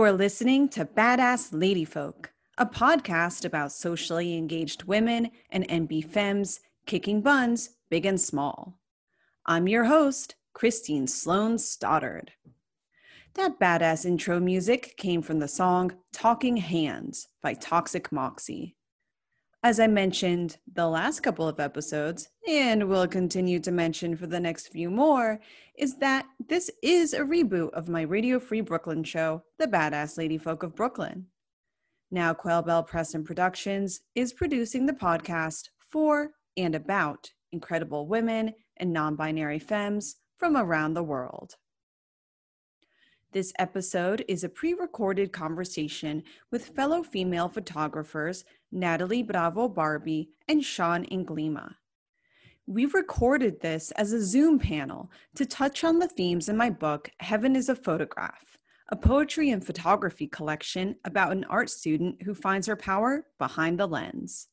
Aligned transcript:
You're 0.00 0.12
listening 0.12 0.70
to 0.70 0.86
Badass 0.86 1.52
Ladyfolk, 1.52 2.28
a 2.56 2.64
podcast 2.64 3.44
about 3.44 3.70
socially 3.70 4.34
engaged 4.34 4.84
women 4.84 5.30
and 5.50 5.68
NB 5.68 6.06
femmes 6.06 6.60
kicking 6.86 7.20
buns, 7.20 7.76
big 7.90 8.06
and 8.06 8.18
small. 8.18 8.78
I'm 9.44 9.68
your 9.68 9.84
host, 9.84 10.36
Christine 10.54 11.06
Sloan 11.06 11.58
Stoddard. 11.58 12.32
That 13.34 13.60
badass 13.60 14.06
intro 14.06 14.40
music 14.40 14.94
came 14.96 15.20
from 15.20 15.38
the 15.38 15.46
song 15.46 15.92
Talking 16.14 16.56
Hands 16.56 17.28
by 17.42 17.52
Toxic 17.52 18.10
Moxie. 18.10 18.76
As 19.62 19.78
I 19.78 19.88
mentioned 19.88 20.56
the 20.72 20.88
last 20.88 21.20
couple 21.20 21.46
of 21.46 21.60
episodes, 21.60 22.30
and 22.48 22.88
will 22.88 23.06
continue 23.06 23.60
to 23.60 23.70
mention 23.70 24.16
for 24.16 24.26
the 24.26 24.40
next 24.40 24.68
few 24.68 24.90
more, 24.90 25.38
is 25.76 25.96
that 25.96 26.24
this 26.48 26.70
is 26.82 27.12
a 27.12 27.20
reboot 27.20 27.70
of 27.74 27.86
my 27.86 28.00
Radio 28.00 28.40
Free 28.40 28.62
Brooklyn 28.62 29.04
show, 29.04 29.42
The 29.58 29.66
Badass 29.66 30.16
Ladyfolk 30.16 30.62
of 30.62 30.74
Brooklyn. 30.74 31.26
Now, 32.10 32.32
Quail 32.32 32.62
Bell 32.62 32.82
Press 32.82 33.12
and 33.12 33.26
Productions 33.26 34.00
is 34.14 34.32
producing 34.32 34.86
the 34.86 34.94
podcast 34.94 35.68
for 35.90 36.30
and 36.56 36.74
about 36.74 37.30
incredible 37.52 38.06
women 38.06 38.54
and 38.78 38.94
non 38.94 39.14
binary 39.14 39.58
femmes 39.58 40.16
from 40.38 40.56
around 40.56 40.94
the 40.94 41.02
world. 41.02 41.56
This 43.32 43.52
episode 43.60 44.24
is 44.26 44.42
a 44.42 44.48
pre 44.48 44.74
recorded 44.74 45.32
conversation 45.32 46.24
with 46.50 46.74
fellow 46.74 47.04
female 47.04 47.48
photographers 47.48 48.44
Natalie 48.72 49.22
Bravo 49.22 49.68
Barbie 49.68 50.30
and 50.46 50.64
Sean 50.64 51.04
Inglima. 51.06 51.74
We 52.66 52.86
recorded 52.86 53.60
this 53.60 53.90
as 53.92 54.12
a 54.12 54.24
Zoom 54.24 54.58
panel 54.58 55.10
to 55.34 55.44
touch 55.44 55.82
on 55.82 55.98
the 55.98 56.06
themes 56.06 56.48
in 56.48 56.56
my 56.56 56.70
book, 56.70 57.10
Heaven 57.18 57.56
is 57.56 57.68
a 57.68 57.74
Photograph, 57.74 58.58
a 58.90 58.96
poetry 58.96 59.50
and 59.50 59.64
photography 59.64 60.28
collection 60.28 60.94
about 61.04 61.32
an 61.32 61.44
art 61.44 61.68
student 61.68 62.22
who 62.22 62.34
finds 62.34 62.68
her 62.68 62.76
power 62.76 63.26
behind 63.38 63.80
the 63.80 63.88
lens. 63.88 64.48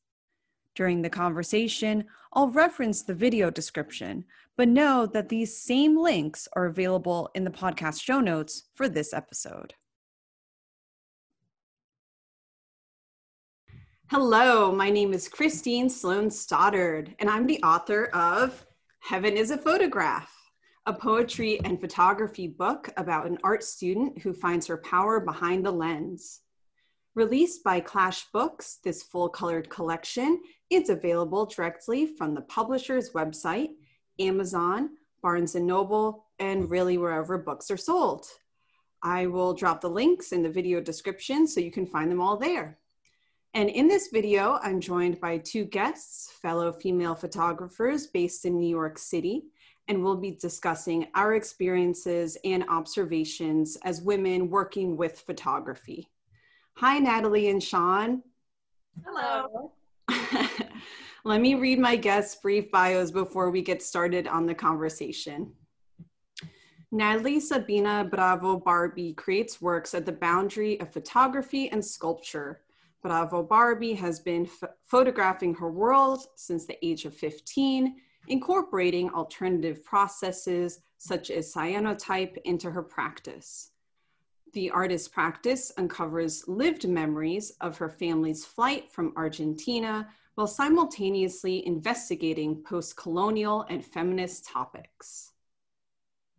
During 0.73 1.01
the 1.01 1.09
conversation, 1.09 2.05
I'll 2.33 2.49
reference 2.49 3.03
the 3.03 3.13
video 3.13 3.49
description, 3.49 4.25
but 4.55 4.67
know 4.67 5.05
that 5.07 5.29
these 5.29 5.57
same 5.57 5.97
links 5.97 6.47
are 6.53 6.65
available 6.65 7.29
in 7.35 7.43
the 7.43 7.51
podcast 7.51 8.01
show 8.01 8.19
notes 8.19 8.63
for 8.75 8.89
this 8.89 9.13
episode. 9.13 9.73
Hello, 14.09 14.71
my 14.71 14.89
name 14.89 15.11
is 15.11 15.27
Christine 15.27 15.89
Sloan 15.89 16.31
Stoddard, 16.31 17.13
and 17.19 17.29
I'm 17.29 17.45
the 17.45 17.61
author 17.61 18.05
of 18.13 18.65
Heaven 18.99 19.35
is 19.35 19.51
a 19.51 19.57
Photograph, 19.57 20.33
a 20.85 20.93
poetry 20.93 21.59
and 21.65 21.77
photography 21.77 22.47
book 22.47 22.89
about 22.95 23.27
an 23.27 23.37
art 23.43 23.65
student 23.65 24.19
who 24.19 24.31
finds 24.31 24.65
her 24.65 24.77
power 24.77 25.19
behind 25.19 25.65
the 25.65 25.71
lens. 25.71 26.39
Released 27.15 27.65
by 27.65 27.81
Clash 27.81 28.23
Books, 28.31 28.79
this 28.81 29.03
full 29.03 29.27
colored 29.27 29.69
collection 29.69 30.41
is 30.69 30.89
available 30.89 31.45
directly 31.45 32.05
from 32.05 32.33
the 32.33 32.43
publisher's 32.43 33.09
website, 33.09 33.71
Amazon, 34.19 34.91
Barnes 35.21 35.55
and 35.55 35.67
Noble, 35.67 36.27
and 36.39 36.71
really 36.71 36.97
wherever 36.97 37.37
books 37.37 37.69
are 37.69 37.75
sold. 37.75 38.25
I 39.03 39.27
will 39.27 39.53
drop 39.53 39.81
the 39.81 39.89
links 39.89 40.31
in 40.31 40.43
the 40.43 40.49
video 40.49 40.79
description 40.79 41.45
so 41.45 41.59
you 41.59 41.71
can 41.71 41.85
find 41.85 42.09
them 42.09 42.21
all 42.21 42.37
there. 42.37 42.79
And 43.53 43.69
in 43.69 43.87
this 43.87 44.09
video, 44.09 44.59
I'm 44.61 44.79
joined 44.79 45.19
by 45.19 45.39
two 45.39 45.65
guests, 45.65 46.31
fellow 46.41 46.71
female 46.71 47.15
photographers 47.15 48.07
based 48.07 48.45
in 48.45 48.59
New 48.59 48.69
York 48.69 48.97
City, 48.97 49.45
and 49.87 50.03
we'll 50.03 50.17
be 50.17 50.31
discussing 50.31 51.07
our 51.15 51.33
experiences 51.35 52.37
and 52.43 52.65
observations 52.69 53.77
as 53.83 54.01
women 54.01 54.49
working 54.49 54.97
with 54.97 55.21
photography. 55.21 56.07
Hi, 56.75 56.99
Natalie 56.99 57.49
and 57.49 57.63
Sean. 57.63 58.21
Hello. 59.05 59.71
Let 61.23 61.41
me 61.41 61.55
read 61.55 61.79
my 61.79 61.95
guests' 61.95 62.35
brief 62.35 62.69
bios 62.71 63.11
before 63.11 63.49
we 63.49 63.61
get 63.61 63.81
started 63.81 64.27
on 64.27 64.45
the 64.45 64.55
conversation. 64.55 65.51
Natalie 66.91 67.39
Sabina 67.39 68.07
Bravo 68.09 68.57
Barbie 68.57 69.13
creates 69.13 69.61
works 69.61 69.93
at 69.93 70.05
the 70.05 70.11
boundary 70.11 70.79
of 70.79 70.93
photography 70.93 71.69
and 71.69 71.83
sculpture. 71.83 72.61
Bravo 73.01 73.43
Barbie 73.43 73.93
has 73.93 74.19
been 74.19 74.49
photographing 74.85 75.53
her 75.55 75.71
world 75.71 76.25
since 76.35 76.65
the 76.65 76.83
age 76.85 77.05
of 77.05 77.13
15, 77.15 77.95
incorporating 78.27 79.09
alternative 79.11 79.83
processes 79.83 80.79
such 80.97 81.29
as 81.29 81.53
cyanotype 81.53 82.37
into 82.43 82.71
her 82.71 82.83
practice. 82.83 83.71
The 84.53 84.71
artist's 84.71 85.07
practice 85.07 85.71
uncovers 85.77 86.47
lived 86.47 86.87
memories 86.87 87.51
of 87.61 87.77
her 87.77 87.89
family's 87.89 88.45
flight 88.45 88.91
from 88.91 89.13
Argentina 89.15 90.07
while 90.35 90.47
simultaneously 90.47 91.65
investigating 91.65 92.63
post 92.63 92.95
colonial 92.95 93.65
and 93.69 93.83
feminist 93.83 94.45
topics. 94.45 95.31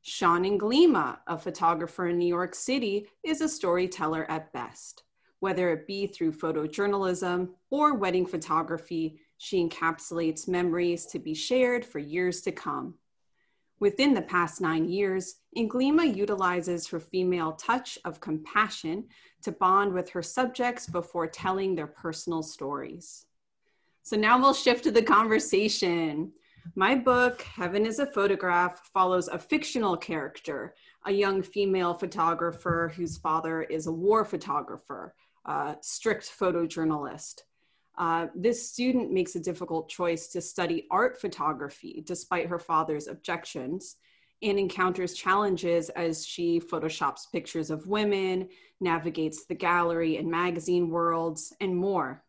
Sean 0.03 0.45
Inglima, 0.45 1.19
a 1.27 1.37
photographer 1.37 2.09
in 2.09 2.19
New 2.19 2.27
York 2.27 2.55
City, 2.55 3.09
is 3.23 3.41
a 3.41 3.49
storyteller 3.49 4.29
at 4.31 4.53
best. 4.53 5.03
Whether 5.41 5.71
it 5.71 5.87
be 5.87 6.07
through 6.07 6.33
photojournalism 6.33 7.51
or 7.71 7.95
wedding 7.95 8.27
photography, 8.27 9.21
she 9.37 9.65
encapsulates 9.65 10.49
memories 10.49 11.07
to 11.07 11.19
be 11.19 11.35
shared 11.35 11.85
for 11.85 12.01
years 12.01 12.41
to 12.43 12.53
come. 12.53 12.95
Within 13.81 14.13
the 14.13 14.23
past 14.23 14.61
nine 14.61 14.89
years, 14.89 15.37
Inglima 15.57 16.17
utilizes 16.17 16.89
her 16.89 16.99
female 16.99 17.53
touch 17.53 17.97
of 18.05 18.21
compassion 18.21 19.05
to 19.43 19.53
bond 19.53 19.93
with 19.93 20.11
her 20.11 20.23
subjects 20.23 20.89
before 20.89 21.29
telling 21.29 21.77
their 21.77 21.87
personal 21.87 22.43
stories. 22.43 23.27
So 24.03 24.17
now 24.17 24.41
we'll 24.41 24.55
shift 24.55 24.83
to 24.85 24.91
the 24.91 25.03
conversation. 25.03 26.33
My 26.75 26.97
book, 26.97 27.43
Heaven 27.43 27.87
is 27.87 28.01
a 28.01 28.07
Photograph, 28.07 28.91
follows 28.93 29.29
a 29.29 29.39
fictional 29.39 29.97
character, 29.97 30.75
a 31.07 31.13
young 31.13 31.43
female 31.43 31.95
photographer 31.95 32.93
whose 32.97 33.17
father 33.17 33.63
is 33.63 33.87
a 33.87 33.93
war 33.93 34.25
photographer, 34.25 35.15
a 35.49 35.77
strict 35.81 36.31
photojournalist. 36.39 37.41
Uh, 37.97 38.29
this 38.37 38.71
student 38.71 39.11
makes 39.11 39.35
a 39.35 39.41
difficult 39.41 39.89
choice 39.89 40.29
to 40.29 40.41
study 40.41 40.87
art 40.91 41.21
photography 41.21 42.05
despite 42.07 42.47
her 42.47 42.59
father's 42.59 43.09
objections 43.09 43.97
and 44.43 44.59
encounters 44.59 45.15
challenges 45.15 45.89
as 45.91 46.25
she 46.25 46.61
photoshops 46.61 47.31
pictures 47.33 47.71
of 47.71 47.89
women, 47.89 48.49
navigates 48.81 49.47
the 49.47 49.55
gallery 49.55 50.17
and 50.17 50.31
magazine 50.31 50.91
worlds, 50.91 51.53
and 51.61 51.77
more. 51.77 52.23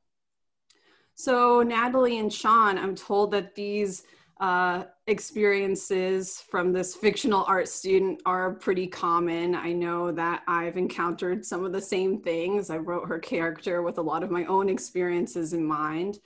So, 1.14 1.62
Natalie 1.62 2.18
and 2.18 2.34
Sean, 2.34 2.78
I'm 2.78 2.96
told 2.96 3.32
that 3.32 3.54
these 3.54 4.04
uh, 4.40 4.86
experiences 5.08 6.42
from 6.50 6.72
this 6.72 6.96
fictional 6.96 7.44
art 7.48 7.68
student 7.68 8.22
are 8.26 8.54
pretty 8.54 8.88
common. 8.88 9.54
I 9.54 9.74
know 9.74 10.12
that 10.14 10.44
I've 10.48 10.78
encountered 10.78 11.46
some 11.46 11.66
of 11.66 11.74
the 11.74 11.82
same 11.82 12.22
things. 12.22 12.70
I 12.70 12.78
wrote 12.78 13.08
her 13.08 13.20
character 13.20 13.82
with 13.82 13.98
a 13.98 14.02
lot 14.02 14.24
of 14.24 14.32
my 14.32 14.46
own 14.46 14.70
experiences 14.70 15.54
in 15.54 15.66
mind. 15.66 16.20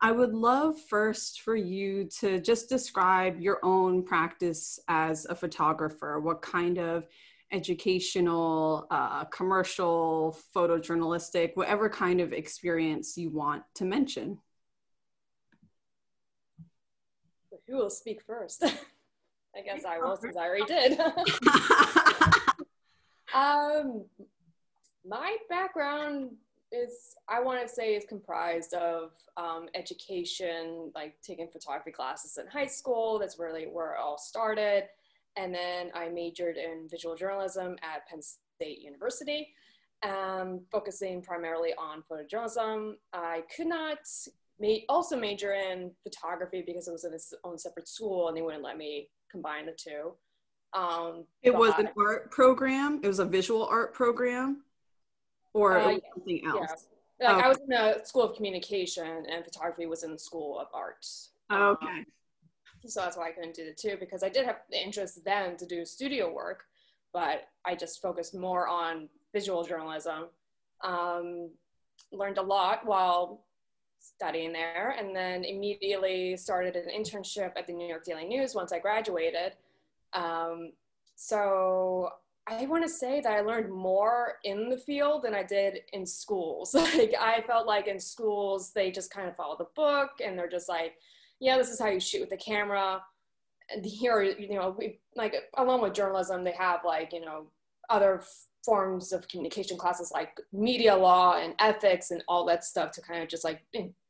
I 0.00 0.10
would 0.10 0.34
love 0.34 0.80
first 0.80 1.42
for 1.42 1.54
you 1.54 2.08
to 2.20 2.40
just 2.40 2.68
describe 2.68 3.40
your 3.40 3.60
own 3.62 4.02
practice 4.02 4.80
as 4.88 5.24
a 5.26 5.34
photographer. 5.34 6.20
What 6.20 6.42
kind 6.42 6.78
of 6.78 7.06
educational, 7.52 8.86
uh, 8.90 9.24
commercial, 9.26 10.36
photojournalistic, 10.54 11.52
whatever 11.54 11.88
kind 11.88 12.20
of 12.20 12.32
experience 12.32 13.16
you 13.16 13.30
want 13.30 13.62
to 13.76 13.84
mention. 13.84 14.38
Who 17.68 17.76
will 17.76 17.90
speak 17.90 18.22
first? 18.22 18.64
I 19.56 19.60
guess 19.60 19.84
I 19.84 19.98
will 19.98 20.16
since 20.16 20.36
I 20.36 20.48
already 20.48 20.64
did. 20.64 20.98
um, 23.34 24.04
my 25.06 25.36
background 25.48 26.30
is, 26.72 27.14
I 27.28 27.40
want 27.40 27.66
to 27.66 27.72
say, 27.72 27.94
is 27.94 28.04
comprised 28.04 28.74
of 28.74 29.12
um, 29.36 29.68
education, 29.74 30.90
like 30.94 31.14
taking 31.22 31.48
photography 31.48 31.92
classes 31.92 32.38
in 32.38 32.46
high 32.48 32.66
school. 32.66 33.18
That's 33.18 33.38
really 33.38 33.66
where 33.66 33.92
it 33.92 33.98
all 34.02 34.18
started. 34.18 34.84
And 35.36 35.54
then 35.54 35.90
I 35.94 36.08
majored 36.08 36.56
in 36.56 36.88
visual 36.90 37.16
journalism 37.16 37.76
at 37.82 38.08
Penn 38.08 38.20
State 38.22 38.80
University, 38.80 39.48
um, 40.02 40.60
focusing 40.70 41.22
primarily 41.22 41.74
on 41.78 42.02
photojournalism. 42.10 42.94
I 43.12 43.42
could 43.54 43.66
not 43.66 43.98
may 44.58 44.84
also 44.88 45.18
major 45.18 45.52
in 45.52 45.90
photography 46.02 46.62
because 46.64 46.88
it 46.88 46.92
was 46.92 47.04
in 47.04 47.12
its 47.12 47.34
own 47.44 47.58
separate 47.58 47.88
school 47.88 48.28
and 48.28 48.36
they 48.36 48.42
wouldn't 48.42 48.62
let 48.62 48.76
me 48.76 49.08
combine 49.30 49.66
the 49.66 49.72
two. 49.72 50.12
Um, 50.74 51.24
it 51.42 51.54
was 51.54 51.72
an 51.78 51.88
art 51.98 52.30
program. 52.30 53.00
It 53.02 53.08
was 53.08 53.20
a 53.20 53.24
visual 53.24 53.66
art 53.66 53.94
program, 53.94 54.64
or 55.52 55.78
uh, 55.78 55.98
something 56.14 56.42
else. 56.46 56.88
Yeah. 57.20 57.32
Like 57.32 57.44
I 57.44 57.48
was 57.48 57.58
in 57.58 57.68
the 57.68 58.00
school 58.04 58.22
of 58.22 58.34
communication, 58.34 59.24
and 59.30 59.44
photography 59.44 59.86
was 59.86 60.02
in 60.02 60.10
the 60.10 60.18
school 60.18 60.58
of 60.58 60.66
art. 60.74 61.06
Okay. 61.52 61.86
Um, 61.86 62.06
so 62.86 63.00
that's 63.00 63.16
why 63.16 63.28
I 63.28 63.30
couldn't 63.30 63.54
do 63.54 63.64
the 63.64 63.72
two 63.72 63.96
because 63.98 64.22
I 64.22 64.28
did 64.28 64.44
have 64.46 64.56
the 64.70 64.82
interest 64.82 65.24
then 65.24 65.56
to 65.58 65.66
do 65.66 65.84
studio 65.84 66.32
work, 66.32 66.64
but 67.12 67.44
I 67.64 67.76
just 67.76 68.02
focused 68.02 68.34
more 68.34 68.66
on 68.68 69.08
visual 69.32 69.64
journalism. 69.64 70.26
Um, 70.82 71.50
learned 72.12 72.38
a 72.38 72.42
lot 72.42 72.84
while 72.84 73.44
studying 74.04 74.52
there, 74.52 74.94
and 74.98 75.14
then 75.14 75.44
immediately 75.44 76.36
started 76.36 76.76
an 76.76 76.88
internship 76.88 77.52
at 77.56 77.66
the 77.66 77.72
New 77.72 77.88
York 77.88 78.04
Daily 78.04 78.26
News 78.26 78.54
once 78.54 78.72
I 78.72 78.78
graduated. 78.78 79.52
Um, 80.12 80.72
so 81.16 82.10
I 82.46 82.66
want 82.66 82.84
to 82.84 82.88
say 82.88 83.20
that 83.20 83.32
I 83.32 83.40
learned 83.40 83.72
more 83.72 84.34
in 84.44 84.68
the 84.68 84.76
field 84.76 85.22
than 85.22 85.34
I 85.34 85.42
did 85.42 85.78
in 85.92 86.04
schools. 86.04 86.74
like 86.74 87.14
I 87.18 87.42
felt 87.46 87.66
like 87.66 87.86
in 87.86 87.98
schools 87.98 88.72
they 88.72 88.90
just 88.90 89.10
kind 89.10 89.28
of 89.28 89.36
follow 89.36 89.56
the 89.56 89.68
book 89.74 90.10
and 90.24 90.38
they're 90.38 90.48
just 90.48 90.68
like, 90.68 90.94
yeah, 91.40 91.56
this 91.56 91.70
is 91.70 91.80
how 91.80 91.88
you 91.88 92.00
shoot 92.00 92.20
with 92.20 92.30
the 92.30 92.36
camera. 92.36 93.02
And 93.74 93.84
here, 93.84 94.22
you 94.22 94.54
know, 94.54 94.74
we 94.78 95.00
like 95.16 95.34
along 95.56 95.80
with 95.80 95.94
journalism, 95.94 96.44
they 96.44 96.52
have 96.52 96.80
like 96.84 97.12
you 97.12 97.22
know 97.22 97.46
other 97.88 98.22
forms 98.64 99.12
of 99.12 99.28
communication 99.28 99.76
classes 99.76 100.10
like 100.12 100.40
media 100.52 100.94
law 100.94 101.38
and 101.38 101.54
ethics 101.58 102.10
and 102.10 102.22
all 102.28 102.44
that 102.46 102.64
stuff 102.64 102.90
to 102.92 103.02
kind 103.02 103.22
of 103.22 103.28
just 103.28 103.44
like 103.44 103.62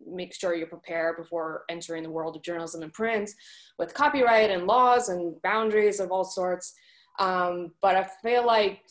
make 0.06 0.34
sure 0.34 0.54
you're 0.54 0.66
prepared 0.66 1.16
before 1.16 1.64
entering 1.68 2.02
the 2.02 2.10
world 2.10 2.36
of 2.36 2.42
journalism 2.42 2.82
and 2.82 2.92
print 2.92 3.30
with 3.78 3.94
copyright 3.94 4.50
and 4.50 4.66
laws 4.66 5.08
and 5.08 5.40
boundaries 5.42 6.00
of 6.00 6.10
all 6.10 6.24
sorts. 6.24 6.74
Um, 7.18 7.72
but 7.80 7.96
I 7.96 8.04
feel 8.22 8.46
like 8.46 8.82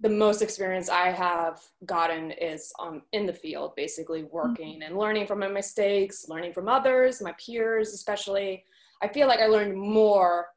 the 0.00 0.08
most 0.10 0.42
experience 0.42 0.90
I 0.90 1.10
have 1.10 1.60
gotten 1.86 2.30
is 2.32 2.72
um, 2.78 3.02
in 3.12 3.24
the 3.24 3.32
field, 3.32 3.74
basically 3.76 4.24
working 4.24 4.82
and 4.82 4.98
learning 4.98 5.26
from 5.26 5.38
my 5.38 5.48
mistakes, 5.48 6.26
learning 6.28 6.52
from 6.52 6.68
others, 6.68 7.22
my 7.22 7.34
peers 7.44 7.94
especially. 7.94 8.64
I 9.02 9.08
feel 9.08 9.26
like 9.26 9.40
I 9.40 9.46
learned 9.46 9.74
more 9.76 10.48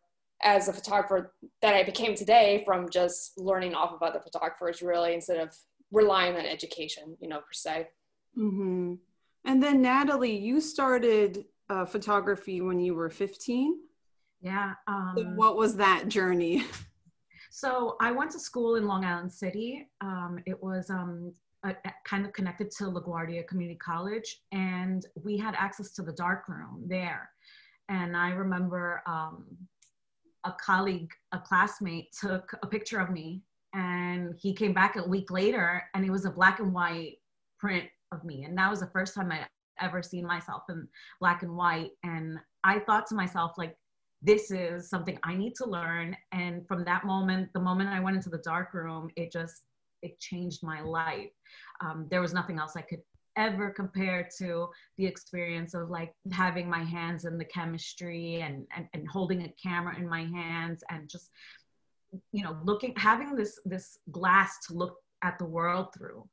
as 0.41 0.67
a 0.67 0.73
photographer 0.73 1.33
that 1.61 1.73
I 1.73 1.83
became 1.83 2.15
today 2.15 2.63
from 2.65 2.89
just 2.89 3.37
learning 3.37 3.75
off 3.75 3.91
of 3.91 4.01
other 4.01 4.19
photographers, 4.19 4.81
really, 4.81 5.13
instead 5.13 5.37
of 5.37 5.55
relying 5.91 6.35
on 6.35 6.45
education, 6.45 7.17
you 7.19 7.27
know, 7.27 7.39
per 7.39 7.53
se. 7.53 7.87
Mm-hmm. 8.37 8.95
And 9.45 9.63
then, 9.63 9.81
Natalie, 9.81 10.35
you 10.35 10.61
started 10.61 11.45
uh, 11.69 11.85
photography 11.85 12.61
when 12.61 12.79
you 12.79 12.95
were 12.95 13.09
15. 13.09 13.79
Yeah. 14.41 14.73
Um, 14.87 15.13
so 15.17 15.23
what 15.35 15.57
was 15.57 15.75
that 15.77 16.07
journey? 16.07 16.63
So 17.49 17.97
I 17.99 18.11
went 18.11 18.31
to 18.31 18.39
school 18.39 18.75
in 18.75 18.85
Long 18.85 19.03
Island 19.03 19.33
City. 19.33 19.87
Um, 20.01 20.39
it 20.45 20.61
was 20.61 20.89
um, 20.89 21.33
a, 21.63 21.69
a 21.69 21.93
kind 22.05 22.25
of 22.25 22.31
connected 22.33 22.71
to 22.77 22.85
LaGuardia 22.85 23.47
Community 23.47 23.77
College, 23.77 24.43
and 24.51 25.05
we 25.21 25.37
had 25.37 25.55
access 25.57 25.91
to 25.93 26.03
the 26.03 26.13
dark 26.13 26.47
room 26.47 26.83
there. 26.87 27.29
And 27.89 28.15
I 28.15 28.29
remember 28.29 29.01
um, 29.07 29.45
a 30.49 30.57
colleague, 30.63 31.11
a 31.31 31.39
classmate, 31.39 32.07
took 32.19 32.51
a 32.63 32.67
picture 32.67 32.99
of 32.99 33.09
me, 33.09 33.41
and 33.73 34.33
he 34.37 34.53
came 34.53 34.73
back 34.73 34.95
a 34.95 35.07
week 35.07 35.31
later, 35.31 35.83
and 35.93 36.05
it 36.05 36.11
was 36.11 36.25
a 36.25 36.31
black 36.31 36.59
and 36.59 36.73
white 36.73 37.17
print 37.59 37.85
of 38.11 38.23
me, 38.23 38.43
and 38.43 38.57
that 38.57 38.69
was 38.69 38.79
the 38.79 38.87
first 38.93 39.13
time 39.15 39.31
I 39.31 39.45
ever 39.81 40.01
seen 40.01 40.25
myself 40.25 40.63
in 40.69 40.87
black 41.19 41.43
and 41.43 41.55
white. 41.55 41.91
And 42.03 42.37
I 42.63 42.79
thought 42.79 43.07
to 43.07 43.15
myself, 43.15 43.53
like, 43.57 43.75
this 44.21 44.51
is 44.51 44.89
something 44.89 45.17
I 45.23 45.35
need 45.35 45.53
to 45.55 45.65
learn. 45.65 46.15
And 46.33 46.67
from 46.67 46.83
that 46.83 47.05
moment, 47.05 47.49
the 47.53 47.61
moment 47.61 47.89
I 47.89 48.01
went 48.01 48.17
into 48.17 48.29
the 48.29 48.39
dark 48.39 48.73
room, 48.73 49.09
it 49.15 49.31
just 49.31 49.63
it 50.01 50.19
changed 50.19 50.63
my 50.63 50.81
life. 50.81 51.31
Um, 51.81 52.07
there 52.09 52.21
was 52.21 52.33
nothing 52.33 52.57
else 52.57 52.73
I 52.75 52.81
could 52.81 53.01
ever 53.39 53.71
compare 53.71 54.29
to 54.37 54.69
the 54.97 55.05
experience 55.05 55.73
of 55.73 55.89
like 55.89 56.13
having 56.31 56.69
my 56.69 56.83
hands 56.83 57.25
in 57.25 57.37
the 57.37 57.45
chemistry 57.45 58.41
and, 58.41 58.67
and, 58.75 58.87
and 58.93 59.07
holding 59.07 59.43
a 59.43 59.53
camera 59.61 59.97
in 59.97 60.07
my 60.07 60.25
hands 60.25 60.83
and 60.91 61.09
just 61.09 61.31
you 62.31 62.43
know 62.43 62.57
looking 62.63 62.93
having 62.97 63.35
this 63.35 63.59
this 63.65 63.99
glass 64.11 64.57
to 64.67 64.73
look 64.73 64.97
at 65.23 65.37
the 65.37 65.45
world 65.45 65.87
through 65.95 66.27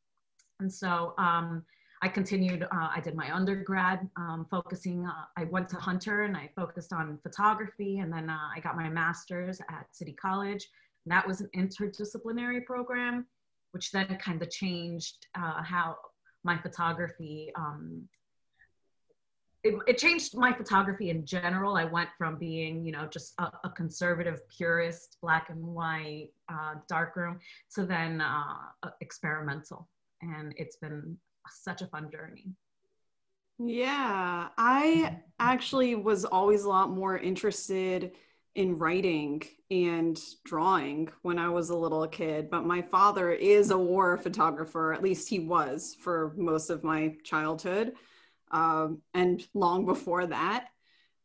and 0.60 0.72
so 0.72 1.14
um, 1.18 1.62
I 2.02 2.08
continued, 2.08 2.62
uh, 2.64 2.88
I 2.94 3.00
did 3.00 3.14
my 3.14 3.34
undergrad 3.34 4.08
um, 4.16 4.46
focusing, 4.50 5.06
uh, 5.06 5.24
I 5.36 5.44
went 5.44 5.68
to 5.70 5.76
Hunter 5.76 6.24
and 6.24 6.36
I 6.36 6.50
focused 6.54 6.92
on 6.92 7.18
photography 7.22 7.98
and 7.98 8.12
then 8.12 8.28
uh, 8.28 8.48
I 8.54 8.60
got 8.60 8.76
my 8.76 8.88
master's 8.88 9.60
at 9.70 9.86
City 9.92 10.12
College. 10.12 10.68
And 11.04 11.12
that 11.12 11.26
was 11.26 11.40
an 11.40 11.48
interdisciplinary 11.56 12.64
program, 12.64 13.26
which 13.72 13.92
then 13.92 14.06
kind 14.18 14.42
of 14.42 14.50
changed 14.50 15.26
uh, 15.34 15.62
how 15.62 15.96
my 16.46 16.56
photography, 16.56 17.50
um, 17.56 18.08
it, 19.64 19.74
it, 19.88 19.98
changed 19.98 20.36
my 20.36 20.52
photography 20.52 21.10
in 21.10 21.26
general. 21.26 21.76
I 21.76 21.84
went 21.84 22.08
from 22.16 22.38
being, 22.38 22.86
you 22.86 22.92
know, 22.92 23.06
just 23.06 23.34
a, 23.38 23.50
a 23.64 23.70
conservative 23.70 24.48
purist, 24.48 25.18
black 25.20 25.50
and 25.50 25.60
white, 25.60 26.28
uh, 26.48 26.74
darkroom, 26.88 27.40
to 27.74 27.84
then 27.84 28.20
uh, 28.20 28.90
experimental. 29.00 29.88
And 30.22 30.54
it's 30.56 30.76
been 30.76 31.18
such 31.50 31.82
a 31.82 31.88
fun 31.88 32.10
journey. 32.12 32.46
Yeah, 33.58 34.48
I 34.56 35.18
actually 35.40 35.96
was 35.96 36.24
always 36.24 36.62
a 36.64 36.68
lot 36.68 36.90
more 36.90 37.18
interested 37.18 38.12
in 38.56 38.78
writing 38.78 39.42
and 39.70 40.18
drawing 40.42 41.10
when 41.20 41.38
I 41.38 41.50
was 41.50 41.68
a 41.68 41.76
little 41.76 42.08
kid, 42.08 42.50
but 42.50 42.64
my 42.64 42.80
father 42.80 43.30
is 43.30 43.70
a 43.70 43.76
war 43.76 44.16
photographer, 44.16 44.94
at 44.94 45.02
least 45.02 45.28
he 45.28 45.40
was 45.40 45.94
for 46.00 46.32
most 46.36 46.70
of 46.70 46.82
my 46.82 47.14
childhood 47.22 47.92
um, 48.50 49.02
and 49.12 49.46
long 49.52 49.84
before 49.84 50.26
that. 50.26 50.68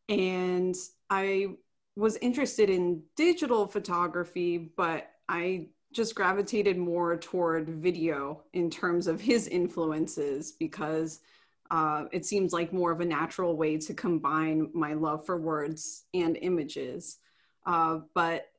And 0.09 0.75
I 1.09 1.55
was 1.95 2.17
interested 2.17 2.69
in 2.69 3.03
digital 3.15 3.65
photography, 3.65 4.57
but 4.57 5.09
I 5.29 5.69
just 5.93 6.15
gravitated 6.15 6.77
more 6.77 7.15
toward 7.15 7.69
video 7.69 8.43
in 8.51 8.69
terms 8.69 9.07
of 9.07 9.21
his 9.21 9.47
influences 9.47 10.51
because 10.51 11.21
uh, 11.71 12.03
it 12.11 12.25
seems 12.25 12.51
like 12.51 12.73
more 12.73 12.91
of 12.91 12.99
a 12.99 13.05
natural 13.05 13.55
way 13.55 13.77
to 13.77 13.93
combine 13.93 14.69
my 14.73 14.93
love 14.93 15.25
for 15.25 15.39
words 15.39 16.03
and 16.13 16.37
images. 16.41 17.17
Uh, 17.65 17.99
but 18.13 18.49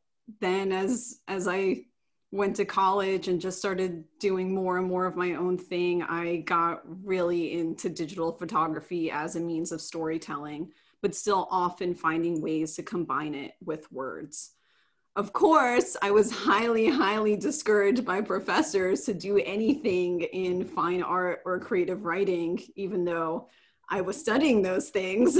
then 0.40 0.72
as 0.72 1.20
as 1.28 1.46
I 1.46 1.84
went 2.30 2.56
to 2.56 2.64
college 2.64 3.28
and 3.28 3.38
just 3.38 3.58
started 3.58 4.04
doing 4.18 4.54
more 4.54 4.78
and 4.78 4.88
more 4.88 5.04
of 5.04 5.14
my 5.14 5.34
own 5.34 5.58
thing, 5.58 6.02
I 6.02 6.38
got 6.38 6.80
really 7.04 7.52
into 7.58 7.90
digital 7.90 8.32
photography 8.32 9.10
as 9.10 9.36
a 9.36 9.40
means 9.40 9.70
of 9.70 9.82
storytelling, 9.82 10.72
but 11.02 11.14
still 11.14 11.46
often 11.50 11.94
finding 11.94 12.40
ways 12.40 12.74
to 12.76 12.82
combine 12.82 13.34
it 13.34 13.52
with 13.62 13.92
words 13.92 14.52
of 15.14 15.32
course, 15.34 15.96
I 16.00 16.10
was 16.10 16.30
highly, 16.30 16.88
highly 16.88 17.36
discouraged 17.36 18.04
by 18.04 18.22
professors 18.22 19.02
to 19.02 19.14
do 19.14 19.38
anything 19.38 20.22
in 20.22 20.64
fine 20.64 21.02
art 21.02 21.42
or 21.44 21.58
creative 21.60 22.04
writing, 22.04 22.58
even 22.76 23.04
though 23.04 23.48
I 23.90 24.00
was 24.00 24.18
studying 24.18 24.62
those 24.62 24.88
things. 24.88 25.38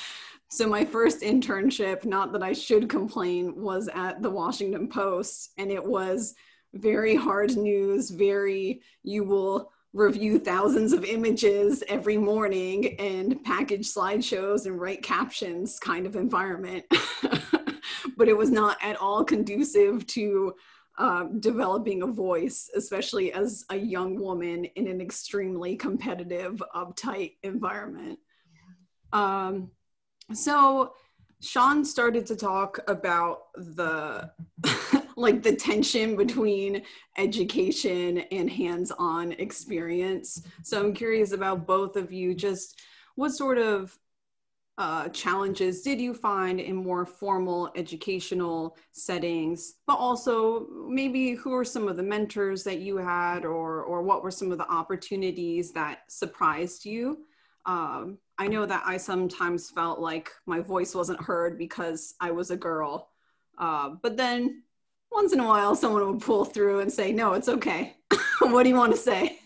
so, 0.50 0.66
my 0.66 0.84
first 0.84 1.20
internship, 1.20 2.04
not 2.04 2.32
that 2.32 2.42
I 2.42 2.52
should 2.52 2.88
complain, 2.88 3.54
was 3.54 3.88
at 3.94 4.22
the 4.22 4.30
Washington 4.30 4.88
Post, 4.88 5.52
and 5.56 5.70
it 5.70 5.84
was 5.84 6.34
very 6.74 7.14
hard 7.14 7.56
news, 7.56 8.10
very, 8.10 8.82
you 9.04 9.22
will 9.22 9.70
review 9.92 10.38
thousands 10.38 10.92
of 10.92 11.04
images 11.04 11.84
every 11.88 12.18
morning 12.18 12.96
and 12.98 13.42
package 13.44 13.86
slideshows 13.86 14.66
and 14.66 14.80
write 14.80 15.02
captions 15.02 15.78
kind 15.78 16.06
of 16.06 16.16
environment. 16.16 16.84
but 18.16 18.28
it 18.28 18.36
was 18.36 18.50
not 18.50 18.78
at 18.82 18.96
all 18.96 19.24
conducive 19.24 20.06
to 20.06 20.54
um, 20.98 21.40
developing 21.40 22.02
a 22.02 22.06
voice, 22.06 22.70
especially 22.74 23.32
as 23.32 23.64
a 23.70 23.76
young 23.76 24.18
woman 24.18 24.64
in 24.64 24.86
an 24.86 25.00
extremely 25.00 25.76
competitive, 25.76 26.62
uptight 26.74 27.34
environment. 27.42 28.18
Um, 29.12 29.70
so 30.32 30.94
Sean 31.40 31.84
started 31.84 32.26
to 32.26 32.36
talk 32.36 32.78
about 32.88 33.52
the 33.54 34.30
like 35.16 35.42
the 35.42 35.54
tension 35.54 36.16
between 36.16 36.82
education 37.16 38.18
and 38.30 38.50
hands-on 38.50 39.32
experience. 39.32 40.42
So 40.62 40.80
I'm 40.80 40.92
curious 40.92 41.32
about 41.32 41.66
both 41.66 41.96
of 41.96 42.12
you, 42.12 42.34
just 42.34 42.80
what 43.14 43.32
sort 43.32 43.58
of 43.58 43.98
uh, 44.78 45.08
challenges 45.08 45.80
did 45.80 45.98
you 46.00 46.12
find 46.12 46.60
in 46.60 46.76
more 46.76 47.06
formal 47.06 47.70
educational 47.76 48.76
settings? 48.92 49.74
But 49.86 49.94
also 49.94 50.66
maybe 50.86 51.32
who 51.32 51.54
are 51.54 51.64
some 51.64 51.88
of 51.88 51.96
the 51.96 52.02
mentors 52.02 52.62
that 52.64 52.80
you 52.80 52.98
had 52.98 53.44
or 53.44 53.82
or 53.82 54.02
what 54.02 54.22
were 54.22 54.30
some 54.30 54.52
of 54.52 54.58
the 54.58 54.70
opportunities 54.70 55.72
that 55.72 56.00
surprised 56.08 56.84
you? 56.84 57.24
Um, 57.64 58.18
i 58.38 58.46
know 58.46 58.66
that 58.66 58.82
i 58.86 58.96
sometimes 58.96 59.70
felt 59.70 59.98
like 59.98 60.30
my 60.44 60.60
voice 60.60 60.94
wasn't 60.94 61.20
heard 61.20 61.58
because 61.58 62.14
i 62.20 62.30
was 62.30 62.50
a 62.50 62.56
girl. 62.56 63.10
Uh, 63.58 63.90
but 64.02 64.16
then 64.16 64.62
once 65.10 65.32
in 65.32 65.40
a 65.40 65.46
while 65.46 65.74
someone 65.74 66.06
would 66.06 66.20
pull 66.22 66.44
through 66.44 66.80
and 66.80 66.92
say 66.92 67.12
no 67.12 67.32
it's 67.32 67.48
okay. 67.48 67.96
What 68.40 68.64
do 68.64 68.68
you 68.68 68.76
want 68.76 68.92
to 68.92 68.98
say 68.98 69.38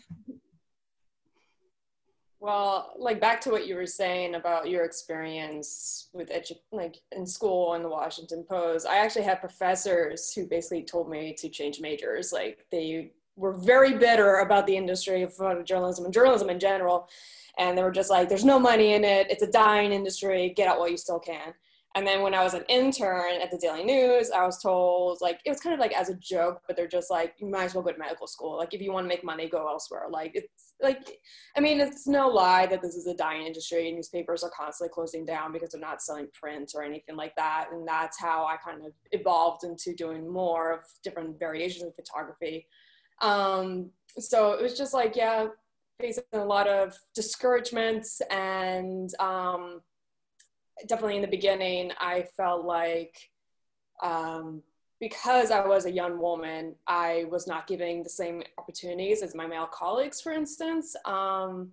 Well, 2.41 2.95
like 2.99 3.21
back 3.21 3.43
to 3.43 3.51
what 3.51 3.67
you 3.67 3.77
were 3.77 3.87
saying 3.87 4.35
about 4.35 4.71
your 4.71 4.85
experience 4.85 6.09
with 6.15 6.31
edu- 6.31 6.59
like 6.73 6.97
in 7.13 7.27
school 7.27 7.75
and 7.75 7.85
the 7.85 7.89
Washington 7.91 8.45
Post. 8.49 8.87
I 8.87 8.97
actually 8.97 9.25
had 9.25 9.41
professors 9.41 10.33
who 10.33 10.47
basically 10.47 10.83
told 10.83 11.11
me 11.11 11.35
to 11.35 11.51
change 11.51 11.81
majors. 11.83 12.33
Like 12.33 12.65
they 12.73 13.13
were 13.37 13.53
very 13.53 13.99
bitter 13.99 14.37
about 14.37 14.67
the 14.67 14.75
industry 14.75 15.23
of 15.23 15.35
photojournalism 15.35 16.07
and 16.07 16.15
journalism 16.15 16.49
in 16.49 16.59
general, 16.59 17.09
and 17.59 17.77
they 17.77 17.83
were 17.83 17.91
just 17.91 18.11
like, 18.11 18.31
"There's 18.31 18.45
no 18.45 18.59
money 18.59 18.95
in 18.95 19.05
it. 19.05 19.31
It's 19.31 19.43
a 19.43 19.51
dying 19.51 19.93
industry. 19.93 20.49
Get 20.57 20.67
out 20.67 20.79
while 20.79 20.89
you 20.89 20.97
still 20.97 21.21
can." 21.21 21.53
And 21.97 22.07
then 22.07 22.23
when 22.23 22.35
I 22.35 22.45
was 22.45 22.55
an 22.55 22.65
intern 22.69 23.41
at 23.43 23.51
the 23.51 23.59
Daily 23.59 23.83
News, 23.83 24.31
I 24.31 24.47
was 24.47 24.63
told 24.63 25.19
like 25.21 25.41
it 25.45 25.51
was 25.51 25.61
kind 25.61 25.75
of 25.75 25.81
like 25.81 25.93
as 25.93 26.09
a 26.09 26.15
joke, 26.15 26.63
but 26.67 26.77
they're 26.77 26.87
just 26.87 27.11
like 27.11 27.35
you 27.39 27.49
might 27.49 27.65
as 27.65 27.75
well 27.75 27.83
go 27.83 27.91
to 27.91 27.99
medical 27.99 28.29
school. 28.29 28.57
Like 28.57 28.73
if 28.73 28.81
you 28.81 28.93
want 28.93 29.05
to 29.05 29.09
make 29.09 29.25
money, 29.25 29.49
go 29.49 29.67
elsewhere. 29.67 30.05
Like 30.09 30.31
it's 30.35 30.75
like 30.81 31.19
I 31.57 31.61
mean 31.61 31.81
it's 31.81 32.07
no 32.07 32.29
lie 32.29 32.67
that 32.67 32.81
this 32.81 32.95
is 32.95 33.09
a 33.09 33.15
dying 33.15 33.45
industry. 33.45 33.91
Newspapers 33.91 34.45
are 34.45 34.53
constantly 34.57 34.93
closing 34.95 35.25
down 35.27 35.53
because 35.53 35.71
they're 35.71 35.81
not 35.81 36.01
selling 36.01 36.29
print 36.33 36.73
or 36.77 36.85
anything 36.85 37.17
like 37.17 37.35
that. 37.35 37.71
And 37.73 37.87
that's 37.87 38.21
how 38.21 38.47
I 38.47 38.57
kind 38.57 38.87
of 38.87 38.93
evolved 39.11 39.65
into 39.65 39.93
doing 39.93 40.31
more 40.33 40.73
of 40.73 40.81
different 41.03 41.41
variations 41.41 41.83
of 41.85 41.97
photography. 41.97 42.69
Um, 43.21 43.91
so 44.17 44.53
it 44.53 44.63
was 44.63 44.79
just 44.79 44.95
like 44.95 45.17
yeah, 45.17 45.49
facing 46.01 46.23
a 46.35 46.45
lot 46.45 46.69
of 46.69 46.97
discouragements 47.17 48.23
and 48.31 49.13
um, 49.19 49.81
definitely 50.87 51.17
in 51.17 51.23
the 51.23 51.29
beginning, 51.29 51.93
I 51.99 52.27
felt 52.37 52.65
like 52.65 53.17
um, 54.03 54.63
because 55.01 55.51
I 55.51 55.67
was 55.67 55.87
a 55.87 55.91
young 55.91 56.21
woman, 56.21 56.75
I 56.87 57.25
was 57.31 57.47
not 57.47 57.67
giving 57.67 58.03
the 58.03 58.11
same 58.11 58.43
opportunities 58.59 59.23
as 59.23 59.35
my 59.35 59.47
male 59.47 59.67
colleagues, 59.67 60.21
for 60.21 60.33
instance. 60.33 60.95
Um, 61.07 61.71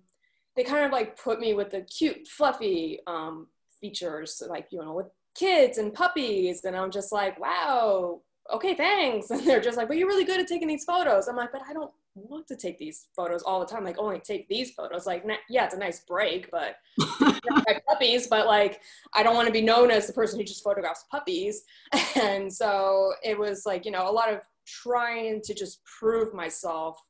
they 0.56 0.64
kind 0.64 0.84
of 0.84 0.92
like 0.92 1.20
put 1.22 1.38
me 1.38 1.54
with 1.54 1.70
the 1.70 1.82
cute, 1.82 2.26
fluffy 2.26 3.00
um, 3.06 3.46
features, 3.80 4.42
like, 4.48 4.68
you 4.70 4.80
know, 4.80 4.94
with 4.94 5.06
kids 5.34 5.78
and 5.78 5.92
puppies. 5.92 6.64
And 6.64 6.74
I'm 6.74 6.90
just 6.90 7.12
like, 7.12 7.38
wow, 7.38 8.22
okay, 8.52 8.74
thanks. 8.74 9.30
And 9.30 9.46
they're 9.46 9.60
just 9.60 9.76
like, 9.76 9.88
but 9.88 9.98
you're 9.98 10.08
really 10.08 10.24
good 10.24 10.40
at 10.40 10.48
taking 10.48 10.68
these 10.68 10.84
photos. 10.84 11.28
I'm 11.28 11.36
like, 11.36 11.52
but 11.52 11.62
I 11.68 11.72
don't 11.74 11.92
want 12.28 12.46
to 12.48 12.56
take 12.56 12.78
these 12.78 13.08
photos 13.14 13.42
all 13.42 13.60
the 13.60 13.66
time. 13.66 13.84
Like 13.84 13.98
only 13.98 14.20
take 14.20 14.48
these 14.48 14.72
photos. 14.72 15.06
Like 15.06 15.24
yeah, 15.48 15.64
it's 15.64 15.74
a 15.74 15.78
nice 15.78 16.00
break, 16.00 16.50
but 16.50 16.76
puppies. 17.88 18.26
But 18.26 18.46
like 18.46 18.80
I 19.14 19.22
don't 19.22 19.34
want 19.34 19.46
to 19.46 19.52
be 19.52 19.62
known 19.62 19.90
as 19.90 20.06
the 20.06 20.12
person 20.12 20.38
who 20.38 20.44
just 20.44 20.64
photographs 20.64 21.04
puppies. 21.10 21.64
And 22.16 22.52
so 22.52 23.12
it 23.22 23.38
was 23.38 23.64
like 23.64 23.84
you 23.84 23.90
know 23.90 24.08
a 24.08 24.12
lot 24.12 24.32
of 24.32 24.40
trying 24.66 25.40
to 25.42 25.54
just 25.54 25.80
prove 25.84 26.34
myself 26.34 27.00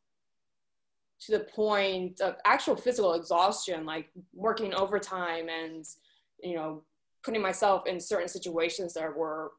to 1.20 1.32
the 1.32 1.40
point 1.40 2.20
of 2.20 2.36
actual 2.44 2.76
physical 2.76 3.14
exhaustion, 3.14 3.84
like 3.84 4.10
working 4.34 4.74
overtime 4.74 5.48
and 5.48 5.84
you 6.42 6.54
know 6.54 6.82
putting 7.24 7.42
myself 7.42 7.86
in 7.86 8.00
certain 8.00 8.28
situations 8.28 8.94
that 8.94 9.14
were 9.14 9.52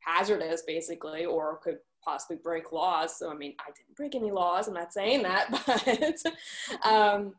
hazardous 0.00 0.62
basically 0.62 1.24
or 1.24 1.58
could 1.58 1.78
possibly 2.06 2.36
break 2.42 2.72
laws. 2.72 3.18
So, 3.18 3.30
I 3.30 3.34
mean, 3.34 3.54
I 3.60 3.70
didn't 3.76 3.96
break 3.96 4.14
any 4.14 4.30
laws. 4.30 4.68
I'm 4.68 4.74
not 4.74 4.92
saying 4.92 5.24
that, 5.24 5.50
but 6.82 6.88
um, 6.90 7.34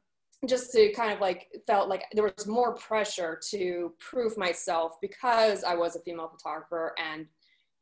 just 0.45 0.71
to 0.73 0.91
kind 0.93 1.11
of 1.11 1.19
like 1.19 1.47
felt 1.65 1.89
like 1.89 2.03
there 2.13 2.23
was 2.23 2.45
more 2.45 2.75
pressure 2.75 3.39
to 3.49 3.93
prove 3.99 4.37
myself 4.37 4.97
because 5.01 5.63
I 5.63 5.73
was 5.73 5.95
a 5.95 6.01
female 6.01 6.27
photographer 6.29 6.93
and 6.99 7.25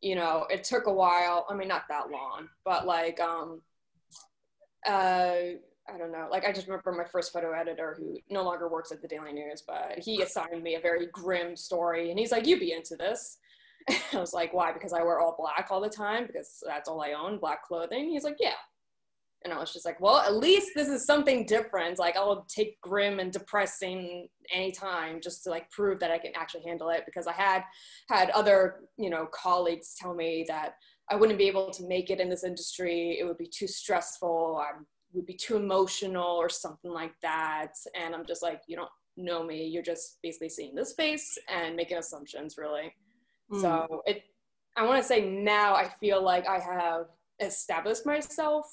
you 0.01 0.15
know 0.15 0.45
it 0.49 0.63
took 0.63 0.87
a 0.87 0.93
while 0.93 1.45
I 1.49 1.55
mean 1.55 1.67
not 1.67 1.83
that 1.89 2.09
long 2.09 2.47
but 2.63 2.85
like 2.85 3.19
um 3.19 3.61
uh 4.87 5.57
I 5.87 5.97
don't 5.97 6.13
know 6.13 6.27
like 6.31 6.45
I 6.45 6.53
just 6.53 6.67
remember 6.67 6.93
my 6.93 7.03
first 7.03 7.33
photo 7.33 7.51
editor 7.51 7.95
who 7.97 8.17
no 8.29 8.43
longer 8.43 8.69
works 8.69 8.91
at 8.91 9.01
the 9.01 9.07
Daily 9.07 9.33
News 9.33 9.61
but 9.67 9.99
he 9.99 10.21
assigned 10.21 10.63
me 10.63 10.75
a 10.75 10.79
very 10.79 11.07
grim 11.07 11.57
story 11.57 12.09
and 12.09 12.17
he's 12.17 12.31
like 12.31 12.47
you 12.47 12.57
be 12.57 12.71
into 12.71 12.95
this 12.95 13.37
I 14.13 14.17
was 14.17 14.33
like, 14.33 14.53
why? 14.53 14.71
Because 14.71 14.93
I 14.93 15.03
wear 15.03 15.19
all 15.19 15.35
black 15.37 15.67
all 15.69 15.81
the 15.81 15.89
time 15.89 16.25
because 16.27 16.63
that's 16.65 16.89
all 16.89 17.01
I 17.01 17.13
own, 17.13 17.39
black 17.39 17.63
clothing. 17.63 18.09
He's 18.09 18.23
like, 18.23 18.37
yeah. 18.39 18.53
And 19.43 19.53
I 19.53 19.59
was 19.59 19.71
just 19.71 19.85
like, 19.85 20.01
well, 20.01 20.17
at 20.17 20.35
least 20.35 20.71
this 20.73 20.87
is 20.87 21.05
something 21.05 21.45
different. 21.45 21.99
Like 21.99 22.17
I'll 22.17 22.47
take 22.49 22.81
grim 22.81 23.19
and 23.19 23.31
depressing 23.31 24.27
anytime 24.51 25.21
just 25.21 25.43
to 25.43 25.51
like 25.51 25.69
prove 25.69 25.99
that 25.99 26.09
I 26.09 26.17
can 26.17 26.31
actually 26.35 26.63
handle 26.63 26.89
it 26.89 27.03
because 27.05 27.27
I 27.27 27.33
had 27.33 27.63
had 28.09 28.31
other, 28.31 28.77
you 28.97 29.11
know, 29.11 29.27
colleagues 29.31 29.95
tell 29.99 30.15
me 30.15 30.45
that 30.47 30.73
I 31.11 31.15
wouldn't 31.15 31.37
be 31.37 31.47
able 31.47 31.69
to 31.69 31.87
make 31.87 32.09
it 32.09 32.19
in 32.19 32.27
this 32.27 32.43
industry. 32.43 33.17
It 33.19 33.25
would 33.25 33.37
be 33.37 33.47
too 33.47 33.67
stressful. 33.67 34.63
I 34.65 34.79
would 35.13 35.27
be 35.27 35.35
too 35.35 35.57
emotional 35.57 36.37
or 36.37 36.49
something 36.49 36.91
like 36.91 37.13
that. 37.21 37.73
And 37.95 38.15
I'm 38.15 38.25
just 38.25 38.41
like, 38.41 38.61
you 38.67 38.75
don't 38.75 38.89
know 39.15 39.43
me. 39.43 39.67
You're 39.67 39.83
just 39.83 40.17
basically 40.23 40.49
seeing 40.49 40.73
this 40.73 40.93
face 40.93 41.37
and 41.53 41.75
making 41.75 41.97
assumptions 41.97 42.55
really. 42.57 42.91
Mm. 43.51 43.61
So 43.61 44.03
it, 44.05 44.23
I 44.75 44.85
want 44.85 45.01
to 45.01 45.07
say 45.07 45.29
now 45.29 45.75
I 45.75 45.87
feel 45.99 46.21
like 46.21 46.47
I 46.47 46.59
have 46.59 47.07
established 47.39 48.05
myself 48.05 48.65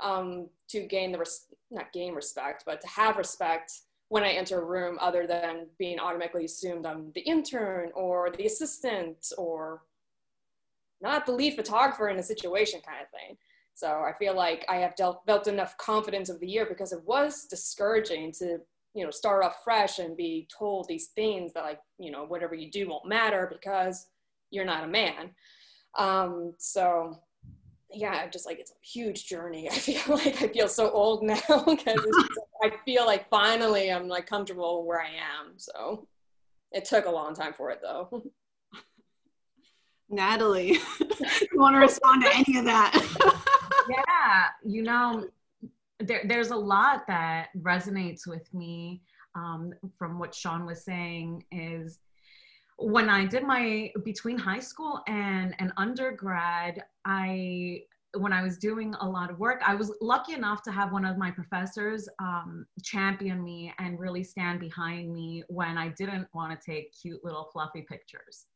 um, 0.00 0.48
to 0.68 0.82
gain 0.82 1.12
the 1.12 1.18
res- 1.18 1.46
not 1.70 1.92
gain 1.92 2.14
respect, 2.14 2.64
but 2.66 2.80
to 2.80 2.88
have 2.88 3.16
respect 3.16 3.72
when 4.08 4.24
I 4.24 4.32
enter 4.32 4.60
a 4.60 4.64
room, 4.64 4.98
other 5.00 5.26
than 5.26 5.68
being 5.78 5.98
automatically 5.98 6.44
assumed 6.44 6.84
I'm 6.84 7.12
the 7.14 7.22
intern 7.22 7.90
or 7.94 8.30
the 8.36 8.44
assistant 8.44 9.32
or 9.38 9.84
not 11.00 11.24
the 11.24 11.32
lead 11.32 11.54
photographer 11.54 12.08
in 12.10 12.18
a 12.18 12.22
situation 12.22 12.80
kind 12.86 12.98
of 13.02 13.08
thing. 13.08 13.38
So 13.74 13.88
I 13.88 14.12
feel 14.18 14.36
like 14.36 14.66
I 14.68 14.76
have 14.76 14.94
dealt, 14.96 15.24
built 15.24 15.46
enough 15.46 15.78
confidence 15.78 16.28
of 16.28 16.40
the 16.40 16.46
year 16.46 16.66
because 16.66 16.92
it 16.92 17.02
was 17.06 17.46
discouraging 17.46 18.32
to 18.32 18.58
you 18.94 19.04
know 19.04 19.10
start 19.10 19.44
off 19.44 19.62
fresh 19.64 19.98
and 19.98 20.16
be 20.16 20.46
told 20.56 20.86
these 20.88 21.08
things 21.08 21.52
that 21.52 21.64
like 21.64 21.80
you 21.98 22.10
know 22.10 22.24
whatever 22.24 22.54
you 22.54 22.70
do 22.70 22.88
won't 22.88 23.06
matter 23.06 23.48
because 23.50 24.08
you're 24.50 24.64
not 24.64 24.84
a 24.84 24.88
man. 24.88 25.30
Um 25.98 26.54
so 26.58 27.18
yeah 27.90 28.26
just 28.28 28.46
like 28.46 28.58
it's 28.58 28.70
a 28.70 28.86
huge 28.86 29.26
journey. 29.26 29.68
I 29.70 29.74
feel 29.74 30.16
like 30.16 30.42
i 30.42 30.48
feel 30.48 30.68
so 30.68 30.90
old 30.90 31.22
now 31.22 31.36
because 31.66 32.06
i 32.62 32.70
feel 32.84 33.06
like 33.06 33.28
finally 33.28 33.90
i'm 33.92 34.08
like 34.08 34.26
comfortable 34.26 34.86
where 34.86 35.00
i 35.00 35.08
am. 35.08 35.54
So 35.56 36.06
it 36.70 36.84
took 36.84 37.06
a 37.06 37.10
long 37.10 37.34
time 37.34 37.52
for 37.52 37.70
it 37.70 37.80
though. 37.82 38.22
Natalie 40.10 40.78
you 41.00 41.58
want 41.58 41.74
to 41.74 41.80
respond 41.80 42.22
to 42.22 42.30
any 42.34 42.58
of 42.58 42.66
that? 42.66 42.92
Yeah 43.88 44.48
you 44.62 44.82
know 44.82 45.26
there, 46.02 46.22
there's 46.26 46.50
a 46.50 46.56
lot 46.56 47.06
that 47.06 47.48
resonates 47.58 48.26
with 48.26 48.52
me 48.54 49.02
um, 49.34 49.72
from 49.98 50.18
what 50.18 50.34
Sean 50.34 50.66
was 50.66 50.84
saying 50.84 51.44
is 51.50 51.98
when 52.78 53.08
I 53.08 53.24
did 53.24 53.44
my 53.44 53.90
between 54.04 54.38
high 54.38 54.60
school 54.60 55.00
and 55.06 55.54
an 55.58 55.72
undergrad, 55.76 56.82
I 57.04 57.82
when 58.18 58.32
I 58.32 58.42
was 58.42 58.58
doing 58.58 58.94
a 59.00 59.08
lot 59.08 59.30
of 59.30 59.38
work, 59.38 59.62
I 59.66 59.74
was 59.74 59.90
lucky 60.02 60.34
enough 60.34 60.62
to 60.64 60.72
have 60.72 60.92
one 60.92 61.06
of 61.06 61.16
my 61.16 61.30
professors 61.30 62.06
um, 62.18 62.66
champion 62.82 63.42
me 63.42 63.72
and 63.78 63.98
really 63.98 64.22
stand 64.22 64.60
behind 64.60 65.10
me 65.10 65.44
when 65.48 65.78
I 65.78 65.88
didn't 65.88 66.28
want 66.34 66.58
to 66.58 66.70
take 66.70 66.92
cute 67.00 67.24
little 67.24 67.48
fluffy 67.52 67.86
pictures 67.88 68.46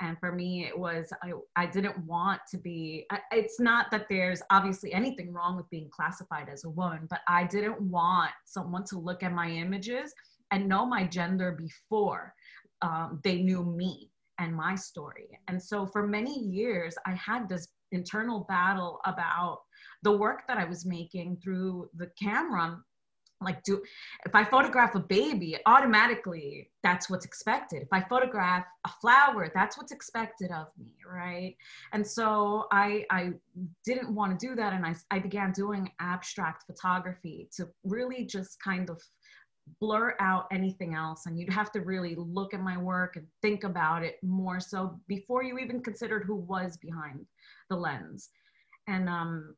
and 0.00 0.18
for 0.18 0.32
me 0.32 0.66
it 0.66 0.78
was 0.78 1.12
i, 1.22 1.32
I 1.56 1.66
didn't 1.66 1.98
want 2.06 2.40
to 2.50 2.58
be 2.58 3.06
it's 3.30 3.60
not 3.60 3.90
that 3.90 4.06
there's 4.08 4.42
obviously 4.50 4.92
anything 4.92 5.32
wrong 5.32 5.56
with 5.56 5.68
being 5.70 5.88
classified 5.90 6.48
as 6.52 6.64
a 6.64 6.70
woman 6.70 7.06
but 7.08 7.20
i 7.28 7.44
didn't 7.44 7.80
want 7.80 8.32
someone 8.44 8.84
to 8.84 8.98
look 8.98 9.22
at 9.22 9.32
my 9.32 9.48
images 9.48 10.12
and 10.50 10.68
know 10.68 10.84
my 10.86 11.04
gender 11.04 11.52
before 11.52 12.34
um, 12.82 13.20
they 13.24 13.42
knew 13.42 13.64
me 13.64 14.10
and 14.38 14.54
my 14.54 14.74
story. 14.74 15.28
And 15.48 15.62
so 15.62 15.86
for 15.86 16.06
many 16.06 16.38
years 16.38 16.96
i 17.06 17.12
had 17.12 17.48
this 17.48 17.68
internal 17.92 18.40
battle 18.48 19.00
about 19.04 19.60
the 20.02 20.12
work 20.12 20.42
that 20.48 20.58
i 20.58 20.64
was 20.64 20.84
making 20.84 21.36
through 21.42 21.88
the 21.96 22.10
camera 22.20 22.78
like 23.40 23.62
do 23.62 23.82
if 24.26 24.34
i 24.34 24.44
photograph 24.44 24.94
a 24.94 25.00
baby 25.00 25.56
automatically 25.66 26.70
that's 26.82 27.08
what's 27.08 27.24
expected. 27.24 27.82
If 27.82 27.88
i 27.92 28.00
photograph 28.02 28.66
a 28.84 28.90
flower 29.00 29.50
that's 29.54 29.78
what's 29.78 29.92
expected 29.92 30.50
of 30.50 30.66
me 30.78 30.94
right? 31.06 31.56
And 31.92 32.06
so 32.06 32.66
i 32.72 33.04
i 33.10 33.32
didn't 33.84 34.14
want 34.14 34.38
to 34.38 34.46
do 34.46 34.54
that 34.54 34.72
and 34.72 34.84
i, 34.86 34.94
I 35.10 35.18
began 35.18 35.52
doing 35.52 35.90
abstract 36.00 36.64
photography 36.66 37.48
to 37.56 37.68
really 37.84 38.24
just 38.24 38.62
kind 38.62 38.90
of 38.90 39.00
blur 39.80 40.14
out 40.20 40.46
anything 40.52 40.94
else. 40.94 41.26
And 41.26 41.38
you'd 41.38 41.52
have 41.52 41.72
to 41.72 41.80
really 41.80 42.14
look 42.16 42.54
at 42.54 42.60
my 42.60 42.76
work 42.76 43.16
and 43.16 43.26
think 43.42 43.64
about 43.64 44.02
it 44.02 44.16
more 44.22 44.60
so 44.60 44.98
before 45.08 45.42
you 45.42 45.58
even 45.58 45.80
considered 45.80 46.24
who 46.24 46.36
was 46.36 46.76
behind 46.76 47.26
the 47.70 47.76
lens. 47.76 48.30
And 48.88 49.08
um 49.08 49.54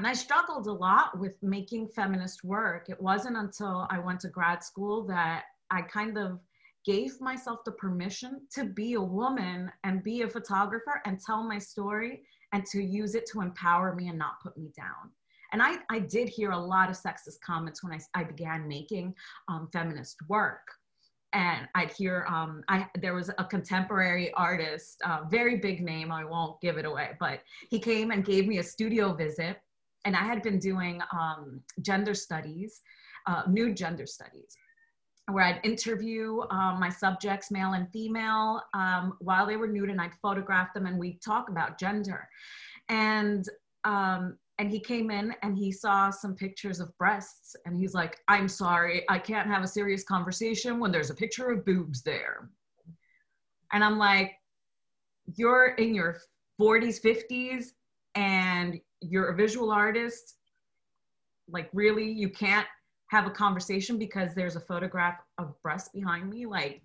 and 0.00 0.06
I 0.06 0.14
struggled 0.14 0.66
a 0.66 0.72
lot 0.72 1.18
with 1.18 1.34
making 1.42 1.88
feminist 1.88 2.42
work. 2.42 2.88
It 2.88 2.98
wasn't 2.98 3.36
until 3.36 3.86
I 3.90 3.98
went 3.98 4.20
to 4.20 4.30
grad 4.30 4.64
school 4.64 5.06
that 5.08 5.42
I 5.70 5.82
kind 5.82 6.16
of 6.16 6.40
gave 6.86 7.20
myself 7.20 7.64
the 7.66 7.72
permission 7.72 8.40
to 8.54 8.64
be 8.64 8.94
a 8.94 9.02
woman 9.02 9.70
and 9.84 10.02
be 10.02 10.22
a 10.22 10.26
photographer 10.26 11.02
and 11.04 11.20
tell 11.20 11.42
my 11.42 11.58
story 11.58 12.22
and 12.54 12.64
to 12.72 12.82
use 12.82 13.14
it 13.14 13.26
to 13.32 13.42
empower 13.42 13.94
me 13.94 14.08
and 14.08 14.16
not 14.16 14.40
put 14.42 14.56
me 14.56 14.70
down. 14.74 15.10
And 15.52 15.62
I, 15.62 15.80
I 15.90 15.98
did 15.98 16.30
hear 16.30 16.52
a 16.52 16.58
lot 16.58 16.88
of 16.88 16.96
sexist 16.96 17.42
comments 17.44 17.84
when 17.84 17.92
I, 17.92 18.00
I 18.18 18.24
began 18.24 18.66
making 18.66 19.14
um, 19.48 19.68
feminist 19.70 20.16
work. 20.30 20.62
And 21.34 21.68
I'd 21.74 21.92
hear, 21.92 22.24
um, 22.26 22.64
I, 22.68 22.86
there 23.02 23.12
was 23.12 23.30
a 23.36 23.44
contemporary 23.44 24.32
artist, 24.32 25.02
uh, 25.04 25.24
very 25.30 25.56
big 25.56 25.82
name, 25.82 26.10
I 26.10 26.24
won't 26.24 26.58
give 26.62 26.78
it 26.78 26.86
away, 26.86 27.10
but 27.20 27.40
he 27.68 27.78
came 27.78 28.12
and 28.12 28.24
gave 28.24 28.48
me 28.48 28.60
a 28.60 28.62
studio 28.62 29.12
visit. 29.12 29.60
And 30.04 30.16
I 30.16 30.24
had 30.24 30.42
been 30.42 30.58
doing 30.58 31.00
um, 31.12 31.60
gender 31.82 32.14
studies, 32.14 32.80
uh, 33.26 33.42
gender 33.74 34.06
studies 34.06 34.56
where 35.32 35.44
I'd 35.44 35.60
interview 35.64 36.40
um, 36.50 36.78
my 36.80 36.88
subjects, 36.88 37.50
male 37.50 37.72
and 37.72 37.90
female, 37.92 38.62
um, 38.74 39.14
while 39.20 39.46
they 39.46 39.56
were 39.56 39.66
nude, 39.66 39.90
and 39.90 40.00
I'd 40.00 40.14
photograph 40.22 40.72
them, 40.74 40.86
and 40.86 40.98
we'd 40.98 41.20
talk 41.22 41.48
about 41.48 41.78
gender. 41.78 42.28
And 42.88 43.48
um, 43.84 44.36
and 44.58 44.70
he 44.70 44.78
came 44.78 45.10
in 45.10 45.34
and 45.42 45.56
he 45.56 45.72
saw 45.72 46.10
some 46.10 46.34
pictures 46.34 46.80
of 46.80 46.96
breasts, 46.98 47.56
and 47.64 47.76
he's 47.76 47.94
like, 47.94 48.18
"I'm 48.28 48.48
sorry, 48.48 49.04
I 49.08 49.18
can't 49.18 49.48
have 49.48 49.62
a 49.62 49.68
serious 49.68 50.04
conversation 50.04 50.78
when 50.78 50.92
there's 50.92 51.10
a 51.10 51.14
picture 51.14 51.50
of 51.50 51.64
boobs 51.64 52.02
there." 52.02 52.50
And 53.72 53.82
I'm 53.84 53.98
like, 53.98 54.32
"You're 55.36 55.74
in 55.78 55.94
your 55.94 56.18
40s, 56.60 57.00
50s, 57.00 57.66
and 58.14 58.80
you're 59.00 59.28
a 59.28 59.34
visual 59.34 59.70
artist. 59.70 60.36
Like, 61.48 61.68
really, 61.72 62.10
you 62.10 62.28
can't 62.28 62.66
have 63.10 63.26
a 63.26 63.30
conversation 63.30 63.98
because 63.98 64.34
there's 64.34 64.56
a 64.56 64.60
photograph 64.60 65.18
of 65.38 65.60
breasts 65.62 65.88
behind 65.92 66.30
me 66.30 66.46
like 66.46 66.82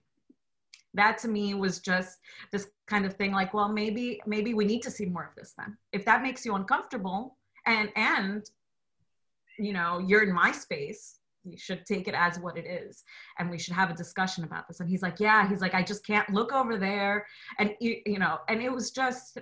that 0.96 1.18
to 1.20 1.28
me 1.28 1.54
was 1.54 1.80
just 1.80 2.20
this 2.52 2.68
kind 2.88 3.06
of 3.06 3.14
thing 3.14 3.32
like 3.32 3.54
well 3.54 3.70
maybe 3.70 4.20
maybe 4.26 4.54
we 4.54 4.66
need 4.66 4.82
to 4.82 4.90
see 4.90 5.06
more 5.06 5.26
of 5.26 5.36
this 5.36 5.54
then 5.58 5.78
if 5.92 6.04
that 6.04 6.24
makes 6.24 6.46
you 6.46 6.56
uncomfortable 6.56 7.38
and 7.66 7.90
and 7.96 8.50
you 9.60 9.74
know 9.74 10.00
you're 10.00 10.24
in 10.24 10.34
my 10.34 10.52
space 10.52 11.20
you 11.44 11.58
should 11.58 11.86
take 11.86 12.08
it 12.08 12.16
as 12.16 12.40
what 12.40 12.58
it 12.58 12.66
is 12.66 13.04
and 13.38 13.50
we 13.50 13.60
should 13.60 13.74
have 13.74 13.92
a 13.92 13.94
discussion 13.94 14.44
about 14.44 14.68
this 14.68 14.80
and 14.80 14.90
he's 14.90 15.04
like 15.04 15.20
yeah 15.20 15.48
he's 15.48 15.62
like 15.62 15.76
i 15.76 15.84
just 15.84 16.06
can't 16.06 16.30
look 16.32 16.52
over 16.54 16.78
there 16.78 17.26
and 17.60 17.76
you, 17.80 17.98
you 18.06 18.18
know 18.18 18.40
and 18.50 18.62
it 18.62 18.72
was 18.72 18.90
just 18.92 19.38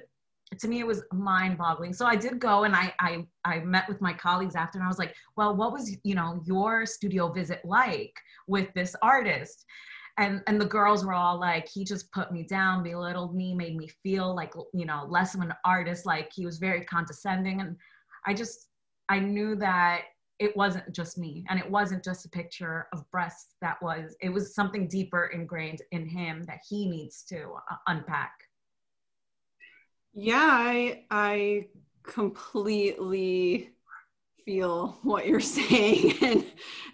to 0.60 0.68
me 0.68 0.80
it 0.80 0.88
was 0.88 1.04
mind 1.12 1.58
boggling 1.58 1.94
so 1.94 2.06
i 2.06 2.16
did 2.16 2.40
go 2.40 2.64
and 2.64 2.76
I, 2.76 2.94
I 3.00 3.26
i 3.46 3.60
met 3.60 3.88
with 3.88 4.02
my 4.02 4.14
colleagues 4.14 4.56
after 4.56 4.78
and 4.78 4.86
i 4.86 4.88
was 4.88 5.00
like 5.00 5.16
well 5.36 5.56
what 5.56 5.72
was 5.72 5.96
you 6.04 6.16
know 6.16 6.42
your 6.46 6.86
studio 6.86 7.32
visit 7.32 7.62
like 7.64 8.14
with 8.48 8.74
this 8.74 8.96
artist? 9.02 9.66
And 10.20 10.44
and 10.46 10.62
the 10.62 10.66
girls 10.66 11.04
were 11.04 11.14
all 11.14 11.40
like 11.40 11.68
he 11.68 11.84
just 11.84 12.12
put 12.12 12.32
me 12.32 12.44
down 12.44 12.84
belittled 12.84 13.36
me 13.36 13.56
made 13.56 13.76
me 13.76 13.88
feel 14.04 14.36
like 14.36 14.54
you 14.72 14.86
know 14.86 15.08
less 15.10 15.34
of 15.34 15.42
an 15.42 15.54
artist 15.66 16.06
like 16.06 16.32
he 16.34 16.46
was 16.46 16.60
very 16.60 16.86
condescending. 16.86 17.62
And 17.62 17.76
i 18.28 18.34
just 18.34 18.68
i 19.10 19.18
knew 19.18 19.56
that 19.56 20.04
it 20.38 20.56
wasn't 20.56 20.92
just 20.94 21.18
me 21.18 21.46
and 21.50 21.60
it 21.60 21.70
wasn't 21.70 22.04
just 22.04 22.26
a 22.26 22.30
picture 22.30 22.88
of 22.94 23.10
breasts 23.10 23.56
that 23.62 23.82
was 23.82 24.16
it 24.22 24.30
was 24.30 24.54
something 24.54 24.88
deeper 24.88 25.32
ingrained 25.34 25.82
in 25.92 26.08
him 26.08 26.44
that 26.44 26.60
he 26.70 26.88
needs 26.88 27.24
to 27.24 27.54
uh, 27.72 27.76
unpack 27.88 28.34
yeah, 30.14 30.48
I 30.50 31.04
I 31.10 31.68
completely 32.04 33.72
feel 34.46 35.00
what 35.04 35.28
you're 35.28 35.40
saying 35.40 36.14
and 36.22 36.46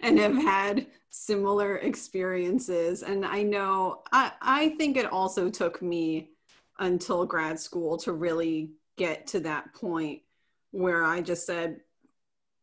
and 0.02 0.18
have 0.18 0.36
had 0.36 0.86
similar 1.10 1.76
experiences. 1.78 3.02
And 3.02 3.24
I 3.24 3.42
know 3.42 4.02
I 4.12 4.32
I 4.40 4.68
think 4.70 4.96
it 4.96 5.06
also 5.06 5.50
took 5.50 5.82
me 5.82 6.30
until 6.78 7.26
grad 7.26 7.60
school 7.60 7.98
to 7.98 8.12
really 8.12 8.70
get 8.96 9.26
to 9.28 9.40
that 9.40 9.74
point 9.74 10.22
where 10.70 11.04
I 11.04 11.20
just 11.20 11.46
said 11.46 11.80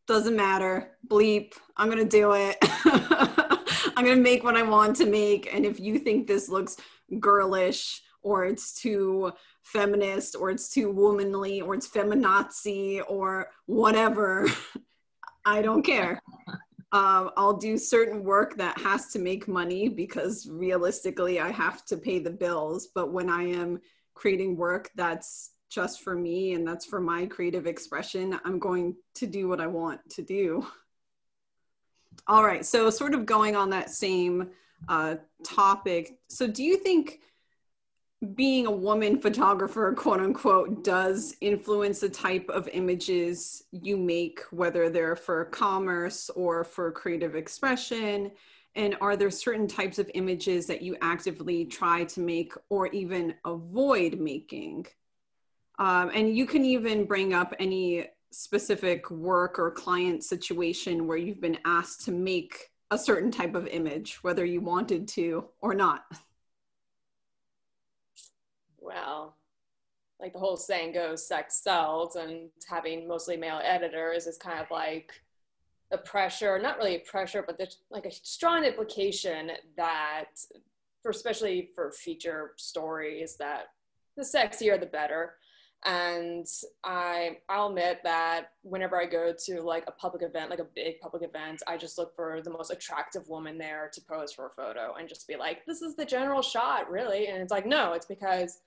doesn't 0.06 0.36
matter. 0.36 0.96
Bleep. 1.06 1.52
I'm 1.76 1.90
going 1.90 1.98
to 1.98 2.04
do 2.04 2.32
it. 2.32 2.56
I'm 3.94 4.04
going 4.04 4.16
to 4.16 4.22
make 4.22 4.42
what 4.42 4.56
I 4.56 4.62
want 4.62 4.96
to 4.96 5.06
make. 5.06 5.54
And 5.54 5.66
if 5.66 5.78
you 5.78 5.98
think 5.98 6.26
this 6.26 6.48
looks 6.48 6.78
girlish 7.20 8.02
or 8.28 8.44
it's 8.44 8.74
too 8.74 9.32
feminist 9.62 10.36
or 10.36 10.50
it's 10.50 10.68
too 10.68 10.90
womanly 10.90 11.62
or 11.62 11.74
it's 11.74 11.88
feminazi 11.88 13.00
or 13.08 13.48
whatever. 13.64 14.46
I 15.46 15.62
don't 15.62 15.82
care. 15.82 16.20
Um, 16.90 17.30
i'll 17.36 17.56
do 17.56 17.76
certain 17.76 18.24
work 18.24 18.56
that 18.56 18.78
has 18.80 19.08
to 19.12 19.18
make 19.18 19.46
money 19.46 19.90
because 19.90 20.48
realistically 20.50 21.38
i 21.38 21.50
have 21.50 21.84
to 21.86 21.98
pay 21.98 22.18
the 22.18 22.30
bills. 22.30 22.88
But 22.94 23.12
when 23.12 23.28
i 23.28 23.42
am 23.42 23.80
creating 24.14 24.56
work 24.56 24.90
that's 24.94 25.50
just 25.70 26.00
for 26.00 26.14
me 26.14 26.54
and 26.54 26.66
that's 26.66 26.86
for 26.86 27.00
my 27.00 27.26
creative 27.26 27.66
expression 27.66 28.40
i'm 28.46 28.58
going 28.58 28.96
to 29.16 29.26
do 29.26 29.48
what 29.48 29.60
i 29.60 29.66
want 29.66 30.00
to 30.10 30.22
do. 30.22 30.66
All 32.26 32.42
right 32.42 32.64
so 32.64 32.88
sort 32.88 33.14
of 33.14 33.26
going 33.26 33.54
on 33.54 33.68
that 33.70 33.90
same 33.90 34.50
uh, 34.88 35.16
topic. 35.44 36.18
So 36.28 36.46
do 36.46 36.62
you 36.62 36.76
think 36.76 37.20
being 38.34 38.66
a 38.66 38.70
woman 38.70 39.20
photographer, 39.20 39.92
quote 39.92 40.20
unquote, 40.20 40.82
does 40.82 41.36
influence 41.40 42.00
the 42.00 42.08
type 42.08 42.48
of 42.48 42.68
images 42.72 43.64
you 43.70 43.96
make, 43.96 44.40
whether 44.50 44.90
they're 44.90 45.14
for 45.14 45.44
commerce 45.46 46.28
or 46.30 46.64
for 46.64 46.90
creative 46.90 47.36
expression? 47.36 48.32
And 48.74 48.96
are 49.00 49.16
there 49.16 49.30
certain 49.30 49.68
types 49.68 49.98
of 49.98 50.10
images 50.14 50.66
that 50.66 50.82
you 50.82 50.96
actively 51.00 51.64
try 51.64 52.04
to 52.04 52.20
make 52.20 52.52
or 52.70 52.88
even 52.88 53.34
avoid 53.44 54.18
making? 54.18 54.86
Um, 55.78 56.10
and 56.12 56.36
you 56.36 56.44
can 56.44 56.64
even 56.64 57.04
bring 57.04 57.34
up 57.34 57.54
any 57.60 58.08
specific 58.32 59.10
work 59.12 59.60
or 59.60 59.70
client 59.70 60.24
situation 60.24 61.06
where 61.06 61.16
you've 61.16 61.40
been 61.40 61.58
asked 61.64 62.04
to 62.06 62.12
make 62.12 62.70
a 62.90 62.98
certain 62.98 63.30
type 63.30 63.54
of 63.54 63.68
image, 63.68 64.18
whether 64.22 64.44
you 64.44 64.60
wanted 64.60 65.06
to 65.06 65.48
or 65.60 65.72
not 65.72 66.04
well, 68.88 69.36
like 70.20 70.32
the 70.32 70.38
whole 70.38 70.56
saying 70.56 70.92
goes, 70.92 71.26
sex 71.26 71.62
sells, 71.62 72.16
and 72.16 72.50
having 72.68 73.06
mostly 73.06 73.36
male 73.36 73.60
editors 73.62 74.26
is 74.26 74.36
kind 74.36 74.58
of 74.58 74.70
like 74.70 75.12
the 75.90 75.98
pressure, 75.98 76.58
not 76.58 76.78
really 76.78 76.96
a 76.96 77.00
pressure, 77.00 77.44
but 77.46 77.56
there's 77.56 77.78
like 77.90 78.06
a 78.06 78.10
strong 78.10 78.64
implication 78.64 79.52
that, 79.76 80.26
for 81.02 81.10
especially 81.10 81.70
for 81.74 81.92
feature 81.92 82.52
stories, 82.56 83.36
that 83.36 83.66
the 84.16 84.22
sexier 84.22 84.78
the 84.78 84.86
better. 84.86 85.34
And 85.84 86.44
I, 86.82 87.38
I'll 87.48 87.68
admit 87.68 88.00
that 88.02 88.48
whenever 88.62 89.00
I 89.00 89.06
go 89.06 89.32
to 89.46 89.62
like 89.62 89.84
a 89.86 89.92
public 89.92 90.24
event, 90.24 90.50
like 90.50 90.58
a 90.58 90.66
big 90.74 90.98
public 91.00 91.22
event, 91.22 91.62
I 91.68 91.76
just 91.76 91.98
look 91.98 92.16
for 92.16 92.40
the 92.42 92.50
most 92.50 92.72
attractive 92.72 93.28
woman 93.28 93.56
there 93.58 93.88
to 93.94 94.00
pose 94.00 94.32
for 94.32 94.46
a 94.46 94.50
photo 94.50 94.96
and 94.98 95.08
just 95.08 95.28
be 95.28 95.36
like, 95.36 95.64
this 95.66 95.80
is 95.80 95.94
the 95.94 96.04
general 96.04 96.42
shot, 96.42 96.90
really. 96.90 97.28
And 97.28 97.40
it's 97.40 97.52
like, 97.52 97.64
no, 97.64 97.92
it's 97.92 98.06
because 98.06 98.58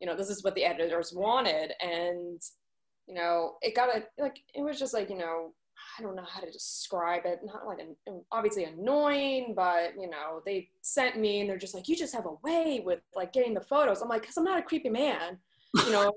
you 0.00 0.06
know, 0.06 0.16
this 0.16 0.30
is 0.30 0.42
what 0.42 0.54
the 0.54 0.64
editors 0.64 1.12
wanted. 1.12 1.72
And, 1.80 2.40
you 3.06 3.14
know, 3.14 3.54
it 3.62 3.76
got 3.76 3.94
a, 3.94 4.04
like, 4.18 4.40
it 4.54 4.62
was 4.62 4.78
just 4.78 4.94
like, 4.94 5.10
you 5.10 5.18
know, 5.18 5.52
I 5.98 6.02
don't 6.02 6.16
know 6.16 6.24
how 6.28 6.40
to 6.40 6.50
describe 6.50 7.22
it. 7.26 7.40
Not 7.44 7.66
like 7.66 7.78
an, 7.80 8.22
obviously 8.32 8.64
annoying, 8.64 9.54
but 9.54 9.92
you 9.98 10.08
know, 10.08 10.40
they 10.44 10.68
sent 10.82 11.18
me 11.18 11.40
and 11.40 11.48
they're 11.48 11.58
just 11.58 11.74
like, 11.74 11.88
you 11.88 11.96
just 11.96 12.14
have 12.14 12.26
a 12.26 12.34
way 12.42 12.82
with 12.84 13.00
like 13.14 13.32
getting 13.32 13.54
the 13.54 13.60
photos. 13.60 14.00
I'm 14.00 14.08
like, 14.08 14.24
cause 14.24 14.36
I'm 14.36 14.44
not 14.44 14.58
a 14.58 14.62
creepy 14.62 14.88
man, 14.88 15.38
you 15.84 15.92
know, 15.92 16.12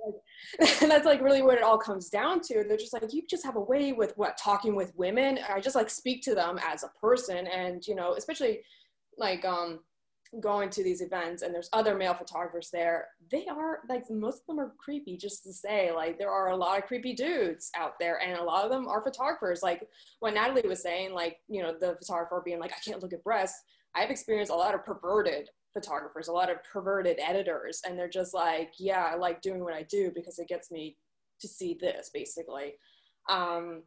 and 0.81 0.91
that's 0.91 1.05
like 1.05 1.21
really 1.21 1.41
what 1.41 1.57
it 1.57 1.63
all 1.63 1.77
comes 1.77 2.09
down 2.09 2.41
to. 2.41 2.63
They're 2.67 2.77
just 2.77 2.93
like, 2.93 3.13
you 3.13 3.23
just 3.29 3.45
have 3.45 3.55
a 3.55 3.61
way 3.61 3.93
with 3.93 4.13
what 4.15 4.37
talking 4.37 4.75
with 4.75 4.93
women. 4.95 5.39
I 5.49 5.59
just 5.59 5.75
like 5.75 5.89
speak 5.89 6.21
to 6.23 6.35
them 6.35 6.59
as 6.65 6.83
a 6.83 6.99
person. 6.99 7.47
And, 7.47 7.85
you 7.85 7.95
know, 7.95 8.15
especially 8.15 8.61
like, 9.17 9.43
um, 9.45 9.79
going 10.39 10.69
to 10.69 10.83
these 10.83 11.01
events 11.01 11.41
and 11.41 11.53
there's 11.53 11.69
other 11.73 11.95
male 11.95 12.13
photographers 12.13 12.69
there, 12.71 13.07
they 13.31 13.45
are 13.47 13.79
like 13.89 14.09
most 14.09 14.41
of 14.41 14.47
them 14.47 14.59
are 14.59 14.73
creepy 14.77 15.17
just 15.17 15.43
to 15.43 15.53
say. 15.53 15.91
Like 15.91 16.17
there 16.17 16.31
are 16.31 16.49
a 16.49 16.55
lot 16.55 16.77
of 16.77 16.85
creepy 16.85 17.13
dudes 17.13 17.71
out 17.75 17.93
there 17.99 18.19
and 18.21 18.39
a 18.39 18.43
lot 18.43 18.65
of 18.65 18.71
them 18.71 18.87
are 18.87 19.03
photographers. 19.03 19.61
Like 19.61 19.87
what 20.19 20.33
Natalie 20.33 20.67
was 20.67 20.81
saying, 20.81 21.13
like, 21.13 21.37
you 21.47 21.61
know, 21.61 21.73
the 21.79 21.95
photographer 21.99 22.41
being 22.43 22.59
like, 22.59 22.71
I 22.71 22.89
can't 22.89 23.01
look 23.01 23.13
at 23.13 23.23
breasts. 23.23 23.61
I've 23.95 24.09
experienced 24.09 24.51
a 24.51 24.55
lot 24.55 24.73
of 24.73 24.83
perverted 24.83 25.49
photographers, 25.73 26.27
a 26.27 26.33
lot 26.33 26.51
of 26.51 26.57
perverted 26.63 27.19
editors, 27.19 27.81
and 27.85 27.97
they're 27.97 28.07
just 28.07 28.33
like, 28.33 28.73
yeah, 28.79 29.09
I 29.11 29.15
like 29.15 29.41
doing 29.41 29.63
what 29.63 29.73
I 29.73 29.83
do 29.83 30.11
because 30.13 30.39
it 30.39 30.47
gets 30.47 30.71
me 30.71 30.97
to 31.41 31.47
see 31.47 31.77
this 31.79 32.09
basically. 32.13 32.73
Um, 33.29 33.83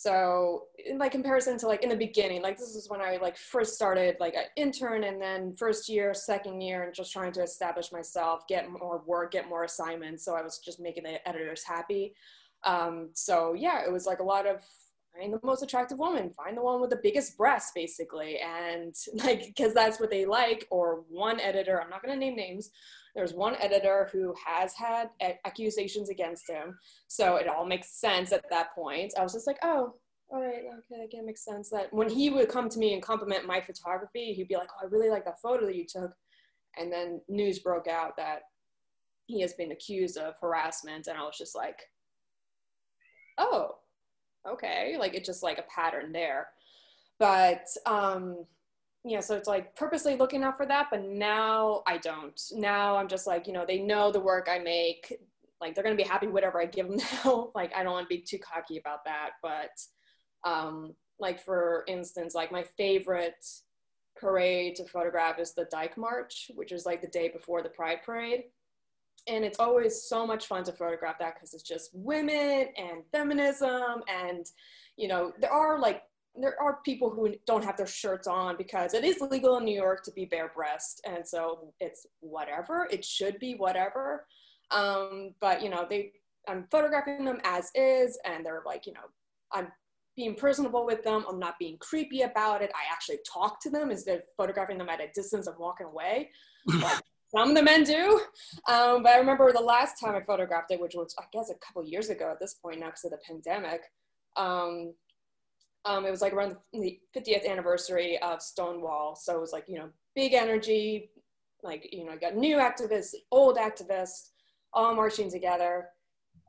so 0.00 0.66
in 0.86 0.96
like 0.96 1.10
comparison 1.10 1.58
to 1.58 1.66
like 1.66 1.82
in 1.82 1.88
the 1.88 1.96
beginning 1.96 2.40
like 2.40 2.56
this 2.56 2.76
is 2.76 2.88
when 2.88 3.00
i 3.00 3.18
like 3.20 3.36
first 3.36 3.74
started 3.74 4.14
like 4.20 4.34
an 4.34 4.44
intern 4.54 5.02
and 5.02 5.20
then 5.20 5.52
first 5.56 5.88
year 5.88 6.14
second 6.14 6.60
year 6.60 6.84
and 6.84 6.94
just 6.94 7.12
trying 7.12 7.32
to 7.32 7.42
establish 7.42 7.90
myself 7.90 8.46
get 8.48 8.70
more 8.70 9.02
work 9.06 9.32
get 9.32 9.48
more 9.48 9.64
assignments 9.64 10.24
so 10.24 10.36
i 10.36 10.42
was 10.42 10.60
just 10.64 10.78
making 10.78 11.02
the 11.02 11.28
editors 11.28 11.64
happy 11.66 12.14
um, 12.64 13.10
so 13.12 13.54
yeah 13.54 13.84
it 13.84 13.90
was 13.90 14.06
like 14.06 14.20
a 14.20 14.22
lot 14.22 14.46
of 14.46 14.62
find 15.18 15.32
the 15.32 15.40
most 15.42 15.62
attractive 15.62 15.98
woman, 15.98 16.30
find 16.30 16.56
the 16.56 16.62
one 16.62 16.80
with 16.80 16.90
the 16.90 17.00
biggest 17.02 17.36
breasts, 17.36 17.72
basically. 17.74 18.38
And 18.38 18.94
like, 19.24 19.46
because 19.46 19.74
that's 19.74 20.00
what 20.00 20.10
they 20.10 20.26
like. 20.26 20.66
Or 20.70 21.04
one 21.08 21.40
editor, 21.40 21.80
I'm 21.80 21.90
not 21.90 22.02
going 22.02 22.14
to 22.14 22.20
name 22.20 22.36
names, 22.36 22.70
there's 23.18 23.34
one 23.34 23.56
editor 23.58 24.08
who 24.12 24.32
has 24.46 24.74
had 24.74 25.10
accusations 25.44 26.08
against 26.08 26.48
him. 26.48 26.78
So 27.08 27.34
it 27.34 27.48
all 27.48 27.66
makes 27.66 28.00
sense 28.00 28.30
at 28.30 28.48
that 28.48 28.72
point. 28.76 29.12
I 29.18 29.24
was 29.24 29.32
just 29.32 29.48
like, 29.48 29.58
oh, 29.64 29.96
all 30.28 30.40
right, 30.40 30.62
okay, 30.92 31.02
again, 31.02 31.26
makes 31.26 31.44
sense 31.44 31.68
that 31.70 31.92
when 31.92 32.08
he 32.08 32.30
would 32.30 32.48
come 32.48 32.68
to 32.68 32.78
me 32.78 32.94
and 32.94 33.02
compliment 33.02 33.44
my 33.44 33.60
photography, 33.60 34.34
he'd 34.34 34.46
be 34.46 34.54
like, 34.54 34.68
oh, 34.72 34.86
I 34.86 34.88
really 34.88 35.10
like 35.10 35.24
that 35.24 35.40
photo 35.40 35.66
that 35.66 35.74
you 35.74 35.84
took. 35.84 36.12
And 36.76 36.92
then 36.92 37.20
news 37.28 37.58
broke 37.58 37.88
out 37.88 38.16
that 38.18 38.42
he 39.26 39.40
has 39.40 39.52
been 39.54 39.72
accused 39.72 40.16
of 40.16 40.34
harassment. 40.40 41.08
And 41.08 41.18
I 41.18 41.22
was 41.22 41.36
just 41.36 41.56
like, 41.56 41.80
oh, 43.36 43.78
okay. 44.48 44.94
Like 44.96 45.14
it's 45.14 45.26
just 45.26 45.42
like 45.42 45.58
a 45.58 45.64
pattern 45.74 46.12
there. 46.12 46.46
But 47.18 47.66
um, 47.84 48.44
yeah, 49.04 49.20
so 49.20 49.36
it's 49.36 49.48
like 49.48 49.74
purposely 49.76 50.16
looking 50.16 50.42
out 50.42 50.56
for 50.56 50.66
that. 50.66 50.88
But 50.90 51.04
now 51.04 51.82
I 51.86 51.98
don't. 51.98 52.40
Now 52.52 52.96
I'm 52.96 53.08
just 53.08 53.26
like, 53.26 53.46
you 53.46 53.52
know, 53.52 53.64
they 53.66 53.78
know 53.78 54.10
the 54.10 54.20
work 54.20 54.48
I 54.50 54.58
make. 54.58 55.16
Like 55.60 55.74
they're 55.74 55.84
to 55.84 55.94
be 55.94 56.02
happy 56.02 56.26
whatever 56.26 56.60
I 56.60 56.66
give 56.66 56.88
them 56.88 56.98
now. 57.24 57.50
like 57.54 57.74
I 57.74 57.82
don't 57.82 57.92
want 57.92 58.08
to 58.08 58.14
be 58.14 58.22
too 58.22 58.38
cocky 58.38 58.78
about 58.78 59.04
that. 59.04 59.30
But 59.42 59.70
um, 60.44 60.94
like 61.18 61.40
for 61.40 61.84
instance, 61.88 62.34
like 62.34 62.52
my 62.52 62.64
favorite 62.76 63.44
parade 64.16 64.76
to 64.76 64.84
photograph 64.84 65.38
is 65.38 65.54
the 65.54 65.66
Dyke 65.66 65.96
March, 65.96 66.50
which 66.54 66.72
is 66.72 66.86
like 66.86 67.00
the 67.00 67.08
day 67.08 67.28
before 67.28 67.62
the 67.62 67.68
Pride 67.68 68.00
Parade 68.04 68.44
and 69.28 69.44
it's 69.44 69.58
always 69.58 70.02
so 70.02 70.26
much 70.26 70.46
fun 70.46 70.64
to 70.64 70.72
photograph 70.72 71.18
that 71.18 71.34
because 71.34 71.52
it's 71.54 71.62
just 71.62 71.90
women 71.92 72.68
and 72.76 73.04
feminism 73.12 74.02
and 74.08 74.46
you 74.96 75.06
know 75.08 75.32
there 75.40 75.52
are 75.52 75.78
like 75.78 76.02
there 76.34 76.60
are 76.60 76.78
people 76.84 77.10
who 77.10 77.34
don't 77.46 77.64
have 77.64 77.76
their 77.76 77.86
shirts 77.86 78.26
on 78.26 78.56
because 78.56 78.94
it 78.94 79.04
is 79.04 79.20
legal 79.20 79.58
in 79.58 79.64
New 79.64 79.74
York 79.74 80.02
to 80.04 80.12
be 80.12 80.24
bare 80.24 80.52
breast 80.54 81.00
and 81.06 81.26
so 81.26 81.72
it's 81.80 82.06
whatever 82.20 82.88
it 82.90 83.04
should 83.04 83.38
be 83.38 83.54
whatever 83.54 84.26
um, 84.70 85.34
but 85.40 85.62
you 85.62 85.70
know 85.70 85.86
they 85.88 86.12
I'm 86.48 86.66
photographing 86.70 87.24
them 87.24 87.40
as 87.44 87.70
is 87.74 88.18
and 88.24 88.44
they're 88.44 88.62
like 88.64 88.86
you 88.86 88.92
know 88.92 89.08
I'm 89.52 89.68
being 90.16 90.34
personable 90.34 90.84
with 90.86 91.02
them 91.04 91.24
I'm 91.28 91.38
not 91.38 91.58
being 91.58 91.76
creepy 91.78 92.22
about 92.22 92.62
it 92.62 92.70
I 92.74 92.92
actually 92.92 93.18
talk 93.30 93.60
to 93.62 93.70
them 93.70 93.90
instead 93.90 94.18
of 94.18 94.22
photographing 94.36 94.78
them 94.78 94.88
at 94.88 95.00
a 95.00 95.08
distance 95.14 95.46
and 95.46 95.56
walking 95.58 95.86
away 95.86 96.30
like, 96.66 97.02
some 97.34 97.50
of 97.50 97.56
the 97.56 97.62
men 97.62 97.84
do. 97.84 98.20
Um, 98.68 99.02
but 99.02 99.10
I 99.10 99.18
remember 99.18 99.52
the 99.52 99.60
last 99.60 100.00
time 100.00 100.14
I 100.14 100.22
photographed 100.22 100.70
it, 100.70 100.80
which 100.80 100.94
was, 100.94 101.14
I 101.18 101.24
guess, 101.32 101.50
a 101.50 101.54
couple 101.58 101.84
years 101.84 102.08
ago 102.08 102.30
at 102.30 102.40
this 102.40 102.54
point 102.54 102.80
now 102.80 102.86
because 102.86 103.04
of 103.04 103.10
the 103.10 103.18
pandemic. 103.26 103.82
Um, 104.36 104.94
um, 105.84 106.04
it 106.04 106.10
was 106.10 106.22
like 106.22 106.32
around 106.32 106.56
the 106.72 106.98
50th 107.16 107.48
anniversary 107.48 108.18
of 108.18 108.42
Stonewall. 108.42 109.14
So 109.14 109.36
it 109.36 109.40
was 109.40 109.52
like, 109.52 109.64
you 109.68 109.76
know, 109.76 109.88
big 110.14 110.34
energy, 110.34 111.10
like, 111.62 111.88
you 111.92 112.04
know, 112.04 112.12
I 112.12 112.16
got 112.16 112.36
new 112.36 112.56
activists, 112.56 113.14
old 113.30 113.56
activists, 113.56 114.30
all 114.72 114.94
marching 114.94 115.30
together. 115.30 115.88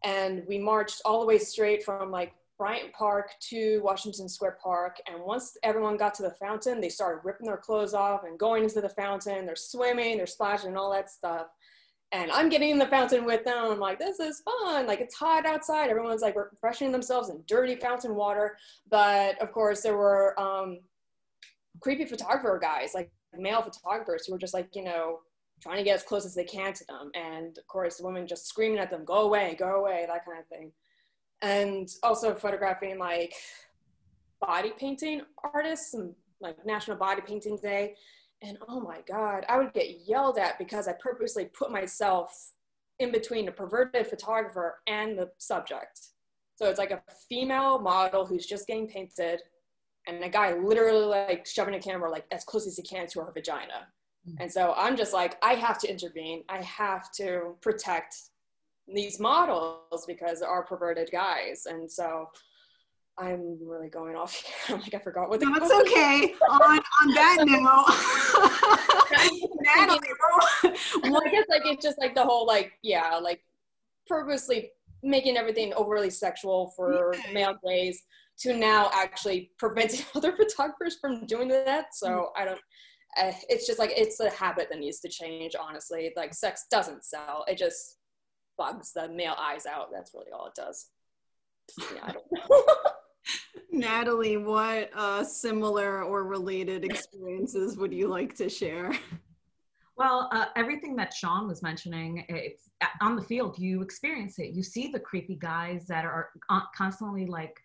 And 0.03 0.43
we 0.47 0.57
marched 0.57 1.01
all 1.05 1.19
the 1.19 1.25
way 1.25 1.37
straight 1.37 1.83
from 1.83 2.11
like 2.11 2.33
Bryant 2.57 2.91
Park 2.91 3.31
to 3.49 3.79
Washington 3.83 4.27
Square 4.27 4.57
Park. 4.61 4.97
And 5.07 5.23
once 5.23 5.55
everyone 5.63 5.97
got 5.97 6.13
to 6.15 6.23
the 6.23 6.31
fountain, 6.31 6.81
they 6.81 6.89
started 6.89 7.21
ripping 7.23 7.47
their 7.47 7.57
clothes 7.57 7.93
off 7.93 8.25
and 8.25 8.37
going 8.37 8.63
into 8.63 8.81
the 8.81 8.89
fountain. 8.89 9.45
They're 9.45 9.55
swimming, 9.55 10.17
they're 10.17 10.27
splashing, 10.27 10.69
and 10.69 10.77
all 10.77 10.91
that 10.91 11.09
stuff. 11.09 11.47
And 12.11 12.31
I'm 12.31 12.49
getting 12.49 12.71
in 12.71 12.79
the 12.79 12.87
fountain 12.87 13.23
with 13.23 13.45
them. 13.45 13.71
I'm 13.71 13.79
like, 13.79 13.99
this 13.99 14.19
is 14.19 14.41
fun. 14.41 14.87
Like, 14.87 14.99
it's 14.99 15.15
hot 15.15 15.45
outside. 15.45 15.89
Everyone's 15.89 16.23
like 16.23 16.35
refreshing 16.35 16.91
themselves 16.91 17.29
in 17.29 17.43
dirty 17.47 17.75
fountain 17.75 18.15
water. 18.15 18.57
But 18.89 19.39
of 19.41 19.51
course, 19.51 19.81
there 19.81 19.95
were 19.95 20.39
um, 20.39 20.79
creepy 21.81 22.05
photographer 22.05 22.57
guys, 22.59 22.93
like 22.95 23.11
male 23.37 23.61
photographers, 23.61 24.25
who 24.25 24.33
were 24.33 24.39
just 24.39 24.55
like, 24.55 24.75
you 24.75 24.83
know, 24.83 25.19
trying 25.61 25.77
to 25.77 25.83
get 25.83 25.95
as 25.95 26.03
close 26.03 26.25
as 26.25 26.33
they 26.33 26.45
can 26.45 26.73
to 26.73 26.85
them. 26.87 27.11
And 27.13 27.55
of 27.57 27.67
course, 27.67 27.97
the 27.97 28.05
women 28.05 28.25
just 28.25 28.47
screaming 28.47 28.79
at 28.79 28.89
them, 28.89 29.05
go 29.05 29.21
away, 29.21 29.55
go 29.59 29.75
away, 29.75 30.05
that 30.07 30.25
kind 30.25 30.39
of 30.39 30.47
thing 30.47 30.71
and 31.41 31.89
also 32.03 32.35
photographing 32.35 32.97
like 32.97 33.33
body 34.41 34.71
painting 34.77 35.21
artists 35.53 35.93
and 35.93 36.13
like 36.41 36.65
National 36.65 36.97
Body 36.97 37.21
Painting 37.25 37.57
Day. 37.61 37.95
And 38.41 38.57
oh 38.67 38.79
my 38.79 38.99
God, 39.07 39.45
I 39.49 39.57
would 39.57 39.73
get 39.73 40.07
yelled 40.07 40.37
at 40.37 40.57
because 40.57 40.87
I 40.87 40.93
purposely 40.93 41.45
put 41.45 41.71
myself 41.71 42.51
in 42.99 43.11
between 43.11 43.47
a 43.47 43.51
perverted 43.51 44.07
photographer 44.07 44.79
and 44.87 45.17
the 45.17 45.29
subject. 45.37 45.99
So 46.55 46.69
it's 46.69 46.79
like 46.79 46.91
a 46.91 47.01
female 47.29 47.79
model 47.79 48.25
who's 48.25 48.45
just 48.45 48.67
getting 48.67 48.87
painted 48.87 49.41
and 50.07 50.23
a 50.23 50.29
guy 50.29 50.53
literally 50.53 51.05
like 51.05 51.45
shoving 51.45 51.75
a 51.75 51.79
camera 51.79 52.09
like 52.09 52.25
as 52.31 52.43
close 52.43 52.67
as 52.67 52.75
he 52.75 52.83
can 52.83 53.07
to 53.07 53.21
her 53.21 53.31
vagina. 53.31 53.87
Mm-hmm. 54.27 54.41
And 54.41 54.51
so 54.51 54.73
I'm 54.75 54.97
just 54.97 55.13
like, 55.13 55.37
I 55.41 55.53
have 55.53 55.79
to 55.79 55.89
intervene. 55.89 56.43
I 56.49 56.61
have 56.61 57.11
to 57.13 57.55
protect 57.61 58.15
these 58.93 59.19
models 59.19 60.05
because 60.07 60.39
they 60.39 60.45
are 60.45 60.63
perverted 60.63 61.09
guys 61.11 61.67
and 61.67 61.89
so 61.89 62.27
I'm 63.19 63.57
really 63.61 63.89
going 63.89 64.15
off 64.15 64.33
here. 64.67 64.75
I'm 64.75 64.81
like, 64.81 64.93
I 64.93 64.99
forgot 64.99 65.29
what 65.29 65.39
the. 65.39 65.47
No, 65.47 65.55
it's 65.55 65.71
okay. 65.71 66.33
on 66.49 66.79
on 66.79 67.13
that 67.13 67.37
note, 67.45 67.59
well, 71.03 71.21
I 71.25 71.29
guess 71.29 71.45
like 71.49 71.63
it's 71.65 71.83
just 71.83 71.99
like 71.99 72.15
the 72.15 72.23
whole 72.23 72.45
like 72.47 72.73
yeah 72.81 73.19
like 73.21 73.41
purposely 74.07 74.71
making 75.03 75.37
everything 75.37 75.73
overly 75.75 76.09
sexual 76.09 76.73
for 76.75 77.13
yeah. 77.13 77.33
male 77.33 77.55
gaze 77.65 78.01
to 78.39 78.55
now 78.55 78.89
actually 78.93 79.51
preventing 79.57 80.05
other 80.15 80.35
photographers 80.35 80.97
from 80.99 81.25
doing 81.25 81.47
that. 81.49 81.93
So 81.93 82.07
mm. 82.09 82.25
I 82.37 82.45
don't. 82.45 82.61
Uh, 83.19 83.31
it's 83.49 83.65
just 83.65 83.79
like 83.79 83.91
it's 83.95 84.19
a 84.19 84.29
habit 84.29 84.67
that 84.69 84.79
needs 84.79 84.99
to 85.01 85.09
change. 85.09 85.55
Honestly, 85.59 86.13
like 86.15 86.33
sex 86.33 86.65
doesn't 86.71 87.03
sell. 87.03 87.43
It 87.47 87.57
just 87.57 87.97
bugs 88.57 88.93
the 88.93 89.09
male 89.09 89.35
eyes 89.39 89.65
out. 89.65 89.89
That's 89.91 90.13
really 90.13 90.31
all 90.31 90.47
it 90.47 90.55
does. 90.55 90.87
Yeah, 91.93 92.01
I 92.03 92.11
don't 92.13 92.25
know. 92.31 92.63
Natalie, 93.71 94.37
what 94.37 94.89
uh, 94.95 95.23
similar 95.23 96.03
or 96.03 96.23
related 96.23 96.83
experiences 96.83 97.77
would 97.77 97.93
you 97.93 98.07
like 98.07 98.35
to 98.37 98.49
share? 98.49 98.91
Well, 99.97 100.29
uh, 100.31 100.45
everything 100.55 100.95
that 100.95 101.13
Sean 101.13 101.47
was 101.47 101.61
mentioning, 101.61 102.25
it's 102.29 102.69
on 103.01 103.17
the 103.17 103.21
field, 103.21 103.59
you 103.59 103.81
experience 103.81 104.39
it. 104.39 104.55
You 104.55 104.63
see 104.63 104.87
the 104.87 104.99
creepy 104.99 105.35
guys 105.35 105.87
that 105.87 106.05
are 106.05 106.29
constantly 106.73 107.25
like 107.25 107.61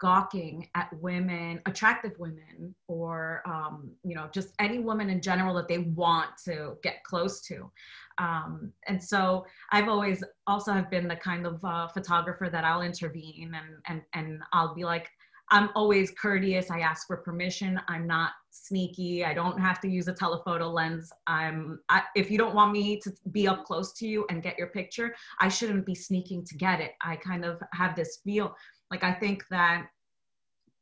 gawking 0.00 0.68
at 0.74 0.88
women, 1.00 1.60
attractive 1.66 2.12
women, 2.18 2.74
or 2.88 3.42
um, 3.46 3.90
you 4.02 4.14
know, 4.14 4.28
just 4.32 4.48
any 4.58 4.78
woman 4.78 5.10
in 5.10 5.20
general 5.20 5.54
that 5.54 5.68
they 5.68 5.78
want 5.78 6.30
to 6.44 6.76
get 6.82 7.02
close 7.04 7.40
to. 7.42 7.70
Um, 8.18 8.72
and 8.86 9.02
so 9.02 9.46
I've 9.72 9.88
always 9.88 10.22
also 10.46 10.72
have 10.72 10.90
been 10.90 11.08
the 11.08 11.16
kind 11.16 11.46
of 11.46 11.64
uh, 11.64 11.88
photographer 11.88 12.48
that 12.50 12.64
I'll 12.64 12.82
intervene 12.82 13.54
and 13.54 13.76
and 13.86 14.02
and 14.14 14.42
I'll 14.52 14.74
be 14.74 14.84
like, 14.84 15.10
I'm 15.50 15.70
always 15.74 16.10
courteous. 16.10 16.70
I 16.70 16.80
ask 16.80 17.06
for 17.06 17.18
permission. 17.18 17.80
I'm 17.88 18.06
not 18.06 18.32
sneaky. 18.50 19.24
I 19.24 19.34
don't 19.34 19.58
have 19.60 19.80
to 19.80 19.88
use 19.88 20.08
a 20.08 20.12
telephoto 20.12 20.70
lens. 20.70 21.12
I'm 21.26 21.80
I, 21.88 22.02
if 22.14 22.30
you 22.30 22.38
don't 22.38 22.54
want 22.54 22.72
me 22.72 22.98
to 23.00 23.12
be 23.30 23.46
up 23.46 23.64
close 23.64 23.92
to 23.94 24.06
you 24.06 24.26
and 24.30 24.42
get 24.42 24.58
your 24.58 24.68
picture, 24.68 25.14
I 25.40 25.48
shouldn't 25.48 25.84
be 25.84 25.94
sneaking 25.94 26.44
to 26.46 26.56
get 26.56 26.80
it. 26.80 26.92
I 27.02 27.16
kind 27.16 27.44
of 27.44 27.62
have 27.72 27.94
this 27.94 28.20
feel 28.24 28.54
like 28.90 29.04
I 29.04 29.12
think 29.12 29.44
that 29.50 29.86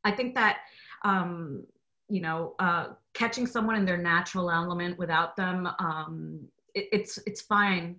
I 0.04 0.10
think 0.10 0.34
that 0.34 0.58
um, 1.04 1.64
you 2.08 2.20
know 2.20 2.54
uh, 2.58 2.88
catching 3.14 3.46
someone 3.46 3.76
in 3.76 3.84
their 3.84 3.98
natural 3.98 4.50
element 4.50 4.98
without 4.98 5.36
them 5.36 5.68
um, 5.78 6.40
it, 6.74 6.88
it's 6.92 7.18
it's 7.26 7.42
fine 7.42 7.96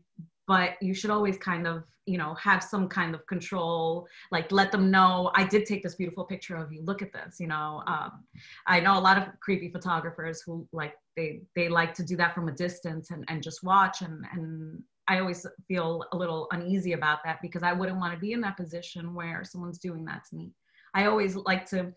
but 0.48 0.72
you 0.82 0.94
should 0.94 1.10
always 1.10 1.38
kind 1.38 1.66
of 1.66 1.84
you 2.06 2.18
know 2.18 2.34
have 2.36 2.62
some 2.62 2.88
kind 2.88 3.16
of 3.16 3.26
control. 3.28 4.06
Like 4.32 4.52
let 4.52 4.72
them 4.72 4.92
know 4.92 5.32
i 5.36 5.46
did 5.46 5.66
take 5.66 5.84
this 5.84 5.96
beautiful 5.96 6.26
picture 6.26 6.56
of 6.56 6.72
you. 6.74 6.82
Look 6.84 7.02
at 7.02 7.13
this 7.13 7.39
you 7.39 7.48
know 7.48 7.82
um, 7.88 8.24
i 8.68 8.80
know 8.80 8.98
a 8.98 9.00
lot 9.00 9.18
of 9.18 9.28
creepy 9.39 9.70
photographers 9.70 10.42
who 10.42 10.68
like 10.74 10.96
they 11.16 11.42
they 11.56 11.70
like 11.70 11.94
to 11.96 12.04
do 12.04 12.16
that 12.18 12.34
from 12.36 12.48
a 12.50 12.52
distance 12.52 13.12
and, 13.12 13.24
and 13.30 13.42
just 13.42 13.63
watch 13.63 14.02
and 14.02 14.26
and 14.34 14.84
i 15.08 15.20
always 15.20 15.46
feel 15.68 16.04
a 16.12 16.18
little 16.18 16.48
uneasy 16.52 16.94
about 16.94 17.20
that 17.24 17.39
because 17.42 17.63
i 17.63 17.74
wouldn't 17.74 18.00
want 18.00 18.13
to 18.13 18.20
be 18.20 18.32
in 18.34 18.42
that 18.42 18.58
position 18.58 19.13
where 19.13 19.44
someone's 19.44 19.80
doing 19.80 20.04
that 20.06 20.24
to 20.30 20.36
me 20.36 20.52
i 20.94 21.06
always 21.06 21.36
like 21.36 21.66
to 21.66 21.92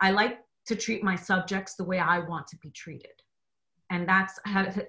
i 0.00 0.10
like 0.10 0.38
to 0.66 0.76
treat 0.76 1.02
my 1.02 1.16
subjects 1.16 1.74
the 1.74 1.84
way 1.84 1.98
i 1.98 2.18
want 2.18 2.46
to 2.46 2.56
be 2.58 2.70
treated 2.70 3.20
and 3.90 4.08
that's 4.08 4.38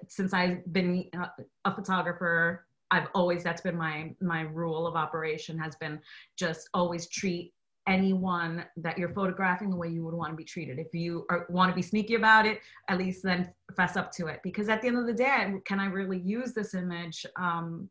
since 0.08 0.32
I've 0.32 0.60
been 0.72 1.04
uh, 1.18 1.26
a 1.64 1.74
photographer. 1.74 2.66
I've 2.90 3.08
always 3.14 3.42
that's 3.42 3.60
been 3.60 3.76
my 3.76 4.14
my 4.20 4.42
rule 4.42 4.86
of 4.86 4.96
operation 4.96 5.58
has 5.58 5.76
been 5.76 6.00
just 6.36 6.68
always 6.72 7.08
treat 7.08 7.52
anyone 7.88 8.64
that 8.76 8.96
you're 8.96 9.12
photographing 9.12 9.70
the 9.70 9.76
way 9.76 9.88
you 9.88 10.04
would 10.04 10.14
want 10.14 10.30
to 10.30 10.36
be 10.36 10.44
treated. 10.44 10.78
If 10.78 10.94
you 10.94 11.26
are, 11.30 11.46
want 11.50 11.70
to 11.70 11.74
be 11.74 11.82
sneaky 11.82 12.14
about 12.14 12.46
it, 12.46 12.60
at 12.88 12.98
least 12.98 13.22
then 13.22 13.52
fess 13.76 13.96
up 13.96 14.12
to 14.12 14.26
it. 14.26 14.40
Because 14.42 14.68
at 14.68 14.82
the 14.82 14.88
end 14.88 14.98
of 14.98 15.06
the 15.06 15.12
day, 15.12 15.52
can 15.64 15.80
I 15.80 15.86
really 15.86 16.18
use 16.18 16.52
this 16.52 16.74
image 16.74 17.26
um, 17.36 17.90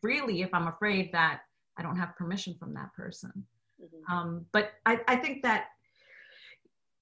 freely 0.00 0.42
if 0.42 0.52
I'm 0.54 0.68
afraid 0.68 1.10
that 1.12 1.40
I 1.78 1.82
don't 1.82 1.96
have 1.96 2.16
permission 2.16 2.56
from 2.58 2.72
that 2.74 2.94
person? 2.94 3.32
Mm-hmm. 3.82 4.12
Um, 4.12 4.46
but 4.52 4.72
I, 4.86 5.00
I 5.06 5.16
think 5.16 5.42
that 5.42 5.66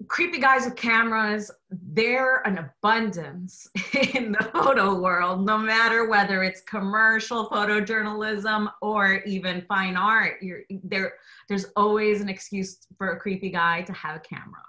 creepy 0.08 0.38
guys 0.38 0.64
with 0.64 0.76
cameras, 0.76 1.50
they're 1.70 2.46
an 2.46 2.58
abundance 2.58 3.68
in 4.14 4.32
the 4.32 4.50
photo 4.52 5.00
world, 5.00 5.44
no 5.44 5.58
matter 5.58 6.08
whether 6.08 6.42
it's 6.42 6.60
commercial 6.62 7.48
photojournalism 7.48 8.70
or 8.82 9.22
even 9.26 9.64
fine 9.68 9.96
art. 9.96 10.42
There, 10.82 11.14
there's 11.48 11.66
always 11.76 12.20
an 12.20 12.28
excuse 12.28 12.86
for 12.98 13.12
a 13.12 13.20
creepy 13.20 13.50
guy 13.50 13.82
to 13.82 13.92
have 13.92 14.16
a 14.16 14.20
camera. 14.20 14.62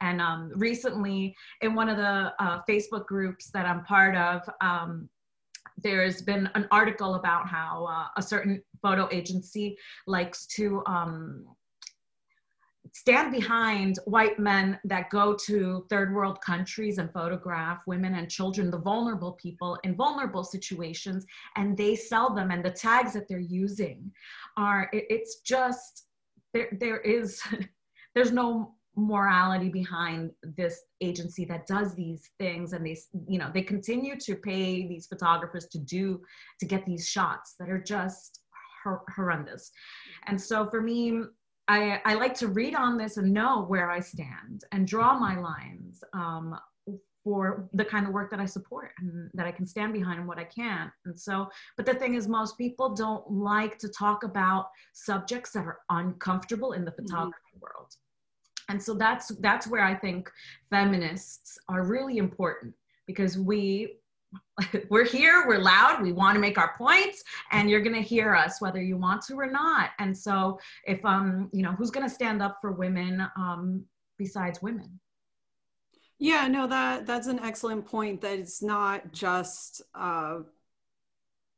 And 0.00 0.20
um, 0.20 0.52
recently, 0.54 1.34
in 1.60 1.74
one 1.74 1.88
of 1.88 1.96
the 1.96 2.32
uh, 2.38 2.60
Facebook 2.68 3.06
groups 3.06 3.50
that 3.50 3.66
I'm 3.66 3.84
part 3.84 4.16
of, 4.16 4.48
um, 4.60 5.08
there's 5.82 6.22
been 6.22 6.48
an 6.54 6.66
article 6.70 7.14
about 7.14 7.48
how 7.48 7.86
uh, 7.86 8.06
a 8.16 8.22
certain 8.22 8.62
photo 8.82 9.08
agency 9.12 9.76
likes 10.06 10.46
to 10.46 10.82
um, 10.86 11.46
stand 12.98 13.30
behind 13.30 13.96
white 14.06 14.40
men 14.40 14.76
that 14.82 15.08
go 15.08 15.32
to 15.46 15.86
third 15.88 16.12
world 16.12 16.40
countries 16.40 16.98
and 16.98 17.12
photograph 17.12 17.80
women 17.86 18.14
and 18.14 18.28
children, 18.28 18.72
the 18.72 18.78
vulnerable 18.78 19.32
people 19.32 19.78
in 19.84 19.94
vulnerable 19.94 20.42
situations, 20.42 21.24
and 21.54 21.76
they 21.76 21.94
sell 21.94 22.34
them. 22.34 22.50
And 22.50 22.64
the 22.64 22.70
tags 22.70 23.12
that 23.12 23.28
they're 23.28 23.38
using 23.38 24.10
are, 24.56 24.90
it's 24.92 25.40
just, 25.42 26.06
there, 26.52 26.76
there 26.80 26.98
is, 26.98 27.40
there's 28.16 28.32
no 28.32 28.74
morality 28.96 29.68
behind 29.68 30.32
this 30.56 30.82
agency 31.00 31.44
that 31.44 31.68
does 31.68 31.94
these 31.94 32.30
things 32.40 32.72
and 32.72 32.84
they 32.84 32.96
you 33.28 33.38
know 33.38 33.48
they 33.54 33.62
continue 33.62 34.18
to 34.18 34.34
pay 34.34 34.88
these 34.88 35.06
photographers 35.06 35.66
to 35.66 35.78
do 35.78 36.20
to 36.58 36.66
get 36.66 36.84
these 36.84 37.06
shots 37.06 37.54
that 37.60 37.70
are 37.70 37.80
just 37.80 38.40
hor- 38.82 39.04
horrendous 39.14 39.70
and 40.26 40.40
so 40.40 40.68
for 40.68 40.80
me 40.80 41.22
I, 41.68 42.00
I 42.04 42.14
like 42.14 42.34
to 42.36 42.48
read 42.48 42.74
on 42.74 42.96
this 42.96 43.18
and 43.18 43.32
know 43.32 43.64
where 43.64 43.90
I 43.90 44.00
stand 44.00 44.64
and 44.72 44.86
draw 44.86 45.18
my 45.18 45.38
lines 45.38 46.02
um, 46.14 46.58
for 47.22 47.68
the 47.74 47.84
kind 47.84 48.06
of 48.06 48.14
work 48.14 48.30
that 48.30 48.40
I 48.40 48.46
support 48.46 48.92
and 48.98 49.30
that 49.34 49.46
I 49.46 49.52
can 49.52 49.66
stand 49.66 49.92
behind 49.92 50.18
and 50.18 50.26
what 50.26 50.38
I 50.38 50.44
can't. 50.44 50.90
And 51.04 51.18
so, 51.18 51.48
but 51.76 51.84
the 51.84 51.92
thing 51.92 52.14
is, 52.14 52.26
most 52.26 52.56
people 52.56 52.94
don't 52.94 53.30
like 53.30 53.78
to 53.80 53.88
talk 53.88 54.24
about 54.24 54.70
subjects 54.94 55.50
that 55.52 55.66
are 55.66 55.80
uncomfortable 55.90 56.72
in 56.72 56.86
the 56.86 56.90
mm-hmm. 56.90 57.04
photography 57.04 57.38
mm-hmm. 57.54 57.60
world. 57.60 57.94
And 58.70 58.82
so 58.82 58.94
that's 58.94 59.28
that's 59.40 59.66
where 59.66 59.84
I 59.84 59.94
think 59.94 60.30
feminists 60.70 61.58
are 61.68 61.84
really 61.84 62.18
important 62.18 62.74
because 63.06 63.38
we 63.38 63.98
we're 64.90 65.06
here, 65.06 65.44
we're 65.46 65.58
loud, 65.58 66.02
we 66.02 66.12
want 66.12 66.34
to 66.34 66.40
make 66.40 66.58
our 66.58 66.74
points, 66.76 67.22
and 67.52 67.70
you're 67.70 67.80
going 67.80 67.94
to 67.94 68.02
hear 68.02 68.34
us 68.34 68.60
whether 68.60 68.82
you 68.82 68.96
want 68.96 69.22
to 69.22 69.34
or 69.34 69.50
not. 69.50 69.90
And 69.98 70.16
so, 70.16 70.58
if 70.84 71.04
um, 71.04 71.48
you 71.52 71.62
know, 71.62 71.72
who's 71.72 71.90
going 71.90 72.08
to 72.08 72.14
stand 72.14 72.42
up 72.42 72.58
for 72.60 72.72
women 72.72 73.26
um, 73.36 73.84
besides 74.18 74.60
women? 74.62 75.00
Yeah, 76.18 76.48
no, 76.48 76.66
that 76.66 77.06
that's 77.06 77.28
an 77.28 77.38
excellent 77.40 77.86
point. 77.86 78.20
That 78.20 78.38
it's 78.38 78.62
not 78.62 79.12
just 79.12 79.82
uh, 79.94 80.40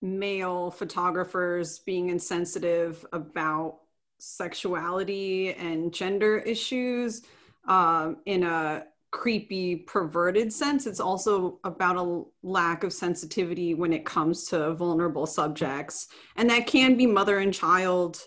male 0.02 0.70
photographers 0.70 1.78
being 1.80 2.10
insensitive 2.10 3.04
about 3.12 3.78
sexuality 4.18 5.54
and 5.54 5.92
gender 5.94 6.38
issues 6.38 7.22
um, 7.66 8.18
in 8.26 8.42
a 8.42 8.84
creepy 9.10 9.76
perverted 9.76 10.52
sense. 10.52 10.86
It's 10.86 11.00
also 11.00 11.58
about 11.64 11.96
a 11.96 12.22
lack 12.42 12.84
of 12.84 12.92
sensitivity 12.92 13.74
when 13.74 13.92
it 13.92 14.04
comes 14.04 14.44
to 14.48 14.74
vulnerable 14.74 15.26
subjects. 15.26 16.08
And 16.36 16.48
that 16.50 16.66
can 16.66 16.96
be 16.96 17.06
mother 17.06 17.38
and 17.38 17.52
child 17.52 18.22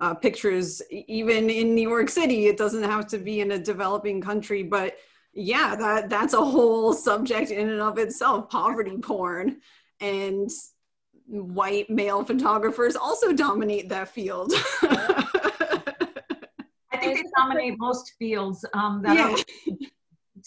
uh, 0.00 0.14
pictures. 0.14 0.80
Even 0.90 1.50
in 1.50 1.74
new 1.74 1.88
york 1.88 2.08
city 2.08 2.46
it 2.46 2.56
doesn't 2.56 2.84
have 2.84 3.06
to 3.08 3.18
be 3.18 3.40
in 3.40 3.52
a 3.52 3.58
developing 3.58 4.20
country 4.20 4.62
but 4.62 4.96
yeah 5.32 5.74
that 5.74 6.08
that's 6.08 6.34
a 6.34 6.44
whole 6.44 6.92
subject 6.92 7.50
in 7.50 7.68
and 7.68 7.80
of 7.80 7.98
itself 7.98 8.48
poverty 8.48 8.96
porn. 8.98 9.60
And 10.00 10.48
white 11.26 11.90
male 11.90 12.24
photographers 12.24 12.96
also 12.96 13.32
dominate 13.32 13.88
that 13.88 14.08
field. 14.08 14.52
I 16.90 16.96
think 16.96 17.16
they 17.16 17.30
dominate 17.36 17.78
most 17.78 18.14
fields 18.18 18.64
um, 18.74 19.02
that 19.02 19.16
yeah. 19.66 19.76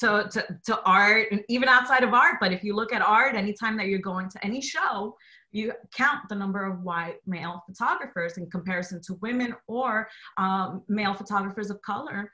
to, 0.01 0.27
to, 0.31 0.59
to 0.65 0.81
art 0.83 1.27
and 1.31 1.41
even 1.47 1.69
outside 1.69 2.03
of 2.03 2.13
art. 2.13 2.37
But 2.39 2.51
if 2.51 2.63
you 2.63 2.75
look 2.75 2.91
at 2.91 3.01
art, 3.01 3.35
anytime 3.35 3.77
that 3.77 3.87
you're 3.87 3.99
going 3.99 4.29
to 4.29 4.45
any 4.45 4.61
show, 4.61 5.15
you 5.51 5.73
count 5.93 6.27
the 6.29 6.35
number 6.35 6.65
of 6.65 6.81
white 6.81 7.17
male 7.27 7.61
photographers 7.67 8.37
in 8.37 8.49
comparison 8.49 9.01
to 9.03 9.13
women 9.15 9.55
or 9.67 10.07
um, 10.37 10.83
male 10.87 11.13
photographers 11.13 11.69
of 11.69 11.81
color. 11.81 12.31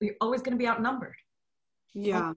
You're 0.00 0.14
always 0.20 0.42
going 0.42 0.56
to 0.56 0.58
be 0.58 0.66
outnumbered. 0.66 1.14
Yeah. 1.94 2.32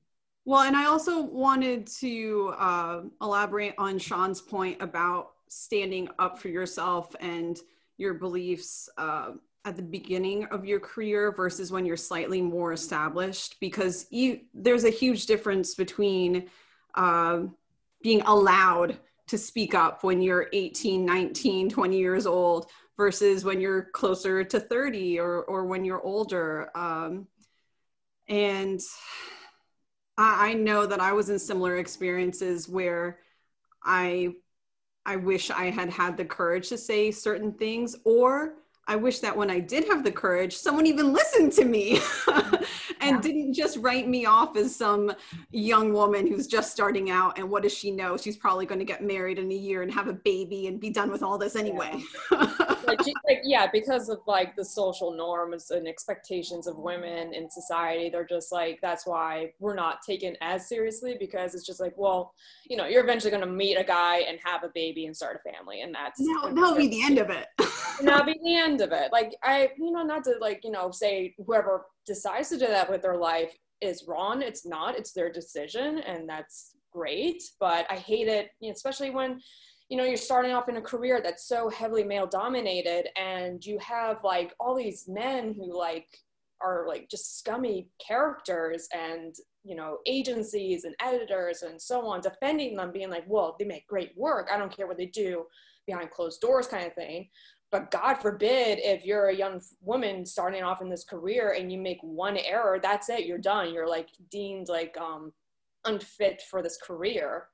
Well, 0.46 0.62
and 0.62 0.76
I 0.76 0.86
also 0.86 1.22
wanted 1.22 1.88
to 2.00 2.54
uh, 2.58 3.02
elaborate 3.22 3.76
on 3.78 3.98
Sean's 3.98 4.42
point 4.42 4.82
about 4.82 5.32
standing 5.48 6.10
up 6.20 6.40
for 6.40 6.50
yourself 6.50 7.16
and 7.20 7.58
your 7.98 8.14
beliefs. 8.16 8.90
Uh, 8.98 9.32
at 9.70 9.76
the 9.76 9.82
beginning 9.84 10.46
of 10.46 10.66
your 10.66 10.80
career 10.80 11.32
versus 11.32 11.72
when 11.72 11.86
you're 11.86 11.96
slightly 11.96 12.42
more 12.42 12.74
established? 12.74 13.58
Because 13.60 14.08
you 14.10 14.42
there's 14.54 14.84
a 14.84 14.90
huge 14.90 15.28
difference 15.28 15.76
between 15.76 16.50
uh, 16.96 17.44
being 18.02 18.22
allowed 18.22 18.98
to 19.28 19.38
speak 19.38 19.76
up 19.76 20.04
when 20.04 20.22
you're 20.22 20.50
18 20.52 21.06
19 21.06 21.70
20 21.70 21.98
years 21.98 22.26
old 22.26 22.72
versus 22.98 23.46
when 23.46 23.62
you're 23.62 23.84
closer 23.94 24.44
to 24.44 24.60
30 24.60 25.20
or, 25.20 25.44
or 25.44 25.66
when 25.66 25.86
you're 25.86 26.02
older. 26.02 26.70
Um, 26.76 27.28
and 28.28 28.82
I, 30.18 30.50
I 30.50 30.54
know 30.54 30.86
that 30.86 31.00
i 31.00 31.14
was 31.14 31.30
in 31.30 31.40
similar 31.40 31.78
experiences 31.78 32.70
where 32.70 33.20
i 33.84 34.34
i 35.06 35.16
wish 35.16 35.50
i 35.50 35.72
had 35.72 35.90
had 35.90 36.16
the 36.16 36.26
courage 36.26 36.70
to 36.70 36.78
say 36.78 37.10
certain 37.12 37.54
things 37.54 37.96
or 38.06 38.56
I 38.90 38.96
wish 38.96 39.20
that 39.20 39.38
when 39.38 39.52
I 39.52 39.60
did 39.60 39.88
have 39.88 40.04
the 40.04 40.12
courage, 40.12 40.58
someone 40.58 40.88
even 40.88 41.14
listened 41.14 41.54
to 41.54 41.66
me 41.66 42.02
and 43.02 43.16
yeah. 43.16 43.22
didn't 43.22 43.54
just 43.54 43.78
write 43.78 44.08
me 44.08 44.26
off 44.26 44.58
as 44.58 44.76
some 44.76 45.14
young 45.52 45.94
woman 45.94 46.26
who's 46.26 46.48
just 46.48 46.72
starting 46.72 47.12
out. 47.12 47.38
And 47.38 47.48
what 47.52 47.62
does 47.62 47.72
she 47.72 47.92
know? 47.92 48.18
She's 48.18 48.36
probably 48.36 48.66
going 48.66 48.80
to 48.80 48.86
get 48.86 49.04
married 49.04 49.38
in 49.38 49.52
a 49.52 49.56
year 49.56 49.84
and 49.84 49.94
have 49.94 50.08
a 50.08 50.14
baby 50.14 50.66
and 50.66 50.80
be 50.80 50.90
done 50.90 51.12
with 51.12 51.22
all 51.22 51.38
this 51.38 51.56
anyway. 51.56 52.02
Yeah. 52.32 52.76
like, 52.90 53.16
like, 53.28 53.42
yeah, 53.44 53.68
because 53.72 54.10
of 54.10 54.20
like 54.28 54.56
the 54.56 54.66
social 54.66 55.12
norms 55.12 55.72
and 55.72 55.88
expectations 55.88 56.68
of 56.68 56.78
women 56.78 57.34
in 57.34 57.50
society, 57.50 58.10
they're 58.10 58.26
just 58.26 58.52
like, 58.52 58.80
that's 58.82 59.06
why 59.06 59.52
we're 59.60 59.76
not 59.76 60.02
taken 60.02 60.36
as 60.42 60.68
seriously 60.68 61.16
because 61.20 61.56
it's 61.56 61.66
just 61.66 61.80
like, 61.80 61.94
well, 61.98 62.34
you 62.70 62.78
know, 62.78 62.86
you're 62.86 63.04
eventually 63.04 63.32
going 63.32 63.44
to 63.44 63.50
meet 63.52 63.76
a 63.76 63.84
guy 63.84 64.20
and 64.20 64.40
have 64.44 64.64
a 64.64 64.70
baby 64.74 65.06
and 65.06 65.16
start 65.16 65.40
a 65.44 65.52
family. 65.52 65.82
And 65.82 65.94
that's, 65.94 66.20
no, 66.20 66.54
that'll 66.54 66.76
be 66.76 66.88
the 66.88 67.04
end 67.04 67.18
of 67.18 67.30
it. 67.30 67.48
that'll 68.02 68.26
be 68.26 68.40
the 68.44 68.56
end 68.56 68.82
of 68.82 68.92
it. 68.92 69.12
Like, 69.12 69.36
I, 69.44 69.70
you 69.78 69.92
know, 69.92 70.04
not 70.04 70.24
to 70.26 70.36
like, 70.42 70.62
you 70.64 70.72
know, 70.72 70.92
say 70.92 71.36
whoever 71.46 71.86
decides 72.06 72.50
to 72.50 72.58
do 72.58 72.68
that 72.68 72.90
with 72.90 73.02
their 73.02 73.18
life 73.18 73.58
is 73.82 74.06
wrong. 74.08 74.42
It's 74.42 74.66
not, 74.66 74.98
it's 74.98 75.14
their 75.14 75.32
decision. 75.32 76.00
And 76.00 76.28
that's 76.28 76.76
great. 76.92 77.44
But 77.60 77.86
I 77.90 77.96
hate 77.96 78.28
it, 78.28 78.50
you 78.60 78.70
know, 78.70 78.74
especially 78.74 79.10
when, 79.10 79.40
you 79.90 79.98
know 79.98 80.04
you're 80.04 80.18
starting 80.18 80.52
off 80.52 80.70
in 80.70 80.78
a 80.78 80.82
career 80.82 81.20
that's 81.22 81.48
so 81.48 81.68
heavily 81.70 82.04
male 82.04 82.28
dominated 82.28 83.08
and 83.20 83.66
you 83.66 83.78
have 83.80 84.24
like 84.24 84.54
all 84.60 84.76
these 84.76 85.06
men 85.08 85.54
who 85.54 85.78
like 85.78 86.08
are 86.62 86.86
like 86.88 87.10
just 87.10 87.40
scummy 87.40 87.90
characters 88.06 88.88
and 88.94 89.36
you 89.64 89.76
know 89.76 89.98
agencies 90.06 90.84
and 90.84 90.96
editors 91.02 91.64
and 91.64 91.82
so 91.82 92.06
on 92.06 92.22
defending 92.22 92.76
them 92.76 92.92
being 92.92 93.10
like 93.10 93.24
well 93.28 93.56
they 93.60 93.66
make 93.66 93.88
great 93.88 94.12
work. 94.16 94.50
I 94.52 94.58
don't 94.58 94.76
care 94.76 94.88
what 94.88 94.98
they 94.98 95.08
do 95.08 95.46
behind 95.88 96.12
closed 96.12 96.42
doors 96.42 96.68
kind 96.68 96.86
of 96.86 96.94
thing. 96.94 97.30
But 97.72 97.92
god 97.92 98.16
forbid 98.16 98.80
if 98.82 99.06
you're 99.06 99.28
a 99.28 99.36
young 99.36 99.62
woman 99.82 100.26
starting 100.26 100.64
off 100.64 100.82
in 100.82 100.90
this 100.90 101.04
career 101.04 101.56
and 101.58 101.72
you 101.72 101.78
make 101.78 102.00
one 102.02 102.38
error 102.38 102.80
that's 102.82 103.10
it 103.10 103.26
you're 103.26 103.38
done. 103.38 103.74
You're 103.74 103.90
like 103.90 104.10
deemed 104.32 104.70
like 104.70 104.96
um 105.00 105.32
unfit 105.86 106.44
for 106.50 106.62
this 106.62 106.78
career 106.78 107.48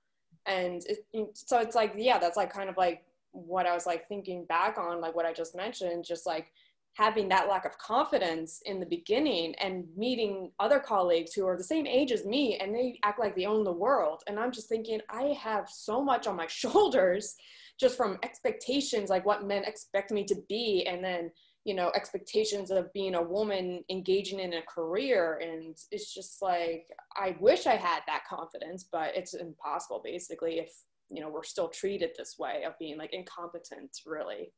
and 0.47 0.83
it, 0.85 1.05
so 1.33 1.59
it's 1.59 1.75
like 1.75 1.93
yeah 1.97 2.19
that's 2.19 2.37
like 2.37 2.51
kind 2.51 2.69
of 2.69 2.77
like 2.77 3.03
what 3.31 3.65
i 3.65 3.73
was 3.73 3.85
like 3.85 4.07
thinking 4.07 4.45
back 4.45 4.77
on 4.77 5.01
like 5.01 5.15
what 5.15 5.25
i 5.25 5.33
just 5.33 5.55
mentioned 5.55 6.05
just 6.05 6.25
like 6.25 6.51
having 6.95 7.27
that 7.27 7.49
lack 7.49 7.65
of 7.65 7.77
confidence 7.77 8.61
in 8.65 8.79
the 8.79 8.85
beginning 8.85 9.53
and 9.55 9.85
meeting 9.97 10.49
other 10.59 10.79
colleagues 10.79 11.33
who 11.33 11.45
are 11.45 11.57
the 11.57 11.63
same 11.63 11.85
age 11.85 12.11
as 12.11 12.25
me 12.25 12.57
and 12.57 12.73
they 12.73 12.97
act 13.03 13.19
like 13.19 13.35
they 13.35 13.45
own 13.45 13.65
the 13.65 13.71
world. 13.71 14.23
And 14.27 14.39
i'm 14.39 14.51
just 14.51 14.69
thinking 14.69 15.01
i 15.09 15.35
have 15.39 15.69
so 15.69 16.01
much 16.01 16.25
on 16.25 16.37
my 16.37 16.47
shoulders 16.61 17.35
just 17.77 17.97
from 17.97 18.17
expectations 18.23 19.09
like 19.09 19.25
what 19.25 19.45
men 19.45 19.65
expect 19.65 20.11
me 20.11 20.23
to 20.23 20.35
be. 20.47 20.87
And 20.89 21.03
then 21.03 21.31
you 21.65 21.73
know 21.73 21.91
expectations 21.95 22.71
of 22.71 22.91
being 22.93 23.15
a 23.15 23.21
woman 23.21 23.83
engaging 23.89 24.39
in 24.39 24.53
a 24.53 24.61
career 24.63 25.39
and 25.41 25.77
it's 25.91 26.13
just 26.13 26.41
like 26.41 26.85
i 27.17 27.35
wish 27.39 27.67
i 27.67 27.75
had 27.75 28.01
that 28.07 28.23
confidence 28.29 28.87
but 28.91 29.15
it's 29.15 29.33
impossible 29.33 30.01
basically 30.03 30.59
if 30.59 30.71
you 31.09 31.21
know 31.21 31.29
we're 31.29 31.43
still 31.43 31.67
treated 31.67 32.11
this 32.17 32.35
way 32.39 32.63
of 32.65 32.77
being 32.79 32.97
like 32.97 33.13
incompetent 33.13 33.89
really 34.05 34.53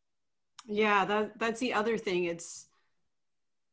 yeah 0.65 1.05
that 1.05 1.31
that's 1.39 1.59
the 1.59 1.73
other 1.73 1.97
thing 1.97 2.25
it's 2.25 2.67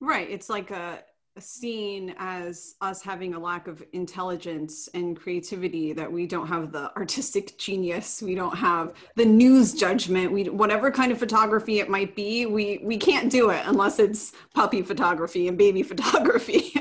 Right. 0.05 0.29
It's 0.31 0.51
like 0.51 0.71
a, 0.71 1.03
seen 1.39 2.15
as 2.19 2.77
us 2.81 3.03
having 3.03 3.35
a 3.35 3.39
lack 3.39 3.67
of 3.67 3.83
intelligence 3.93 4.89
and 4.95 5.17
creativity 5.17 5.93
that 5.93 6.11
we 6.11 6.27
don't 6.27 6.47
have 6.47 6.71
the 6.71 6.95
artistic 6.97 7.59
genius 7.59 8.23
we 8.23 8.35
don't 8.35 8.57
have 8.57 8.93
the 9.17 9.25
news 9.25 9.75
judgment 9.75 10.31
we 10.31 10.45
whatever 10.45 10.91
kind 10.91 11.11
of 11.11 11.19
photography 11.19 11.81
it 11.81 11.89
might 11.89 12.15
be 12.15 12.47
we 12.47 12.81
we 12.85 12.97
can't 12.97 13.31
do 13.31 13.51
it 13.51 13.63
unless 13.67 13.99
it's 13.99 14.33
puppy 14.55 14.83
photography 14.83 15.49
and 15.49 15.59
baby 15.59 15.83
photography. 15.95 16.73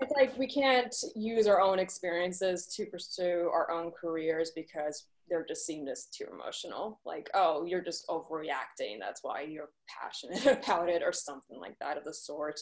It's 0.00 0.12
like 0.14 0.36
we 0.38 0.46
can't 0.46 0.94
use 1.14 1.46
our 1.46 1.60
own 1.60 1.78
experiences 1.78 2.66
to 2.76 2.86
pursue 2.86 3.50
our 3.52 3.70
own 3.70 3.90
careers 3.90 4.52
because 4.54 5.06
they're 5.28 5.44
just 5.44 5.66
seen 5.66 5.88
as 5.88 6.06
too 6.06 6.26
emotional. 6.32 7.00
Like 7.04 7.28
oh 7.34 7.64
you're 7.64 7.82
just 7.82 8.06
overreacting 8.08 8.98
that's 9.00 9.22
why 9.22 9.42
you're 9.42 9.70
passionate 10.00 10.46
about 10.64 10.88
it 10.88 11.02
or 11.02 11.12
something 11.12 11.58
like 11.60 11.76
that 11.80 11.96
of 11.96 12.04
the 12.04 12.14
sort 12.14 12.60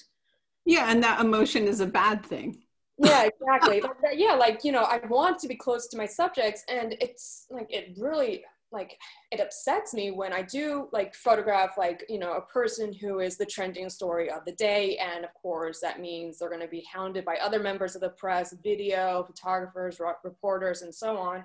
yeah, 0.64 0.90
and 0.90 1.02
that 1.02 1.20
emotion 1.20 1.66
is 1.66 1.80
a 1.80 1.86
bad 1.86 2.24
thing. 2.24 2.62
yeah, 2.98 3.28
exactly. 3.40 3.82
yeah, 4.14 4.34
like, 4.34 4.64
you 4.64 4.72
know, 4.72 4.84
I 4.84 5.00
want 5.08 5.38
to 5.40 5.48
be 5.48 5.56
close 5.56 5.88
to 5.88 5.96
my 5.96 6.06
subjects 6.06 6.64
and 6.68 6.96
it's 7.00 7.46
like 7.50 7.66
it 7.70 7.96
really 7.98 8.44
like 8.72 8.98
it 9.30 9.40
upsets 9.40 9.94
me 9.94 10.10
when 10.10 10.32
I 10.32 10.42
do 10.42 10.88
like 10.92 11.14
photograph 11.14 11.78
like, 11.78 12.04
you 12.08 12.18
know, 12.18 12.32
a 12.32 12.40
person 12.40 12.92
who 12.92 13.20
is 13.20 13.36
the 13.36 13.46
trending 13.46 13.88
story 13.88 14.30
of 14.30 14.44
the 14.44 14.52
day 14.52 14.96
and 14.96 15.24
of 15.24 15.32
course 15.34 15.80
that 15.80 16.00
means 16.00 16.38
they're 16.38 16.48
going 16.48 16.60
to 16.60 16.68
be 16.68 16.84
hounded 16.92 17.24
by 17.24 17.36
other 17.36 17.60
members 17.60 17.94
of 17.94 18.00
the 18.00 18.10
press, 18.10 18.54
video, 18.64 19.24
photographers, 19.24 20.00
reporters 20.24 20.82
and 20.82 20.94
so 20.94 21.16
on 21.16 21.44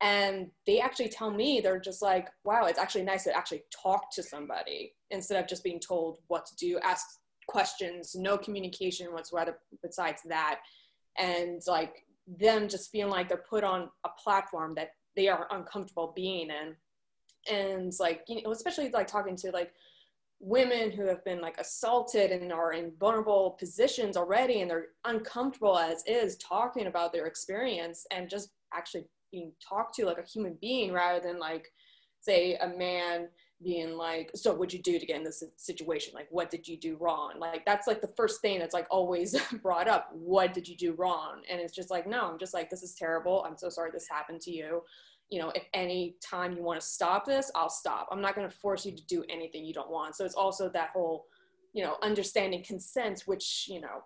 and 0.00 0.50
they 0.66 0.80
actually 0.80 1.08
tell 1.08 1.30
me 1.30 1.60
they're 1.60 1.78
just 1.78 2.02
like 2.02 2.28
wow 2.44 2.64
it's 2.64 2.78
actually 2.78 3.02
nice 3.02 3.24
to 3.24 3.36
actually 3.36 3.62
talk 3.70 4.10
to 4.12 4.22
somebody 4.22 4.94
instead 5.10 5.42
of 5.42 5.48
just 5.48 5.64
being 5.64 5.80
told 5.80 6.18
what 6.28 6.46
to 6.46 6.56
do 6.56 6.78
ask 6.82 7.19
questions, 7.50 8.14
no 8.14 8.38
communication 8.38 9.12
whatsoever 9.12 9.58
besides 9.82 10.22
that. 10.26 10.60
And 11.18 11.60
like 11.66 12.06
them 12.26 12.68
just 12.68 12.92
feeling 12.92 13.10
like 13.10 13.28
they're 13.28 13.44
put 13.48 13.64
on 13.64 13.90
a 14.04 14.10
platform 14.22 14.74
that 14.76 14.90
they 15.16 15.26
are 15.26 15.48
uncomfortable 15.50 16.12
being 16.14 16.48
in. 16.50 16.76
And 17.52 17.92
like, 17.98 18.22
you 18.28 18.42
know, 18.42 18.52
especially 18.52 18.90
like 18.90 19.08
talking 19.08 19.34
to 19.36 19.50
like 19.50 19.72
women 20.38 20.92
who 20.92 21.06
have 21.06 21.24
been 21.24 21.40
like 21.40 21.58
assaulted 21.58 22.30
and 22.30 22.52
are 22.52 22.72
in 22.72 22.92
vulnerable 23.00 23.56
positions 23.58 24.16
already 24.16 24.60
and 24.60 24.70
they're 24.70 24.86
uncomfortable 25.04 25.76
as 25.76 26.04
is 26.06 26.36
talking 26.36 26.86
about 26.86 27.12
their 27.12 27.26
experience 27.26 28.06
and 28.10 28.30
just 28.30 28.50
actually 28.72 29.04
being 29.32 29.52
talked 29.66 29.94
to 29.94 30.06
like 30.06 30.18
a 30.18 30.22
human 30.26 30.56
being 30.60 30.92
rather 30.92 31.20
than 31.20 31.38
like 31.38 31.66
say 32.20 32.54
a 32.56 32.68
man 32.68 33.28
being 33.62 33.96
like 33.96 34.30
so 34.34 34.54
what'd 34.54 34.72
you 34.72 34.82
do 34.82 34.98
to 34.98 35.06
get 35.06 35.16
in 35.16 35.24
this 35.24 35.42
situation? 35.56 36.12
Like 36.14 36.28
what 36.30 36.50
did 36.50 36.66
you 36.66 36.76
do 36.76 36.96
wrong? 36.98 37.34
Like 37.38 37.64
that's 37.66 37.86
like 37.86 38.00
the 38.00 38.12
first 38.16 38.40
thing 38.40 38.58
that's 38.58 38.74
like 38.74 38.86
always 38.90 39.36
brought 39.62 39.88
up. 39.88 40.10
What 40.12 40.54
did 40.54 40.66
you 40.66 40.76
do 40.76 40.94
wrong? 40.94 41.42
And 41.50 41.60
it's 41.60 41.74
just 41.74 41.90
like 41.90 42.06
no 42.06 42.30
i'm 42.30 42.38
just 42.38 42.54
like 42.54 42.70
this 42.70 42.82
is 42.82 42.94
terrible. 42.94 43.44
I'm 43.46 43.56
so 43.56 43.68
sorry 43.68 43.90
this 43.92 44.08
happened 44.08 44.40
to 44.42 44.50
you. 44.50 44.82
You 45.28 45.40
know 45.40 45.52
if 45.54 45.64
any 45.74 46.16
time 46.22 46.56
you 46.56 46.62
want 46.62 46.80
to 46.80 46.86
stop 46.86 47.24
this 47.26 47.50
i'll 47.54 47.70
stop. 47.70 48.08
I'm 48.10 48.20
not 48.20 48.34
going 48.34 48.48
to 48.48 48.56
force 48.56 48.86
you 48.86 48.96
to 48.96 49.06
do 49.06 49.24
anything 49.28 49.64
you 49.64 49.74
don't 49.74 49.90
want. 49.90 50.16
So 50.16 50.24
it's 50.24 50.34
also 50.34 50.68
that 50.70 50.90
whole 50.94 51.26
you 51.72 51.84
know 51.84 51.96
understanding 52.02 52.64
consent 52.64 53.22
which 53.26 53.66
you 53.68 53.80
know 53.80 54.02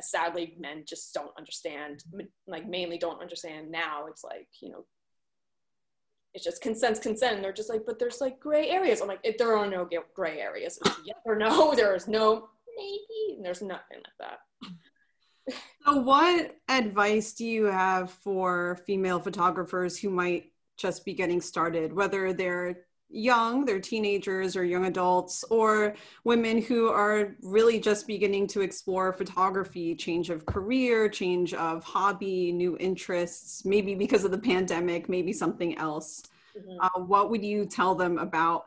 sadly 0.00 0.54
men 0.58 0.84
just 0.86 1.12
don't 1.12 1.32
understand 1.36 2.04
like 2.46 2.68
mainly 2.68 2.98
don't 2.98 3.20
understand 3.20 3.70
now. 3.70 4.06
It's 4.06 4.24
like 4.24 4.48
you 4.60 4.70
know 4.70 4.84
it's 6.34 6.44
just 6.44 6.62
consent, 6.62 7.00
consent. 7.00 7.36
And 7.36 7.44
they're 7.44 7.52
just 7.52 7.70
like, 7.70 7.84
but 7.86 7.98
there's 7.98 8.20
like 8.20 8.38
gray 8.40 8.68
areas. 8.68 9.00
I'm 9.00 9.08
like, 9.08 9.20
if 9.24 9.38
there 9.38 9.56
are 9.56 9.66
no 9.66 9.88
gray 10.14 10.40
areas. 10.40 10.78
It's 10.84 11.00
yes 11.04 11.16
or 11.24 11.36
no. 11.36 11.72
There 11.76 11.94
is 11.94 12.08
no 12.08 12.48
maybe. 12.76 13.36
And 13.36 13.44
there's 13.44 13.62
nothing 13.62 13.98
like 13.98 14.30
that. 14.30 14.38
so, 15.84 15.96
what 15.96 16.56
advice 16.68 17.32
do 17.32 17.46
you 17.46 17.64
have 17.64 18.10
for 18.10 18.78
female 18.86 19.20
photographers 19.20 19.98
who 19.98 20.10
might 20.10 20.52
just 20.76 21.04
be 21.04 21.14
getting 21.14 21.40
started, 21.40 21.92
whether 21.92 22.32
they're 22.32 22.78
young, 23.10 23.64
they're 23.64 23.80
teenagers 23.80 24.56
or 24.56 24.64
young 24.64 24.86
adults, 24.86 25.44
or 25.50 25.94
women 26.24 26.60
who 26.60 26.88
are 26.88 27.36
really 27.42 27.80
just 27.80 28.06
beginning 28.06 28.46
to 28.48 28.60
explore 28.60 29.12
photography, 29.12 29.94
change 29.94 30.30
of 30.30 30.46
career, 30.46 31.08
change 31.08 31.54
of 31.54 31.82
hobby, 31.84 32.52
new 32.52 32.76
interests, 32.78 33.64
maybe 33.64 33.94
because 33.94 34.24
of 34.24 34.30
the 34.30 34.38
pandemic, 34.38 35.08
maybe 35.08 35.32
something 35.32 35.76
else. 35.78 36.22
Mm-hmm. 36.56 36.78
Uh, 36.80 37.04
what 37.04 37.30
would 37.30 37.44
you 37.44 37.66
tell 37.66 37.94
them 37.94 38.18
about 38.18 38.66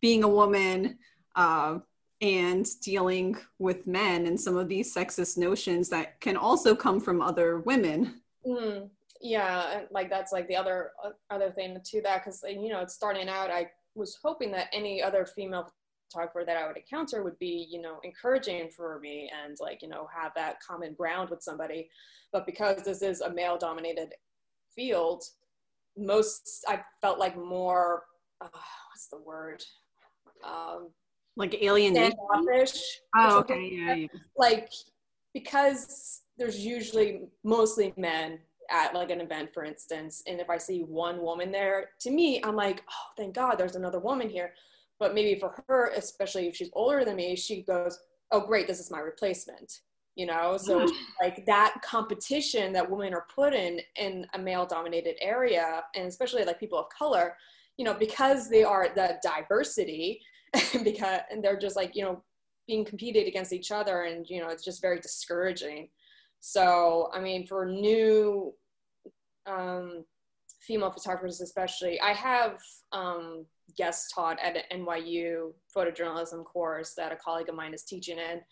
being 0.00 0.24
a 0.24 0.28
woman 0.28 0.98
uh, 1.36 1.78
and 2.20 2.66
dealing 2.80 3.36
with 3.58 3.86
men 3.86 4.26
and 4.26 4.40
some 4.40 4.56
of 4.56 4.68
these 4.68 4.94
sexist 4.94 5.36
notions 5.36 5.88
that 5.90 6.20
can 6.20 6.36
also 6.36 6.74
come 6.74 7.00
from 7.00 7.20
other 7.20 7.58
women? 7.60 8.20
Mm 8.46 8.88
yeah 9.24 9.80
like 9.90 10.08
that's 10.08 10.32
like 10.32 10.46
the 10.48 10.54
other 10.54 10.90
uh, 11.04 11.10
other 11.30 11.50
thing 11.50 11.76
to 11.82 12.02
that 12.02 12.22
because 12.22 12.44
you 12.46 12.68
know 12.68 12.84
starting 12.86 13.28
out 13.28 13.50
i 13.50 13.66
was 13.94 14.18
hoping 14.22 14.52
that 14.52 14.68
any 14.72 15.02
other 15.02 15.24
female 15.24 15.66
photographer 16.14 16.44
that 16.44 16.56
i 16.56 16.66
would 16.66 16.76
encounter 16.76 17.24
would 17.24 17.38
be 17.38 17.66
you 17.70 17.80
know 17.80 17.98
encouraging 18.04 18.68
for 18.68 19.00
me 19.00 19.30
and 19.44 19.56
like 19.60 19.82
you 19.82 19.88
know 19.88 20.06
have 20.14 20.32
that 20.36 20.60
common 20.60 20.94
ground 20.94 21.30
with 21.30 21.42
somebody. 21.42 21.88
But 22.32 22.46
because 22.46 22.82
this 22.82 23.02
is 23.02 23.20
a 23.20 23.32
male 23.32 23.56
dominated 23.56 24.12
field 24.74 25.24
most 25.96 26.64
i 26.68 26.80
felt 27.00 27.18
like 27.18 27.36
more 27.36 28.02
uh, 28.40 28.48
what's 28.90 29.06
the 29.10 29.18
word? 29.18 29.62
Um 30.44 30.88
like 31.36 31.54
alienation? 31.62 32.16
oh 33.16 33.38
okay 33.40 33.70
yeah, 33.72 33.94
yeah. 33.94 34.06
Like 34.36 34.70
because 35.32 36.22
there's 36.36 36.58
usually 36.64 37.28
mostly 37.44 37.92
men 37.96 38.38
at 38.70 38.94
like 38.94 39.10
an 39.10 39.20
event 39.20 39.50
for 39.52 39.64
instance 39.64 40.22
and 40.26 40.40
if 40.40 40.48
i 40.48 40.58
see 40.58 40.80
one 40.80 41.20
woman 41.20 41.52
there 41.52 41.90
to 42.00 42.10
me 42.10 42.42
i'm 42.44 42.56
like 42.56 42.82
oh 42.90 43.06
thank 43.16 43.34
god 43.34 43.56
there's 43.56 43.76
another 43.76 44.00
woman 44.00 44.28
here. 44.28 44.52
But 45.00 45.14
maybe 45.14 45.38
for 45.38 45.64
her 45.68 45.92
especially 45.96 46.46
if 46.46 46.56
she's 46.56 46.70
older 46.72 47.04
than 47.04 47.16
me 47.16 47.36
she 47.36 47.62
goes 47.62 47.98
oh 48.30 48.46
great 48.46 48.66
this 48.66 48.80
is 48.80 48.90
my 48.90 49.00
replacement 49.00 49.80
you 50.16 50.26
know? 50.26 50.56
So 50.56 50.86
mm. 50.86 50.92
like 51.20 51.44
that 51.46 51.80
competition 51.82 52.72
that 52.72 52.88
women 52.88 53.12
are 53.14 53.26
put 53.34 53.52
in 53.52 53.80
in 53.96 54.26
a 54.34 54.38
male 54.38 54.64
dominated 54.64 55.16
area 55.20 55.82
and 55.94 56.06
especially 56.06 56.44
like 56.44 56.60
people 56.60 56.78
of 56.78 56.88
color 56.88 57.36
you 57.76 57.84
know 57.84 57.94
because 57.94 58.48
they 58.48 58.62
are 58.62 58.88
the 58.94 59.18
diversity 59.22 60.20
because 60.84 61.20
and 61.30 61.42
they're 61.42 61.58
just 61.58 61.76
like 61.76 61.94
you 61.94 62.04
know 62.04 62.22
being 62.66 62.84
competed 62.84 63.26
against 63.26 63.52
each 63.52 63.70
other 63.70 64.02
and 64.02 64.28
you 64.30 64.40
know 64.40 64.48
it's 64.48 64.64
just 64.64 64.80
very 64.80 65.00
discouraging 65.00 65.88
so, 66.46 67.08
I 67.14 67.20
mean, 67.20 67.46
for 67.46 67.64
new 67.64 68.52
um, 69.46 70.04
female 70.60 70.90
photographers, 70.90 71.40
especially, 71.40 71.98
I 72.02 72.12
have 72.12 72.58
um, 72.92 73.46
guest 73.78 74.12
taught 74.14 74.38
at 74.42 74.54
an 74.54 74.84
NYU 74.84 75.54
photojournalism 75.74 76.44
course 76.44 76.92
that 76.98 77.12
a 77.12 77.16
colleague 77.16 77.48
of 77.48 77.54
mine 77.54 77.72
is 77.72 77.84
teaching 77.84 78.18
in 78.18 78.42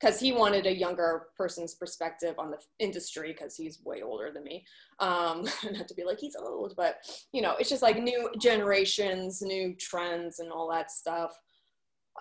because 0.00 0.18
he 0.18 0.32
wanted 0.32 0.64
a 0.64 0.74
younger 0.74 1.26
person's 1.36 1.74
perspective 1.74 2.34
on 2.38 2.50
the 2.50 2.56
industry 2.78 3.34
because 3.34 3.56
he's 3.56 3.78
way 3.84 4.00
older 4.00 4.32
than 4.32 4.42
me. 4.42 4.64
Um, 4.98 5.42
not 5.70 5.86
to 5.86 5.94
be 5.94 6.04
like 6.04 6.18
he's 6.18 6.36
old, 6.36 6.72
but 6.78 6.96
you 7.34 7.42
know, 7.42 7.56
it's 7.60 7.68
just 7.68 7.82
like 7.82 8.02
new 8.02 8.30
generations, 8.40 9.42
new 9.42 9.76
trends, 9.78 10.38
and 10.38 10.50
all 10.50 10.70
that 10.70 10.90
stuff. 10.90 11.38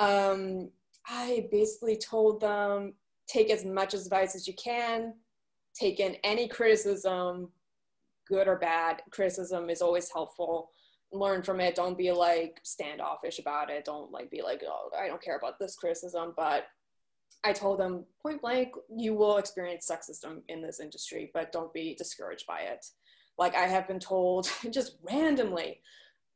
Um, 0.01 0.69
I 1.07 1.47
basically 1.49 1.95
told 1.95 2.41
them 2.41 2.95
take 3.33 3.49
as 3.49 3.65
much 3.65 3.93
advice 3.93 4.35
as 4.35 4.47
you 4.47 4.53
can, 4.53 5.13
take 5.73 5.99
in 5.99 6.15
any 6.23 6.47
criticism, 6.47 7.49
good 8.27 8.47
or 8.47 8.57
bad. 8.57 9.01
Criticism 9.11 9.69
is 9.69 9.81
always 9.81 10.11
helpful. 10.11 10.69
Learn 11.11 11.43
from 11.43 11.59
it. 11.59 11.75
Don't 11.75 11.97
be 11.97 12.11
like 12.11 12.59
standoffish 12.63 13.39
about 13.39 13.69
it. 13.69 13.85
Don't 13.85 14.11
like 14.11 14.29
be 14.29 14.41
like, 14.41 14.63
oh, 14.67 14.89
I 14.97 15.07
don't 15.07 15.21
care 15.21 15.37
about 15.37 15.59
this 15.59 15.75
criticism. 15.75 16.33
But 16.35 16.65
I 17.43 17.53
told 17.53 17.79
them 17.79 18.05
point 18.21 18.41
blank, 18.41 18.73
you 18.95 19.13
will 19.13 19.37
experience 19.37 19.89
sexism 19.89 20.41
in 20.47 20.61
this 20.61 20.79
industry, 20.79 21.31
but 21.33 21.51
don't 21.51 21.73
be 21.73 21.95
discouraged 21.95 22.47
by 22.47 22.61
it. 22.61 22.85
Like 23.37 23.55
I 23.55 23.67
have 23.67 23.87
been 23.87 23.99
told 23.99 24.49
just 24.71 24.97
randomly, 25.01 25.81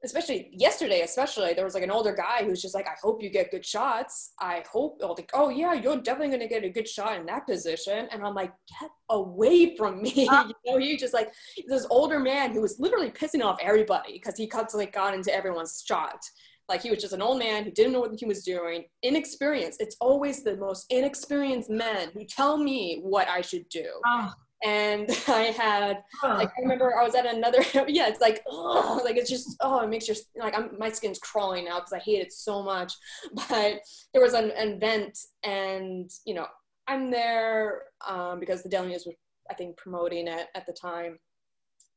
especially 0.04 0.50
yesterday, 0.54 1.02
especially 1.02 1.54
there 1.54 1.66
was 1.66 1.74
like 1.74 1.84
an 1.84 1.92
older 1.92 2.14
guy 2.14 2.44
who's 2.44 2.62
just 2.62 2.76
like, 2.76 2.88
I 2.88 2.96
hope 3.02 3.22
you 3.22 3.30
get 3.30 3.52
good 3.52 3.66
shots. 3.66 4.34
I 4.40 4.64
hope 4.72 5.00
oh, 5.02 5.14
like, 5.14 5.32
oh 5.34 5.50
yeah, 5.50 5.74
you're 5.74 5.98
definitely 5.98 6.38
gonna 6.38 6.48
get 6.48 6.64
a 6.64 6.70
good 6.70 6.88
shot 6.88 7.20
in 7.20 7.26
that 7.26 7.48
position. 7.48 8.08
And 8.12 8.24
I'm 8.24 8.36
like, 8.36 8.54
get 8.80 8.92
away 9.10 9.76
from 9.76 10.02
me. 10.02 10.28
Uh, 10.38 10.46
you 10.66 10.74
know, 10.74 10.78
he 10.78 10.98
just 10.98 11.14
like 11.14 11.32
this 11.68 11.88
older 11.90 12.20
man 12.20 12.52
who 12.52 12.62
was 12.62 12.80
literally 12.80 13.10
pissing 13.10 13.44
off 13.44 13.58
everybody 13.62 14.14
because 14.14 14.38
he 14.38 14.46
constantly 14.46 14.86
got 14.86 15.14
into 15.14 15.34
everyone's 15.34 15.84
shot. 15.88 16.20
Like 16.68 16.82
he 16.82 16.90
was 16.90 17.00
just 17.00 17.14
an 17.14 17.22
old 17.22 17.40
man 17.40 17.64
who 17.64 17.72
didn't 17.72 17.94
know 17.94 18.02
what 18.02 18.12
he 18.20 18.26
was 18.26 18.44
doing, 18.44 18.84
inexperienced. 19.04 19.82
It's 19.82 19.96
always 20.02 20.44
the 20.44 20.58
most 20.58 20.86
inexperienced 20.90 21.70
men 21.70 22.10
who 22.14 22.26
tell 22.26 22.58
me 22.58 23.00
what 23.02 23.30
I 23.30 23.42
should 23.42 23.68
do. 23.70 23.88
Oh 24.06 24.34
and 24.64 25.10
I 25.28 25.54
had 25.58 26.04
like 26.24 26.50
I 26.50 26.62
remember 26.62 26.98
I 26.98 27.04
was 27.04 27.16
at 27.16 27.26
another 27.26 27.64
yeah 27.88 28.08
it's 28.08 28.22
like 28.22 28.44
oh 28.48 29.02
like 29.04 29.18
it's 29.18 29.30
just 29.30 29.56
oh 29.62 29.82
it 29.82 29.90
makes 29.90 30.08
your 30.08 30.18
like 30.38 30.58
I'm, 30.58 30.72
my 30.78 30.92
skin's 30.92 31.20
crawling 31.20 31.66
now 31.66 31.80
because 31.80 31.94
I 31.94 32.00
hate 32.00 32.22
it 32.22 32.34
so 32.34 32.64
much. 32.64 32.94
But 33.50 33.80
there 34.14 34.22
was 34.22 34.34
an, 34.34 34.52
an 34.52 34.74
event 34.74 35.18
and 35.44 36.10
you 36.26 36.34
know 36.34 36.48
I'm 36.88 37.12
there 37.12 37.84
um, 38.08 38.40
because 38.40 38.64
the 38.64 38.70
Daily 38.70 38.88
News 38.88 39.06
was 39.06 39.16
I 39.50 39.54
think 39.54 39.78
promoting 39.78 40.28
it 40.28 40.48
at 40.56 40.66
the 40.66 40.74
time 40.74 41.20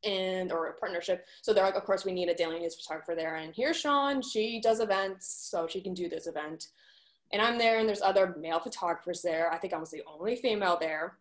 and 0.05 0.51
or 0.53 0.69
a 0.69 0.75
partnership. 0.75 1.25
So 1.43 1.53
they're 1.53 1.65
like 1.65 1.77
of 1.77 1.85
course 1.85 2.05
we 2.05 2.13
need 2.13 2.29
a 2.29 2.35
Daily 2.35 2.59
News 2.59 2.77
photographer 2.77 3.15
there. 3.15 3.37
And 3.37 3.55
here's 3.57 3.77
Sean. 3.77 4.21
She 4.23 4.61
does 4.61 4.81
events 4.81 5.49
so 5.51 5.67
she 5.67 5.81
can 5.81 5.95
do 5.95 6.09
this 6.09 6.27
event. 6.27 6.69
And 7.33 7.41
I'm 7.41 7.59
there 7.59 7.79
and 7.79 7.89
there's 7.89 8.03
other 8.03 8.35
male 8.41 8.59
photographers 8.59 9.23
there. 9.23 9.53
I 9.53 9.59
think 9.59 9.73
I 9.73 9.79
was 9.79 9.91
the 9.91 10.03
only 10.07 10.37
female 10.37 10.77
there 10.81 11.19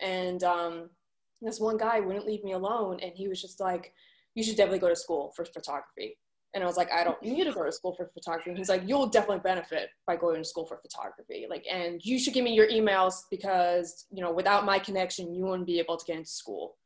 and 0.00 0.42
um, 0.44 0.90
this 1.40 1.60
one 1.60 1.76
guy 1.76 2.00
wouldn't 2.00 2.26
leave 2.26 2.44
me 2.44 2.52
alone. 2.52 3.00
And 3.00 3.12
he 3.14 3.28
was 3.28 3.40
just 3.40 3.60
like, 3.60 3.92
you 4.34 4.42
should 4.42 4.56
definitely 4.56 4.78
go 4.78 4.88
to 4.88 4.96
school 4.96 5.32
for 5.36 5.44
photography. 5.44 6.18
And 6.54 6.62
I 6.62 6.66
was 6.66 6.76
like, 6.76 6.92
I 6.92 7.02
don't 7.02 7.20
need 7.22 7.44
to 7.44 7.52
go 7.52 7.64
to 7.64 7.72
school 7.72 7.94
for 7.94 8.10
photography. 8.12 8.50
And 8.50 8.58
he's 8.58 8.68
like, 8.68 8.82
you'll 8.86 9.06
definitely 9.06 9.40
benefit 9.40 9.88
by 10.06 10.16
going 10.16 10.42
to 10.42 10.48
school 10.48 10.66
for 10.66 10.76
photography. 10.76 11.46
Like, 11.48 11.64
and 11.70 12.04
you 12.04 12.18
should 12.18 12.34
give 12.34 12.44
me 12.44 12.54
your 12.54 12.68
emails 12.68 13.22
because, 13.30 14.06
you 14.10 14.22
know, 14.22 14.32
without 14.32 14.66
my 14.66 14.78
connection, 14.78 15.34
you 15.34 15.44
wouldn't 15.44 15.66
be 15.66 15.78
able 15.78 15.96
to 15.96 16.04
get 16.04 16.16
into 16.16 16.30
school 16.30 16.76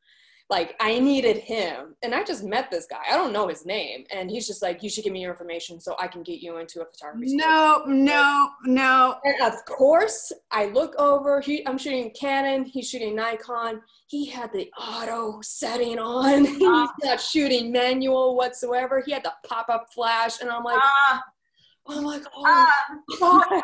like 0.49 0.75
I 0.79 0.99
needed 0.99 1.37
him. 1.37 1.95
And 2.03 2.15
I 2.15 2.23
just 2.23 2.43
met 2.43 2.71
this 2.71 2.85
guy. 2.85 3.01
I 3.09 3.15
don't 3.15 3.33
know 3.33 3.47
his 3.47 3.65
name. 3.65 4.05
And 4.11 4.31
he's 4.31 4.47
just 4.47 4.61
like, 4.61 4.81
you 4.81 4.89
should 4.89 5.03
give 5.03 5.11
me 5.11 5.21
your 5.21 5.31
information 5.31 5.79
so 5.79 5.95
I 5.99 6.07
can 6.07 6.23
get 6.23 6.39
you 6.39 6.57
into 6.57 6.81
a 6.81 6.85
photography. 6.85 7.35
No, 7.35 7.83
no, 7.85 8.49
no. 8.63 9.17
And 9.25 9.41
of 9.41 9.65
course, 9.65 10.31
I 10.51 10.67
look 10.67 10.95
over. 10.97 11.41
He, 11.41 11.67
I'm 11.67 11.77
shooting 11.77 12.11
Canon. 12.17 12.65
He's 12.65 12.89
shooting 12.89 13.15
Nikon. 13.15 13.81
He 14.07 14.25
had 14.25 14.53
the 14.53 14.71
auto 14.79 15.41
setting 15.41 15.99
on. 15.99 16.45
he's 16.45 16.61
ah. 16.63 16.93
not 17.03 17.19
shooting 17.19 17.71
manual 17.71 18.37
whatsoever. 18.37 19.03
He 19.05 19.11
had 19.11 19.23
the 19.23 19.33
pop 19.45 19.67
up 19.67 19.87
flash. 19.93 20.39
And 20.39 20.49
I'm 20.49 20.63
like, 20.63 20.79
ah. 20.81 21.23
Oh 21.89 22.01
my 22.01 22.19
god. 22.19 22.31
Ah, 22.45 23.61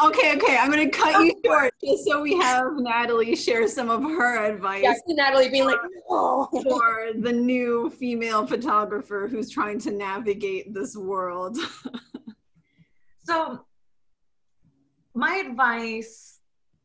okay, 0.06 0.36
okay. 0.36 0.56
I'm 0.58 0.70
gonna 0.70 0.88
cut 0.88 1.22
you 1.22 1.32
short 1.44 1.72
just 1.84 2.04
so 2.06 2.22
we 2.22 2.34
have 2.38 2.64
Natalie 2.76 3.36
share 3.36 3.68
some 3.68 3.90
of 3.90 4.02
her 4.02 4.44
advice. 4.44 4.82
Yeah, 4.82 4.94
Natalie 5.08 5.50
being 5.50 5.66
like, 5.66 5.78
oh. 6.08 6.48
for 6.62 7.08
the 7.20 7.32
new 7.32 7.90
female 7.90 8.46
photographer 8.46 9.28
who's 9.30 9.50
trying 9.50 9.78
to 9.80 9.90
navigate 9.90 10.72
this 10.72 10.96
world. 10.96 11.58
so 13.24 13.64
my 15.14 15.42
advice, 15.46 16.38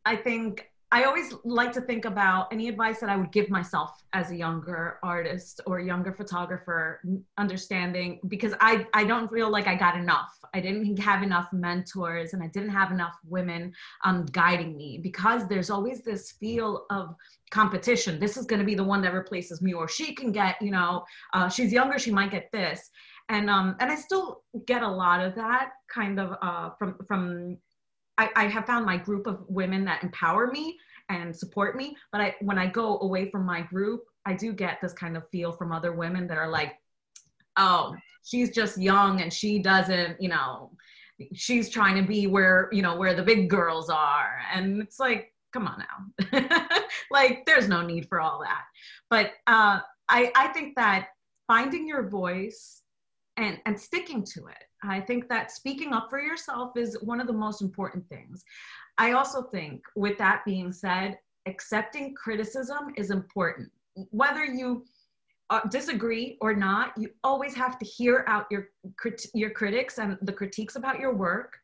I 0.03 0.17
think 0.17 0.69
I 0.91 1.03
always 1.03 1.33
like 1.43 1.73
to 1.73 1.81
think 1.81 2.05
about 2.05 2.53
any 2.53 2.69
advice 2.69 2.99
that 2.99 3.09
I 3.09 3.17
would 3.17 3.31
give 3.31 3.49
myself 3.49 4.03
as 4.13 4.29
a 4.29 4.35
younger 4.35 4.99
artist 5.03 5.59
or 5.65 5.79
younger 5.79 6.13
photographer, 6.13 7.01
understanding 7.37 8.19
because 8.27 8.53
I, 8.59 8.85
I 8.93 9.03
don't 9.03 9.31
feel 9.31 9.49
like 9.49 9.67
I 9.67 9.75
got 9.75 9.97
enough. 9.97 10.37
I 10.53 10.59
didn't 10.61 10.97
have 10.99 11.23
enough 11.23 11.51
mentors 11.51 12.33
and 12.33 12.43
I 12.43 12.47
didn't 12.47 12.69
have 12.69 12.91
enough 12.91 13.15
women 13.27 13.73
um, 14.03 14.25
guiding 14.27 14.77
me 14.77 14.99
because 15.01 15.47
there's 15.47 15.69
always 15.69 16.03
this 16.03 16.33
feel 16.33 16.85
of 16.91 17.15
competition. 17.49 18.19
This 18.19 18.37
is 18.37 18.45
going 18.45 18.59
to 18.59 18.65
be 18.65 18.75
the 18.75 18.83
one 18.83 19.01
that 19.01 19.13
replaces 19.13 19.61
me, 19.61 19.73
or 19.73 19.87
she 19.87 20.13
can 20.13 20.31
get, 20.31 20.61
you 20.61 20.71
know, 20.71 21.03
uh, 21.33 21.49
she's 21.49 21.73
younger, 21.73 21.97
she 21.97 22.11
might 22.11 22.31
get 22.31 22.51
this. 22.51 22.91
And 23.29 23.49
um, 23.49 23.75
and 23.79 23.91
I 23.91 23.95
still 23.95 24.43
get 24.67 24.83
a 24.83 24.87
lot 24.87 25.19
of 25.19 25.33
that 25.35 25.71
kind 25.89 26.19
of 26.19 26.37
uh, 26.43 26.69
from 26.77 26.97
from 27.07 27.57
I, 28.17 28.29
I, 28.35 28.47
have 28.47 28.65
found 28.65 28.85
my 28.85 28.97
group 28.97 29.27
of 29.27 29.43
women 29.47 29.83
that 29.85 30.03
empower 30.03 30.47
me 30.47 30.77
and 31.09 31.35
support 31.35 31.75
me. 31.75 31.95
But 32.11 32.21
I, 32.21 32.35
when 32.41 32.57
I 32.57 32.67
go 32.67 32.99
away 32.99 33.29
from 33.29 33.45
my 33.45 33.61
group, 33.61 34.03
I 34.25 34.33
do 34.33 34.53
get 34.53 34.79
this 34.81 34.93
kind 34.93 35.17
of 35.17 35.29
feel 35.29 35.51
from 35.51 35.71
other 35.71 35.93
women 35.93 36.27
that 36.27 36.37
are 36.37 36.49
like, 36.49 36.73
oh, 37.57 37.95
she's 38.23 38.51
just 38.51 38.77
young 38.77 39.21
and 39.21 39.31
she 39.31 39.59
doesn't, 39.59 40.21
you 40.21 40.29
know, 40.29 40.71
she's 41.33 41.69
trying 41.69 41.95
to 41.95 42.07
be 42.07 42.27
where, 42.27 42.69
you 42.71 42.81
know, 42.81 42.95
where 42.95 43.13
the 43.13 43.23
big 43.23 43.49
girls 43.49 43.89
are. 43.89 44.39
And 44.53 44.81
it's 44.81 44.99
like, 44.99 45.33
come 45.53 45.67
on 45.67 45.83
now. 46.31 46.49
like, 47.11 47.45
there's 47.45 47.67
no 47.67 47.81
need 47.81 48.07
for 48.09 48.19
all 48.19 48.41
that. 48.41 48.63
But 49.09 49.33
uh, 49.47 49.79
I, 50.09 50.31
I 50.35 50.47
think 50.49 50.75
that 50.75 51.09
finding 51.47 51.87
your 51.87 52.09
voice 52.09 52.81
and, 53.37 53.59
and 53.65 53.79
sticking 53.79 54.25
to 54.25 54.47
it 54.47 54.63
I 54.91 55.01
think 55.01 55.29
that 55.29 55.51
speaking 55.51 55.93
up 55.93 56.09
for 56.09 56.19
yourself 56.19 56.77
is 56.77 56.97
one 57.01 57.19
of 57.19 57.27
the 57.27 57.33
most 57.33 57.61
important 57.61 58.07
things. 58.09 58.43
I 58.97 59.11
also 59.11 59.43
think, 59.43 59.83
with 59.95 60.17
that 60.17 60.43
being 60.45 60.71
said, 60.71 61.19
accepting 61.45 62.15
criticism 62.15 62.93
is 62.95 63.11
important. 63.11 63.69
Whether 64.11 64.45
you 64.45 64.85
uh, 65.49 65.61
disagree 65.69 66.37
or 66.41 66.55
not, 66.55 66.93
you 66.97 67.09
always 67.23 67.53
have 67.55 67.77
to 67.79 67.85
hear 67.85 68.25
out 68.27 68.45
your 68.49 68.69
crit- 68.97 69.27
your 69.33 69.51
critics 69.51 69.99
and 69.99 70.17
the 70.21 70.33
critiques 70.33 70.75
about 70.75 70.99
your 70.99 71.13
work, 71.13 71.57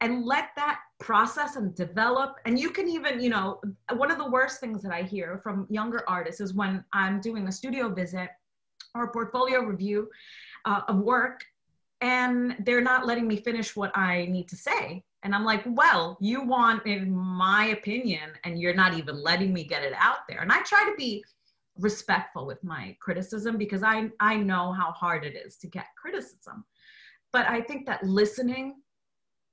and 0.00 0.24
let 0.24 0.50
that 0.56 0.80
process 1.00 1.56
and 1.56 1.74
develop. 1.74 2.36
And 2.44 2.58
you 2.58 2.70
can 2.70 2.88
even, 2.88 3.20
you 3.20 3.30
know, 3.30 3.60
one 3.94 4.10
of 4.10 4.18
the 4.18 4.30
worst 4.30 4.60
things 4.60 4.82
that 4.82 4.92
I 4.92 5.02
hear 5.02 5.40
from 5.42 5.66
younger 5.70 6.04
artists 6.08 6.40
is 6.40 6.54
when 6.54 6.84
I'm 6.92 7.20
doing 7.20 7.48
a 7.48 7.52
studio 7.52 7.88
visit 7.88 8.28
or 8.94 9.04
a 9.04 9.12
portfolio 9.12 9.60
review 9.60 10.08
uh, 10.64 10.82
of 10.88 10.98
work 10.98 11.44
and 12.00 12.56
they're 12.60 12.82
not 12.82 13.06
letting 13.06 13.26
me 13.26 13.36
finish 13.36 13.74
what 13.74 13.96
I 13.96 14.26
need 14.26 14.48
to 14.48 14.56
say. 14.56 15.02
And 15.22 15.34
I'm 15.34 15.44
like, 15.44 15.62
well, 15.66 16.18
you 16.20 16.42
want, 16.42 16.86
in 16.86 17.10
my 17.10 17.66
opinion 17.66 18.30
and 18.44 18.60
you're 18.60 18.74
not 18.74 18.94
even 18.94 19.20
letting 19.22 19.52
me 19.52 19.64
get 19.64 19.82
it 19.82 19.94
out 19.96 20.18
there. 20.28 20.40
And 20.40 20.52
I 20.52 20.62
try 20.62 20.84
to 20.88 20.94
be 20.96 21.24
respectful 21.78 22.46
with 22.46 22.62
my 22.62 22.96
criticism 23.00 23.56
because 23.58 23.82
I, 23.82 24.10
I 24.20 24.36
know 24.36 24.72
how 24.72 24.92
hard 24.92 25.24
it 25.24 25.36
is 25.36 25.56
to 25.58 25.66
get 25.66 25.86
criticism. 26.00 26.64
But 27.32 27.46
I 27.46 27.60
think 27.60 27.86
that 27.86 28.04
listening 28.04 28.76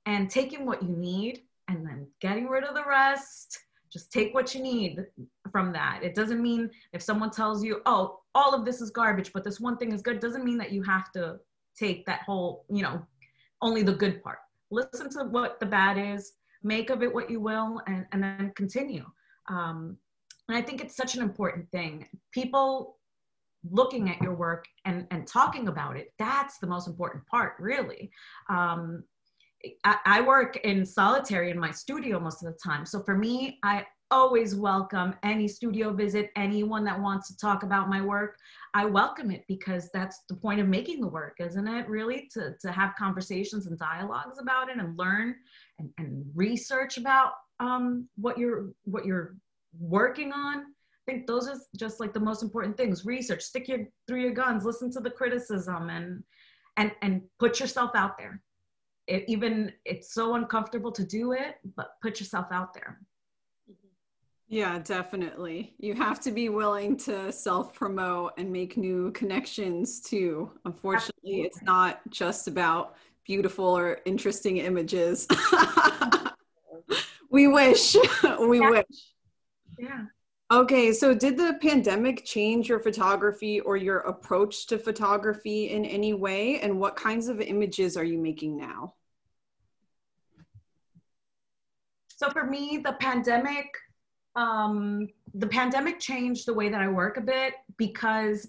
and 0.06 0.30
taking 0.30 0.64
what 0.66 0.82
you 0.82 0.96
need 0.96 1.42
and 1.68 1.84
then 1.84 2.06
getting 2.20 2.46
rid 2.46 2.64
of 2.64 2.74
the 2.74 2.84
rest, 2.86 3.58
just 3.92 4.12
take 4.12 4.34
what 4.34 4.54
you 4.54 4.62
need 4.62 5.06
from 5.50 5.72
that. 5.72 6.00
It 6.02 6.14
doesn't 6.14 6.42
mean 6.42 6.70
if 6.92 7.02
someone 7.02 7.30
tells 7.30 7.64
you, 7.64 7.80
oh, 7.86 8.20
all 8.34 8.54
of 8.54 8.64
this 8.64 8.80
is 8.80 8.90
garbage, 8.90 9.32
but 9.32 9.44
this 9.44 9.60
one 9.60 9.76
thing 9.76 9.92
is 9.92 10.02
good, 10.02 10.20
doesn't 10.20 10.44
mean 10.44 10.58
that 10.58 10.72
you 10.72 10.82
have 10.82 11.10
to 11.12 11.38
take 11.78 12.06
that 12.06 12.22
whole, 12.22 12.64
you 12.70 12.82
know, 12.82 13.04
only 13.62 13.82
the 13.82 13.92
good 13.92 14.22
part. 14.22 14.38
Listen 14.70 15.08
to 15.10 15.24
what 15.24 15.60
the 15.60 15.66
bad 15.66 15.98
is, 15.98 16.32
make 16.62 16.90
of 16.90 17.02
it 17.02 17.12
what 17.12 17.30
you 17.30 17.40
will, 17.40 17.80
and, 17.86 18.06
and 18.12 18.22
then 18.22 18.52
continue. 18.56 19.04
Um, 19.48 19.96
and 20.48 20.56
I 20.56 20.62
think 20.62 20.80
it's 20.80 20.96
such 20.96 21.14
an 21.14 21.22
important 21.22 21.70
thing. 21.70 22.06
People 22.32 22.98
looking 23.70 24.10
at 24.10 24.20
your 24.20 24.34
work 24.34 24.66
and, 24.84 25.06
and 25.10 25.26
talking 25.26 25.68
about 25.68 25.96
it, 25.96 26.12
that's 26.18 26.58
the 26.58 26.66
most 26.66 26.86
important 26.86 27.26
part, 27.26 27.54
really. 27.58 28.10
Um, 28.50 29.04
I, 29.84 29.96
I 30.04 30.20
work 30.20 30.56
in 30.56 30.84
solitary 30.84 31.50
in 31.50 31.58
my 31.58 31.70
studio 31.70 32.20
most 32.20 32.44
of 32.44 32.52
the 32.52 32.58
time. 32.58 32.84
So 32.84 33.02
for 33.02 33.16
me, 33.16 33.58
I, 33.62 33.86
always 34.14 34.54
welcome 34.54 35.12
any 35.24 35.48
studio 35.48 35.92
visit, 35.92 36.30
anyone 36.36 36.84
that 36.84 37.00
wants 37.00 37.26
to 37.26 37.36
talk 37.36 37.64
about 37.64 37.88
my 37.88 38.00
work. 38.00 38.36
I 38.72 38.84
welcome 38.84 39.32
it 39.32 39.44
because 39.48 39.90
that's 39.92 40.20
the 40.28 40.36
point 40.36 40.60
of 40.60 40.68
making 40.68 41.00
the 41.00 41.08
work, 41.08 41.38
isn't 41.40 41.66
it? 41.66 41.88
Really, 41.88 42.30
to, 42.34 42.54
to 42.60 42.70
have 42.70 42.94
conversations 42.96 43.66
and 43.66 43.76
dialogues 43.76 44.38
about 44.40 44.68
it 44.68 44.78
and 44.78 44.96
learn 44.96 45.34
and, 45.80 45.90
and 45.98 46.24
research 46.32 46.96
about 46.96 47.32
um, 47.58 48.08
what 48.14 48.38
you're 48.38 48.68
what 48.84 49.04
you're 49.04 49.34
working 49.80 50.32
on. 50.32 50.58
I 50.58 51.10
think 51.10 51.26
those 51.26 51.48
are 51.48 51.58
just 51.76 51.98
like 51.98 52.14
the 52.14 52.20
most 52.20 52.44
important 52.44 52.76
things. 52.76 53.04
Research, 53.04 53.42
stick 53.42 53.66
your 53.66 53.80
through 54.06 54.20
your 54.20 54.32
guns, 54.32 54.64
listen 54.64 54.92
to 54.92 55.00
the 55.00 55.10
criticism, 55.10 55.90
and 55.90 56.22
and 56.76 56.92
and 57.02 57.20
put 57.40 57.58
yourself 57.58 57.90
out 57.96 58.16
there. 58.16 58.40
It, 59.08 59.24
even 59.26 59.72
it's 59.84 60.14
so 60.14 60.36
uncomfortable 60.36 60.92
to 60.92 61.04
do 61.04 61.32
it, 61.32 61.56
but 61.74 61.94
put 62.00 62.20
yourself 62.20 62.46
out 62.52 62.74
there. 62.74 63.00
Yeah, 64.54 64.78
definitely. 64.78 65.74
You 65.80 65.94
have 65.94 66.20
to 66.20 66.30
be 66.30 66.48
willing 66.48 66.96
to 66.98 67.32
self 67.32 67.74
promote 67.74 68.34
and 68.38 68.52
make 68.52 68.76
new 68.76 69.10
connections 69.10 70.00
too. 70.00 70.48
Unfortunately, 70.64 71.10
Absolutely. 71.24 71.42
it's 71.42 71.62
not 71.62 72.00
just 72.10 72.46
about 72.46 72.94
beautiful 73.26 73.64
or 73.64 73.98
interesting 74.04 74.58
images. 74.58 75.26
we 77.30 77.48
wish. 77.48 77.96
we 78.46 78.60
yeah. 78.60 78.70
wish. 78.70 79.12
Yeah. 79.76 80.04
Okay, 80.52 80.92
so 80.92 81.14
did 81.14 81.36
the 81.36 81.58
pandemic 81.60 82.24
change 82.24 82.68
your 82.68 82.78
photography 82.78 83.58
or 83.58 83.76
your 83.76 83.98
approach 84.02 84.68
to 84.68 84.78
photography 84.78 85.70
in 85.70 85.84
any 85.84 86.14
way? 86.14 86.60
And 86.60 86.78
what 86.78 86.94
kinds 86.94 87.26
of 87.26 87.40
images 87.40 87.96
are 87.96 88.04
you 88.04 88.18
making 88.18 88.56
now? 88.56 88.94
So, 92.06 92.30
for 92.30 92.46
me, 92.46 92.80
the 92.84 92.92
pandemic 93.00 93.66
um, 94.36 95.08
the 95.34 95.46
pandemic 95.46 95.98
changed 96.00 96.46
the 96.46 96.54
way 96.54 96.68
that 96.68 96.80
I 96.80 96.88
work 96.88 97.16
a 97.16 97.20
bit 97.20 97.54
because 97.76 98.48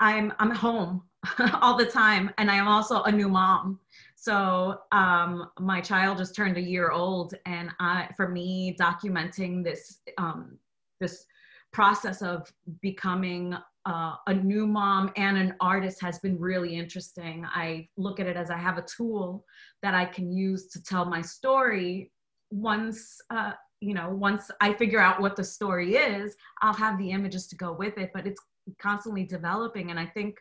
I'm 0.00 0.32
I'm 0.38 0.50
home 0.50 1.02
all 1.60 1.76
the 1.76 1.86
time, 1.86 2.30
and 2.38 2.50
I 2.50 2.56
am 2.56 2.68
also 2.68 3.02
a 3.02 3.12
new 3.12 3.28
mom. 3.28 3.80
So 4.16 4.80
um, 4.92 5.50
my 5.58 5.80
child 5.80 6.18
just 6.18 6.34
turned 6.34 6.56
a 6.56 6.62
year 6.62 6.90
old, 6.90 7.34
and 7.46 7.70
I, 7.80 8.08
for 8.16 8.28
me, 8.28 8.76
documenting 8.78 9.64
this 9.64 10.00
um, 10.18 10.58
this 11.00 11.24
process 11.72 12.20
of 12.22 12.50
becoming 12.82 13.56
uh, 13.86 14.14
a 14.26 14.34
new 14.34 14.66
mom 14.66 15.10
and 15.16 15.38
an 15.38 15.54
artist 15.60 16.00
has 16.00 16.18
been 16.18 16.38
really 16.38 16.76
interesting. 16.76 17.46
I 17.46 17.88
look 17.96 18.20
at 18.20 18.26
it 18.26 18.36
as 18.36 18.50
I 18.50 18.58
have 18.58 18.76
a 18.76 18.82
tool 18.82 19.44
that 19.82 19.94
I 19.94 20.04
can 20.04 20.32
use 20.32 20.68
to 20.68 20.82
tell 20.82 21.04
my 21.04 21.22
story. 21.22 22.12
Once, 22.50 23.20
uh, 23.30 23.52
you 23.80 23.94
know, 23.94 24.10
once 24.10 24.50
I 24.60 24.74
figure 24.74 25.00
out 25.00 25.20
what 25.20 25.36
the 25.36 25.44
story 25.44 25.96
is, 25.96 26.36
I'll 26.62 26.74
have 26.74 26.98
the 26.98 27.10
images 27.10 27.46
to 27.48 27.56
go 27.56 27.72
with 27.72 27.96
it, 27.98 28.10
but 28.12 28.26
it's 28.26 28.40
constantly 28.78 29.24
developing. 29.24 29.90
And 29.90 29.98
I 29.98 30.06
think 30.06 30.36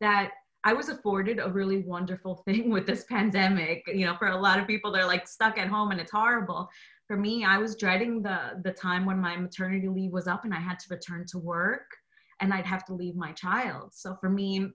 that 0.00 0.32
I 0.64 0.72
was 0.72 0.88
afforded 0.88 1.38
a 1.38 1.48
really 1.48 1.78
wonderful 1.78 2.34
thing 2.44 2.70
with 2.70 2.86
this 2.86 3.04
pandemic. 3.04 3.84
You 3.86 4.06
know, 4.06 4.16
for 4.16 4.28
a 4.28 4.36
lot 4.36 4.58
of 4.58 4.66
people, 4.66 4.92
they're 4.92 5.06
like 5.06 5.28
stuck 5.28 5.58
at 5.58 5.68
home 5.68 5.92
and 5.92 6.00
it's 6.00 6.12
horrible. 6.12 6.68
For 7.06 7.16
me, 7.16 7.44
I 7.44 7.58
was 7.58 7.76
dreading 7.76 8.22
the 8.22 8.60
the 8.64 8.72
time 8.72 9.06
when 9.06 9.18
my 9.18 9.36
maternity 9.36 9.88
leave 9.88 10.12
was 10.12 10.26
up 10.26 10.44
and 10.44 10.52
I 10.52 10.60
had 10.60 10.78
to 10.80 10.86
return 10.90 11.24
to 11.28 11.38
work 11.38 11.86
and 12.40 12.52
I'd 12.52 12.66
have 12.66 12.84
to 12.86 12.94
leave 12.94 13.16
my 13.16 13.32
child. 13.32 13.94
So 13.94 14.16
for 14.20 14.28
me, 14.28 14.68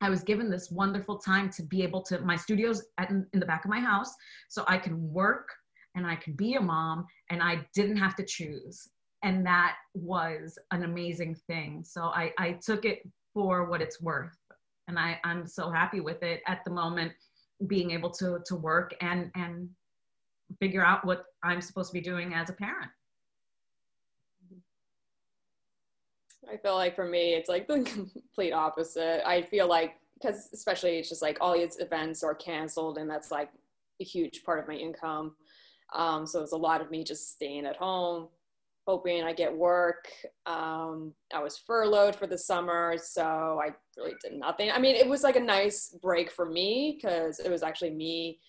I 0.00 0.10
was 0.10 0.22
given 0.24 0.50
this 0.50 0.70
wonderful 0.70 1.18
time 1.18 1.48
to 1.50 1.62
be 1.62 1.82
able 1.82 2.02
to, 2.02 2.18
my 2.20 2.36
studio's 2.36 2.82
at, 2.98 3.10
in 3.10 3.26
the 3.32 3.46
back 3.46 3.64
of 3.64 3.70
my 3.70 3.78
house, 3.78 4.12
so 4.48 4.64
I 4.66 4.78
can 4.78 5.12
work 5.12 5.48
and 5.94 6.06
I 6.06 6.16
can 6.16 6.34
be 6.34 6.54
a 6.54 6.60
mom 6.60 7.06
and 7.30 7.42
I 7.42 7.66
didn't 7.74 7.96
have 7.96 8.16
to 8.16 8.24
choose. 8.24 8.88
And 9.22 9.46
that 9.46 9.76
was 9.94 10.58
an 10.72 10.82
amazing 10.84 11.36
thing. 11.46 11.84
So 11.84 12.04
I, 12.04 12.32
I 12.38 12.52
took 12.52 12.84
it 12.84 13.08
for 13.32 13.66
what 13.66 13.80
it's 13.80 14.00
worth. 14.00 14.36
And 14.88 14.98
I, 14.98 15.20
I'm 15.24 15.46
so 15.46 15.70
happy 15.70 16.00
with 16.00 16.22
it 16.22 16.42
at 16.48 16.64
the 16.64 16.70
moment, 16.70 17.12
being 17.68 17.92
able 17.92 18.10
to, 18.10 18.40
to 18.46 18.56
work 18.56 18.94
and, 19.00 19.30
and 19.36 19.68
figure 20.58 20.84
out 20.84 21.04
what 21.04 21.24
I'm 21.42 21.60
supposed 21.60 21.90
to 21.90 21.94
be 21.94 22.00
doing 22.00 22.34
as 22.34 22.50
a 22.50 22.52
parent. 22.52 22.90
I 26.50 26.56
feel 26.56 26.74
like 26.74 26.94
for 26.94 27.06
me, 27.06 27.34
it's 27.34 27.48
like 27.48 27.68
the 27.68 27.82
complete 28.14 28.52
opposite. 28.52 29.26
I 29.26 29.42
feel 29.42 29.68
like, 29.68 29.94
because 30.14 30.48
especially 30.52 30.98
it's 30.98 31.08
just 31.08 31.22
like 31.22 31.38
all 31.40 31.54
these 31.54 31.78
events 31.78 32.22
are 32.22 32.34
canceled, 32.34 32.98
and 32.98 33.08
that's 33.08 33.30
like 33.30 33.50
a 34.00 34.04
huge 34.04 34.42
part 34.44 34.58
of 34.58 34.68
my 34.68 34.74
income. 34.74 35.34
Um, 35.94 36.26
so 36.26 36.40
was 36.40 36.52
a 36.52 36.56
lot 36.56 36.80
of 36.80 36.90
me 36.90 37.04
just 37.04 37.32
staying 37.32 37.66
at 37.66 37.76
home, 37.76 38.28
hoping 38.86 39.22
I 39.22 39.32
get 39.32 39.54
work. 39.54 40.08
Um, 40.46 41.12
I 41.34 41.42
was 41.42 41.58
furloughed 41.58 42.16
for 42.16 42.26
the 42.26 42.38
summer, 42.38 42.96
so 42.98 43.60
I 43.62 43.70
really 43.96 44.14
did 44.22 44.38
nothing. 44.38 44.70
I 44.70 44.78
mean, 44.78 44.96
it 44.96 45.08
was 45.08 45.22
like 45.22 45.36
a 45.36 45.40
nice 45.40 45.96
break 46.02 46.30
for 46.32 46.46
me 46.46 46.98
because 47.00 47.38
it 47.40 47.50
was 47.50 47.62
actually 47.62 47.90
me 47.90 48.40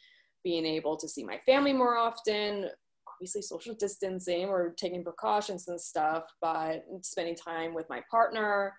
being 0.44 0.66
able 0.66 0.98
to 0.98 1.08
see 1.08 1.24
my 1.24 1.39
family 1.46 1.74
more 1.74 1.98
often, 1.98 2.70
obviously 3.08 3.41
social 3.41 3.76
distancing 3.76 4.46
or 4.46 4.74
taking 4.78 5.04
precautions 5.04 5.68
and 5.68 5.80
stuff, 5.80 6.24
but 6.41 6.84
spending 7.02 7.36
time 7.36 7.74
with 7.74 7.88
my 7.89 8.02
partner. 8.10 8.74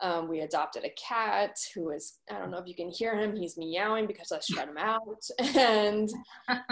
Um, 0.00 0.28
we 0.28 0.40
adopted 0.40 0.84
a 0.84 0.90
cat 0.90 1.58
who 1.74 1.90
is, 1.90 2.18
I 2.30 2.38
don't 2.38 2.50
know 2.50 2.58
if 2.58 2.68
you 2.68 2.74
can 2.74 2.88
hear 2.90 3.18
him, 3.18 3.34
he's 3.34 3.56
meowing 3.56 4.06
because 4.06 4.30
I 4.30 4.38
shut 4.40 4.68
him 4.68 4.78
out. 4.78 5.24
And 5.56 6.08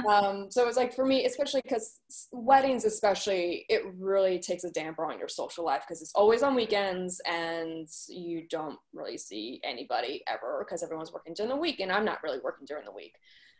um, 0.08 0.50
so 0.50 0.68
it's 0.68 0.76
like 0.76 0.94
for 0.94 1.04
me, 1.04 1.26
especially 1.26 1.60
because 1.62 2.00
weddings, 2.30 2.84
especially, 2.84 3.66
it 3.68 3.82
really 3.98 4.38
takes 4.38 4.64
a 4.64 4.70
damper 4.70 5.04
on 5.04 5.18
your 5.18 5.28
social 5.28 5.64
life 5.64 5.82
because 5.86 6.02
it's 6.02 6.12
always 6.14 6.42
on 6.42 6.54
weekends 6.54 7.20
and 7.26 7.88
you 8.08 8.46
don't 8.48 8.78
really 8.92 9.18
see 9.18 9.60
anybody 9.64 10.22
ever 10.28 10.64
because 10.64 10.82
everyone's 10.82 11.12
working 11.12 11.34
during 11.34 11.50
the 11.50 11.56
week 11.56 11.80
and 11.80 11.90
I'm 11.90 12.04
not 12.04 12.22
really 12.22 12.38
working 12.42 12.66
during 12.66 12.84
the 12.84 12.92
week. 12.92 13.14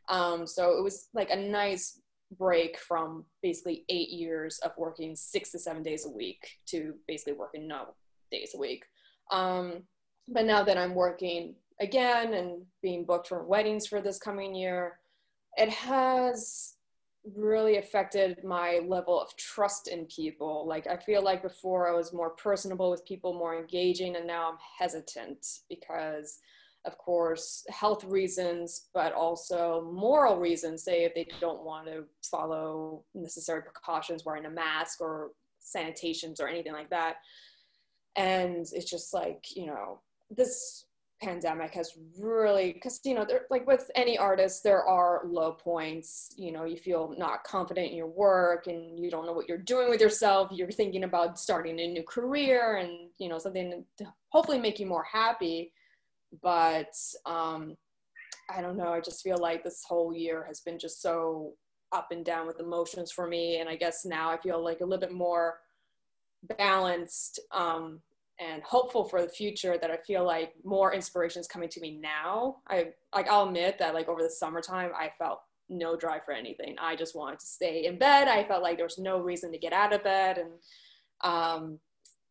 Um, 0.08 0.46
so 0.46 0.78
it 0.78 0.82
was 0.82 1.08
like 1.12 1.30
a 1.30 1.36
nice 1.36 2.00
break 2.38 2.78
from 2.78 3.24
basically 3.42 3.84
eight 3.88 4.10
years 4.10 4.58
of 4.60 4.72
working 4.76 5.14
six 5.14 5.52
to 5.52 5.58
seven 5.58 5.82
days 5.82 6.06
a 6.06 6.10
week 6.10 6.48
to 6.66 6.94
basically 7.06 7.34
working 7.34 7.68
no 7.68 7.94
days 8.30 8.52
a 8.54 8.58
week. 8.58 8.84
Um, 9.31 9.83
but 10.29 10.45
now 10.45 10.62
that 10.64 10.79
I'm 10.79 10.95
working 10.95 11.55
again 11.81 12.35
and 12.35 12.62
being 12.83 13.05
booked 13.05 13.29
for 13.29 13.45
weddings 13.45 13.87
for 13.87 14.01
this 14.01 14.18
coming 14.18 14.55
year, 14.55 14.99
it 15.57 15.70
has 15.70 16.74
really 17.35 17.79
affected 17.79 18.45
my 18.45 18.81
level 18.87 19.20
of 19.20 19.37
trust 19.37 19.89
in 19.89 20.07
people. 20.07 20.66
Like 20.66 20.87
I 20.87 20.97
feel 20.97 21.22
like 21.22 21.43
before 21.43 21.89
I 21.89 21.97
was 21.97 22.12
more 22.12 22.31
personable 22.31 22.91
with 22.91 23.05
people, 23.05 23.35
more 23.35 23.59
engaging, 23.59 24.16
and 24.16 24.27
now 24.27 24.51
I'm 24.51 24.59
hesitant 24.79 25.45
because 25.68 26.39
of 26.87 26.97
course, 26.99 27.64
health 27.68 28.05
reasons, 28.05 28.87
but 28.95 29.12
also 29.12 29.91
moral 29.93 30.39
reasons, 30.39 30.85
say 30.85 31.05
if 31.05 31.14
they 31.14 31.27
don't 31.41 31.64
want 31.64 31.87
to 31.89 32.05
follow 32.31 33.03
necessary 33.12 33.62
precautions, 33.62 34.24
wearing 34.24 34.47
a 34.47 34.51
mask 34.51 35.01
or 35.01 35.33
sanitations 35.61 36.41
or 36.41 36.47
anything 36.47 36.72
like 36.72 36.89
that. 36.91 37.16
And 38.16 38.66
it's 38.72 38.90
just 38.90 39.12
like, 39.12 39.44
you 39.54 39.66
know, 39.66 40.00
this 40.30 40.86
pandemic 41.22 41.72
has 41.72 41.92
really 42.20 42.74
because 42.74 43.00
you 43.02 43.14
know 43.14 43.24
there 43.24 43.46
like 43.48 43.66
with 43.66 43.90
any 43.94 44.18
artist 44.18 44.62
there 44.62 44.84
are 44.84 45.22
low 45.24 45.50
points 45.50 46.34
you 46.36 46.52
know 46.52 46.64
you 46.64 46.76
feel 46.76 47.14
not 47.16 47.42
confident 47.42 47.90
in 47.90 47.96
your 47.96 48.06
work 48.06 48.66
and 48.66 49.02
you 49.02 49.10
don't 49.10 49.24
know 49.24 49.32
what 49.32 49.48
you're 49.48 49.56
doing 49.56 49.88
with 49.88 49.98
yourself 49.98 50.50
you're 50.52 50.70
thinking 50.70 51.04
about 51.04 51.38
starting 51.38 51.80
a 51.80 51.86
new 51.86 52.02
career 52.02 52.76
and 52.76 53.08
you 53.16 53.30
know 53.30 53.38
something 53.38 53.82
to 53.96 54.04
hopefully 54.28 54.58
make 54.58 54.78
you 54.78 54.84
more 54.84 55.04
happy 55.04 55.72
but 56.42 56.94
um, 57.24 57.76
I 58.54 58.60
don't 58.60 58.76
know. 58.76 58.92
I 58.92 59.00
just 59.00 59.22
feel 59.22 59.38
like 59.38 59.64
this 59.64 59.84
whole 59.86 60.14
year 60.14 60.44
has 60.46 60.60
been 60.60 60.78
just 60.78 61.02
so 61.02 61.52
up 61.92 62.08
and 62.10 62.24
down 62.24 62.46
with 62.46 62.60
emotions 62.60 63.12
for 63.12 63.26
me. 63.26 63.58
And 63.58 63.68
I 63.68 63.76
guess 63.76 64.04
now 64.04 64.30
I 64.30 64.36
feel 64.38 64.62
like 64.62 64.80
a 64.80 64.84
little 64.84 65.00
bit 65.00 65.12
more 65.12 65.58
balanced 66.59 67.40
um, 67.53 68.01
and 68.38 68.62
hopeful 68.62 69.05
for 69.05 69.22
the 69.22 69.28
future 69.28 69.78
that 69.80 69.90
I 69.90 69.97
feel 69.99 70.24
like 70.24 70.53
more 70.64 70.92
inspiration 70.92 71.40
is 71.40 71.47
coming 71.47 71.68
to 71.70 71.80
me 71.80 71.99
now. 72.01 72.57
I 72.68 72.88
like 73.14 73.28
I'll 73.28 73.47
admit 73.47 73.78
that 73.78 73.94
like 73.94 74.09
over 74.09 74.22
the 74.22 74.30
summertime 74.30 74.90
I 74.94 75.11
felt 75.18 75.40
no 75.68 75.97
drive 75.97 76.24
for 76.24 76.32
anything. 76.32 76.76
I 76.80 76.97
just 76.97 77.16
wanted 77.16 77.40
to 77.40 77.47
stay 77.47 77.86
in 77.86 77.99
bed. 77.99 78.28
I 78.28 78.44
felt 78.44 78.62
like 78.62 78.76
there 78.76 78.86
was 78.86 78.99
no 78.99 79.18
reason 79.20 79.51
to 79.53 79.59
get 79.59 79.72
out 79.72 79.92
of 79.92 80.05
bed 80.05 80.38
and 80.38 80.51
um, 81.24 81.80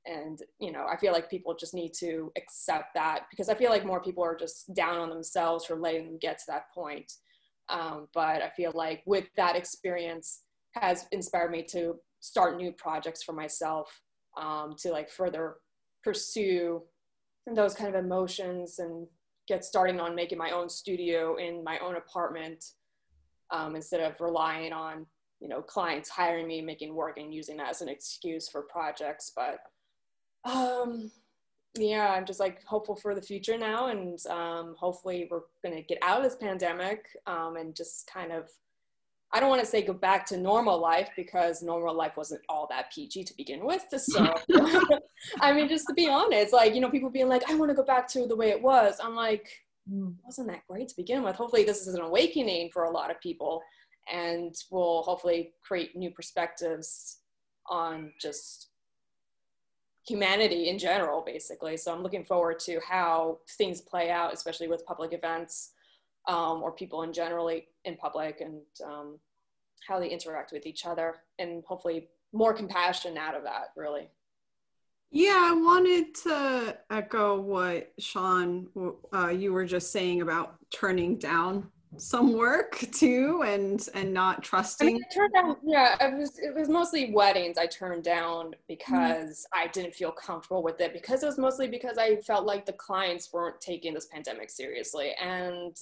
and 0.05 0.39
you 0.59 0.72
know 0.72 0.86
i 0.91 0.95
feel 0.95 1.11
like 1.11 1.30
people 1.30 1.55
just 1.55 1.74
need 1.74 1.93
to 1.93 2.32
accept 2.38 2.93
that 2.93 3.26
because 3.30 3.49
i 3.49 3.55
feel 3.55 3.70
like 3.70 3.86
more 3.86 4.01
people 4.01 4.24
are 4.24 4.36
just 4.36 4.74
down 4.74 4.97
on 4.97 5.09
themselves 5.09 5.66
for 5.66 5.78
letting 5.78 6.05
them 6.05 6.18
get 6.22 6.38
to 6.38 6.45
that 6.47 6.72
point 6.74 7.11
um, 7.70 8.07
but 8.13 8.41
i 8.41 8.49
feel 8.55 8.72
like 8.76 9.01
with 9.05 9.26
that 9.36 9.55
experience 9.55 10.41
has 10.74 11.07
inspired 11.11 11.51
me 11.51 11.63
to 11.63 11.95
start 12.20 12.57
new 12.57 12.72
projects 12.72 13.24
for 13.24 13.34
myself 13.34 14.01
um, 14.38 14.75
to 14.79 14.91
like 14.91 15.09
further 15.09 15.55
pursue 16.03 16.81
those 17.53 17.73
kind 17.73 17.93
of 17.93 18.03
emotions 18.03 18.79
and 18.79 19.07
get 19.47 19.63
starting 19.63 19.99
on 19.99 20.15
making 20.15 20.38
my 20.38 20.51
own 20.51 20.69
studio 20.69 21.36
in 21.36 21.63
my 21.63 21.77
own 21.79 21.95
apartment 21.95 22.63
um, 23.51 23.75
instead 23.75 24.01
of 24.01 24.19
relying 24.19 24.73
on 24.73 25.05
you 25.39 25.47
know 25.47 25.61
clients 25.61 26.09
hiring 26.09 26.47
me 26.47 26.61
making 26.61 26.93
work 26.93 27.17
and 27.17 27.33
using 27.33 27.57
that 27.57 27.69
as 27.69 27.81
an 27.81 27.89
excuse 27.89 28.49
for 28.49 28.63
projects 28.63 29.31
but 29.36 29.59
um, 30.45 31.11
yeah, 31.77 32.13
I'm 32.13 32.25
just 32.25 32.39
like 32.39 32.63
hopeful 32.63 32.95
for 32.95 33.15
the 33.15 33.21
future 33.21 33.57
now, 33.57 33.88
and 33.88 34.19
um, 34.27 34.75
hopefully 34.77 35.27
we're 35.29 35.41
gonna 35.63 35.81
get 35.81 35.97
out 36.01 36.17
of 36.17 36.23
this 36.23 36.36
pandemic 36.36 37.05
um, 37.27 37.57
and 37.57 37.75
just 37.75 38.09
kind 38.11 38.31
of. 38.31 38.49
I 39.36 39.41
don't 39.41 39.49
want 39.49 39.59
to 39.59 39.67
say 39.67 39.81
go 39.81 39.91
back 39.91 40.25
to 40.27 40.38
normal 40.38 40.79
life 40.79 41.09
because 41.17 41.61
normal 41.61 41.93
life 41.93 42.15
wasn't 42.15 42.41
all 42.47 42.67
that 42.69 42.89
peachy 42.93 43.21
to 43.21 43.36
begin 43.36 43.65
with. 43.65 43.83
So, 43.97 44.33
I 45.41 45.51
mean, 45.51 45.67
just 45.67 45.86
to 45.88 45.93
be 45.93 46.07
honest, 46.07 46.53
like 46.53 46.73
you 46.73 46.79
know, 46.79 46.89
people 46.89 47.09
being 47.09 47.27
like, 47.27 47.49
"I 47.49 47.55
want 47.55 47.69
to 47.69 47.75
go 47.75 47.83
back 47.83 48.07
to 48.13 48.27
the 48.27 48.36
way 48.36 48.51
it 48.51 48.61
was." 48.61 48.95
I'm 49.03 49.13
like, 49.13 49.49
mm, 49.91 50.13
wasn't 50.23 50.47
that 50.47 50.65
great 50.69 50.88
to 50.88 50.95
begin 50.95 51.21
with? 51.21 51.36
Hopefully, 51.36 51.65
this 51.65 51.86
is 51.86 51.95
an 51.95 52.01
awakening 52.01 52.69
for 52.71 52.86
a 52.86 52.89
lot 52.91 53.11
of 53.11 53.19
people, 53.19 53.61
and 54.09 54.55
will 54.71 55.03
hopefully 55.03 55.51
create 55.61 55.97
new 55.97 56.11
perspectives 56.11 57.17
on 57.69 58.13
just 58.21 58.69
humanity 60.07 60.69
in 60.69 60.79
general, 60.79 61.21
basically. 61.25 61.75
So 61.75 61.93
I'm 61.93 62.03
looking 62.03 62.23
forward 62.23 62.59
to 62.59 62.79
how 62.88 63.39
things 63.57 63.81
play 63.81 64.11
out, 64.11 64.33
especially 64.33 64.69
with 64.69 64.86
public 64.86 65.11
events 65.11 65.71
um, 66.28 66.61
or 66.63 66.71
people 66.71 67.03
in 67.03 67.13
generally 67.13 67.67
in 67.86 67.95
public 67.97 68.41
and 68.41 68.61
um, 68.84 69.19
how 69.88 69.99
they 69.99 70.09
interact 70.09 70.51
with 70.51 70.65
each 70.65 70.86
other 70.86 71.15
and 71.39 71.63
hopefully 71.65 72.09
more 72.34 72.53
compassion 72.53 73.17
out 73.17 73.36
of 73.36 73.43
that, 73.43 73.69
really. 73.76 74.09
Yeah, 75.11 75.49
I 75.49 75.53
wanted 75.53 76.13
to 76.23 76.78
echo 76.89 77.39
what 77.39 77.93
Sean, 77.99 78.67
uh, 79.13 79.30
you 79.30 79.53
were 79.53 79.65
just 79.65 79.91
saying 79.91 80.21
about 80.21 80.55
turning 80.71 81.17
down 81.17 81.69
some 81.97 82.34
work 82.34 82.78
too 82.91 83.43
and 83.45 83.88
and 83.93 84.13
not 84.13 84.43
trusting 84.43 84.88
I 84.88 84.91
mean, 84.91 85.01
turned 85.13 85.34
down 85.34 85.55
yeah 85.63 85.95
it 86.01 86.17
was 86.17 86.38
it 86.39 86.53
was 86.53 86.67
mostly 86.67 87.13
weddings 87.13 87.57
i 87.57 87.65
turned 87.67 88.03
down 88.03 88.53
because 88.67 89.47
mm-hmm. 89.53 89.61
i 89.61 89.67
didn't 89.67 89.95
feel 89.95 90.11
comfortable 90.11 90.61
with 90.61 90.82
it 90.82 90.93
because 90.93 91.23
it 91.23 91.26
was 91.26 91.38
mostly 91.38 91.67
because 91.67 91.97
i 91.97 92.17
felt 92.17 92.45
like 92.45 92.65
the 92.65 92.73
clients 92.73 93.32
weren't 93.32 93.59
taking 93.61 93.93
this 93.93 94.07
pandemic 94.07 94.49
seriously 94.49 95.13
and 95.21 95.78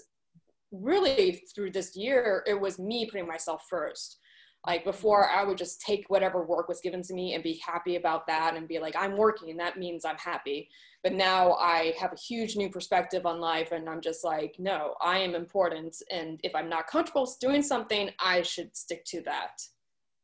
really 0.73 1.43
through 1.55 1.71
this 1.71 1.95
year 1.95 2.43
it 2.47 2.59
was 2.59 2.79
me 2.79 3.05
putting 3.09 3.27
myself 3.27 3.65
first 3.69 4.17
Like 4.65 4.85
before, 4.85 5.29
I 5.29 5.43
would 5.43 5.57
just 5.57 5.81
take 5.81 6.05
whatever 6.09 6.43
work 6.43 6.69
was 6.69 6.79
given 6.79 7.01
to 7.03 7.13
me 7.13 7.33
and 7.33 7.43
be 7.43 7.61
happy 7.65 7.97
about 7.97 8.27
that 8.27 8.55
and 8.55 8.65
be 8.67 8.79
like, 8.79 8.95
I'm 8.95 9.17
working, 9.17 9.49
and 9.49 9.59
that 9.59 9.77
means 9.77 10.05
I'm 10.05 10.17
happy. 10.17 10.69
But 11.03 11.13
now 11.13 11.53
I 11.55 11.93
have 11.99 12.13
a 12.13 12.17
huge 12.17 12.55
new 12.55 12.69
perspective 12.69 13.25
on 13.25 13.41
life, 13.41 13.73
and 13.73 13.89
I'm 13.89 13.99
just 13.99 14.23
like, 14.23 14.55
no, 14.59 14.95
I 15.01 15.17
am 15.17 15.35
important. 15.35 15.97
And 16.09 16.39
if 16.43 16.55
I'm 16.55 16.69
not 16.69 16.87
comfortable 16.87 17.29
doing 17.41 17.61
something, 17.61 18.11
I 18.19 18.41
should 18.41 18.75
stick 18.77 19.03
to 19.07 19.21
that. 19.23 19.61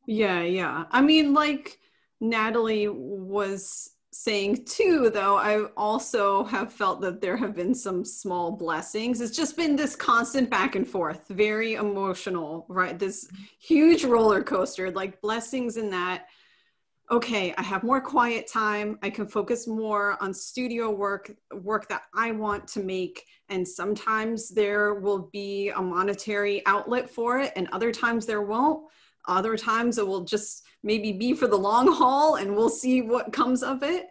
Yeah, 0.07 0.41
yeah. 0.41 0.85
I 0.89 1.01
mean, 1.01 1.33
like 1.33 1.79
Natalie 2.21 2.87
was 2.87 3.91
saying 4.11 4.65
too 4.65 5.11
though 5.13 5.37
i 5.37 5.65
also 5.77 6.43
have 6.43 6.73
felt 6.73 6.99
that 6.99 7.21
there 7.21 7.37
have 7.37 7.55
been 7.55 7.75
some 7.75 8.03
small 8.03 8.51
blessings. 8.51 9.21
It's 9.21 9.35
just 9.35 9.55
been 9.55 9.75
this 9.75 9.95
constant 9.95 10.49
back 10.49 10.75
and 10.75 10.87
forth 10.87 11.27
very 11.27 11.75
emotional 11.75 12.65
right? 12.69 12.97
This 12.97 13.29
huge 13.59 14.03
roller 14.03 14.43
coaster 14.43 14.89
like 14.89 15.21
blessings 15.21 15.77
in 15.77 15.91
that 15.91 16.25
okay 17.11 17.53
i 17.57 17.61
have 17.61 17.83
more 17.83 18.01
quiet 18.01 18.47
time. 18.47 18.97
I 19.03 19.11
can 19.11 19.27
focus 19.27 19.67
more 19.67 20.17
on 20.21 20.33
studio 20.33 20.89
work 20.89 21.31
work 21.53 21.87
that 21.89 22.03
i 22.15 22.31
want 22.31 22.67
to 22.69 22.79
make. 22.81 23.25
And 23.49 23.67
sometimes 23.67 24.49
there 24.49 24.95
will 24.95 25.29
be 25.31 25.69
a 25.69 25.81
monetary 25.81 26.65
outlet 26.65 27.09
for 27.09 27.39
it 27.39 27.53
and 27.55 27.67
other 27.71 27.91
times 27.91 28.25
there 28.25 28.41
won't. 28.41 28.87
Other 29.27 29.55
times 29.55 29.99
it 29.99 30.07
will 30.07 30.23
just 30.23 30.63
maybe 30.83 31.11
be 31.11 31.33
for 31.33 31.47
the 31.47 31.57
long 31.57 31.91
haul 31.91 32.35
and 32.35 32.55
we'll 32.55 32.69
see 32.69 33.01
what 33.01 33.33
comes 33.33 33.63
of 33.63 33.83
it. 33.83 34.07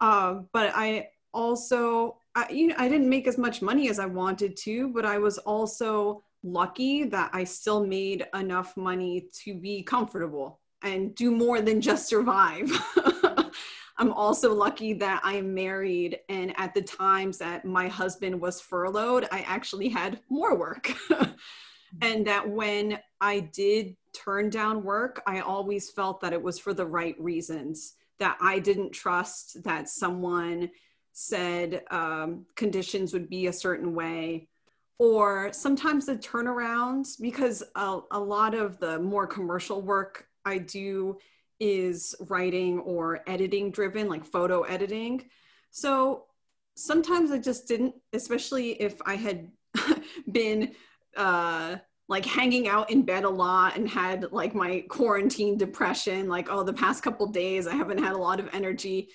Uh, 0.00 0.40
but 0.52 0.72
I 0.74 1.08
also, 1.32 2.18
I, 2.34 2.48
you 2.50 2.68
know, 2.68 2.74
I 2.78 2.88
didn't 2.88 3.08
make 3.08 3.26
as 3.26 3.38
much 3.38 3.62
money 3.62 3.88
as 3.88 3.98
I 3.98 4.06
wanted 4.06 4.56
to, 4.58 4.88
but 4.88 5.04
I 5.04 5.18
was 5.18 5.38
also 5.38 6.22
lucky 6.42 7.04
that 7.04 7.30
I 7.32 7.44
still 7.44 7.84
made 7.84 8.26
enough 8.34 8.76
money 8.76 9.28
to 9.44 9.54
be 9.54 9.82
comfortable 9.82 10.60
and 10.82 11.14
do 11.14 11.30
more 11.30 11.60
than 11.60 11.80
just 11.80 12.08
survive. 12.08 12.70
I'm 13.98 14.12
also 14.12 14.54
lucky 14.54 14.92
that 14.94 15.20
I'm 15.24 15.52
married, 15.52 16.20
and 16.28 16.54
at 16.56 16.72
the 16.72 16.82
times 16.82 17.36
that 17.38 17.64
my 17.64 17.88
husband 17.88 18.40
was 18.40 18.60
furloughed, 18.60 19.26
I 19.32 19.40
actually 19.40 19.88
had 19.88 20.20
more 20.28 20.56
work. 20.56 20.92
and 22.02 22.24
that 22.26 22.48
when 22.48 23.00
I 23.20 23.40
did 23.40 23.96
turn 24.24 24.50
down 24.50 24.82
work, 24.82 25.22
I 25.26 25.40
always 25.40 25.90
felt 25.90 26.20
that 26.20 26.32
it 26.32 26.42
was 26.42 26.58
for 26.58 26.74
the 26.74 26.86
right 26.86 27.18
reasons, 27.20 27.94
that 28.18 28.36
I 28.40 28.58
didn't 28.58 28.92
trust 28.92 29.62
that 29.64 29.88
someone 29.88 30.70
said 31.12 31.82
um, 31.90 32.46
conditions 32.54 33.12
would 33.12 33.28
be 33.28 33.46
a 33.46 33.52
certain 33.52 33.94
way. 33.94 34.48
Or 34.98 35.52
sometimes 35.52 36.06
the 36.06 36.16
turnarounds, 36.16 37.20
because 37.20 37.62
a, 37.76 38.00
a 38.10 38.18
lot 38.18 38.54
of 38.54 38.78
the 38.78 38.98
more 38.98 39.26
commercial 39.26 39.80
work 39.80 40.26
I 40.44 40.58
do 40.58 41.18
is 41.60 42.14
writing 42.28 42.80
or 42.80 43.20
editing 43.26 43.70
driven, 43.70 44.08
like 44.08 44.24
photo 44.24 44.62
editing. 44.62 45.28
So 45.70 46.24
sometimes 46.76 47.30
I 47.30 47.38
just 47.38 47.68
didn't, 47.68 47.94
especially 48.12 48.72
if 48.80 49.00
I 49.04 49.16
had 49.16 49.50
been 50.32 50.72
uh, 51.16 51.76
like 52.08 52.24
hanging 52.24 52.68
out 52.68 52.90
in 52.90 53.02
bed 53.02 53.24
a 53.24 53.28
lot 53.28 53.76
and 53.76 53.88
had 53.88 54.32
like 54.32 54.54
my 54.54 54.84
quarantine 54.88 55.58
depression, 55.58 56.28
like, 56.28 56.48
oh, 56.50 56.62
the 56.62 56.72
past 56.72 57.02
couple 57.02 57.26
days 57.26 57.66
I 57.66 57.74
haven't 57.74 57.98
had 58.02 58.14
a 58.14 58.18
lot 58.18 58.40
of 58.40 58.48
energy. 58.52 59.10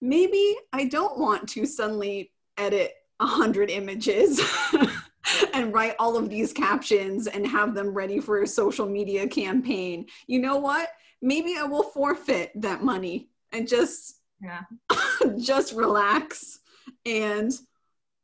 Maybe 0.00 0.56
I 0.72 0.84
don't 0.84 1.18
want 1.18 1.48
to 1.50 1.66
suddenly 1.66 2.32
edit 2.56 2.92
a 3.20 3.26
hundred 3.26 3.70
images 3.70 4.40
and 5.54 5.72
write 5.72 5.96
all 5.98 6.16
of 6.16 6.30
these 6.30 6.52
captions 6.52 7.26
and 7.26 7.44
have 7.44 7.74
them 7.74 7.88
ready 7.88 8.20
for 8.20 8.42
a 8.42 8.46
social 8.46 8.86
media 8.86 9.26
campaign. 9.26 10.06
You 10.28 10.38
know 10.38 10.56
what? 10.56 10.88
Maybe 11.20 11.56
I 11.58 11.64
will 11.64 11.82
forfeit 11.82 12.52
that 12.56 12.84
money 12.84 13.30
and 13.52 13.66
just 13.66 14.20
yeah. 14.40 14.60
just 15.38 15.72
relax 15.72 16.60
and 17.04 17.52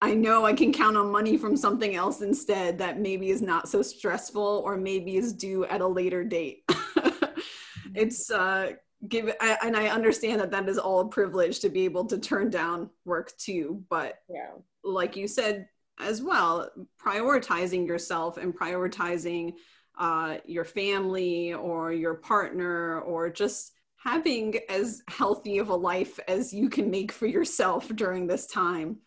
I 0.00 0.14
know 0.14 0.44
I 0.44 0.52
can 0.52 0.72
count 0.72 0.96
on 0.96 1.10
money 1.10 1.36
from 1.36 1.56
something 1.56 1.94
else 1.94 2.20
instead 2.20 2.78
that 2.78 3.00
maybe 3.00 3.30
is 3.30 3.40
not 3.40 3.68
so 3.68 3.80
stressful 3.80 4.62
or 4.64 4.76
maybe 4.76 5.16
is 5.16 5.32
due 5.32 5.64
at 5.66 5.80
a 5.80 5.86
later 5.86 6.24
date. 6.24 6.62
it's 7.94 8.30
uh, 8.30 8.72
give 9.08 9.32
I, 9.40 9.56
and 9.64 9.76
I 9.76 9.88
understand 9.88 10.40
that 10.40 10.50
that 10.50 10.68
is 10.68 10.78
all 10.78 11.00
a 11.00 11.08
privilege 11.08 11.60
to 11.60 11.68
be 11.68 11.84
able 11.84 12.04
to 12.06 12.18
turn 12.18 12.50
down 12.50 12.90
work 13.04 13.32
too. 13.38 13.82
But 13.88 14.18
yeah, 14.28 14.50
like 14.82 15.16
you 15.16 15.26
said 15.26 15.68
as 15.98 16.22
well, 16.22 16.70
prioritizing 17.02 17.86
yourself 17.86 18.36
and 18.36 18.54
prioritizing 18.54 19.54
uh, 19.98 20.38
your 20.44 20.64
family 20.64 21.54
or 21.54 21.92
your 21.92 22.14
partner 22.14 23.00
or 23.00 23.30
just 23.30 23.72
having 23.96 24.58
as 24.68 25.02
healthy 25.08 25.58
of 25.58 25.70
a 25.70 25.74
life 25.74 26.18
as 26.28 26.52
you 26.52 26.68
can 26.68 26.90
make 26.90 27.10
for 27.10 27.26
yourself 27.26 27.88
during 27.94 28.26
this 28.26 28.46
time 28.46 28.98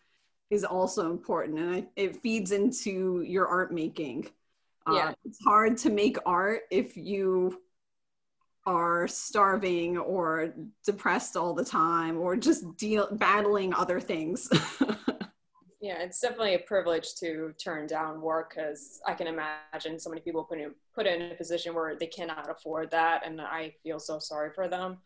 is 0.50 0.64
also 0.64 1.10
important 1.10 1.58
and 1.58 1.86
it 1.96 2.16
feeds 2.16 2.52
into 2.52 3.22
your 3.22 3.46
art 3.46 3.72
making. 3.72 4.28
Uh, 4.86 4.94
yeah. 4.94 5.08
Uh, 5.08 5.14
it's 5.24 5.42
hard 5.44 5.76
to 5.78 5.90
make 5.90 6.16
art 6.24 6.62
if 6.70 6.96
you 6.96 7.60
are 8.66 9.08
starving 9.08 9.96
or 9.96 10.54
depressed 10.84 11.36
all 11.36 11.54
the 11.54 11.64
time 11.64 12.18
or 12.18 12.36
just 12.36 12.76
deal 12.76 13.08
battling 13.12 13.72
other 13.74 14.00
things. 14.00 14.48
Yeah 15.80 16.02
it's 16.02 16.20
definitely 16.20 16.54
a 16.54 16.60
privilege 16.60 17.14
to 17.20 17.54
turn 17.62 17.86
down 17.86 18.20
work 18.20 18.54
because 18.54 19.00
i 19.06 19.14
can 19.14 19.28
imagine 19.28 19.98
so 19.98 20.10
many 20.10 20.20
people 20.20 20.42
put 20.42 20.58
in, 20.58 20.74
put 20.94 21.06
in 21.06 21.30
a 21.30 21.34
position 21.34 21.74
where 21.74 21.94
they 21.94 22.06
cannot 22.06 22.50
afford 22.50 22.90
that 22.90 23.24
and 23.24 23.40
i 23.40 23.72
feel 23.82 24.00
so 24.00 24.18
sorry 24.18 24.50
for 24.52 24.68
them 24.68 24.98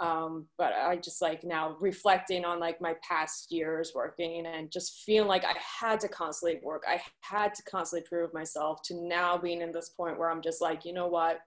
um, 0.00 0.46
but 0.56 0.72
i 0.72 0.96
just 0.96 1.20
like 1.20 1.42
now 1.44 1.76
reflecting 1.80 2.44
on 2.44 2.60
like 2.60 2.80
my 2.80 2.94
past 3.06 3.50
years 3.50 3.92
working 3.94 4.46
and 4.46 4.70
just 4.70 5.02
feeling 5.04 5.28
like 5.28 5.44
i 5.44 5.54
had 5.80 6.00
to 6.00 6.08
constantly 6.08 6.60
work. 6.62 6.84
I 6.86 7.00
had 7.20 7.54
to 7.54 7.62
constantly 7.64 8.06
prove 8.08 8.32
myself 8.32 8.82
to 8.84 8.94
now 8.94 9.36
being 9.36 9.60
in 9.60 9.72
this 9.72 9.90
point 9.90 10.18
where 10.18 10.30
i'm 10.30 10.42
just 10.42 10.60
like 10.60 10.84
you 10.84 10.92
know 10.92 11.08
what? 11.08 11.40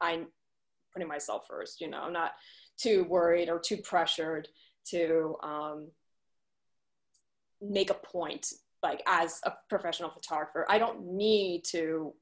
I'm 0.00 0.26
putting 0.92 1.08
myself 1.08 1.46
first 1.48 1.80
you 1.80 1.88
know? 1.88 2.00
I'm 2.00 2.12
not 2.12 2.32
too 2.76 3.04
worried 3.04 3.48
or 3.48 3.58
too 3.58 3.76
pressured 3.76 4.48
to 4.86 5.36
um, 5.42 5.88
make 7.60 7.90
a 7.90 7.94
point 7.94 8.52
like 8.82 9.02
as 9.06 9.40
a 9.44 9.52
professional 9.70 10.10
photographer. 10.10 10.66
I 10.68 10.78
don't 10.78 11.14
need 11.14 11.64
to 11.66 12.14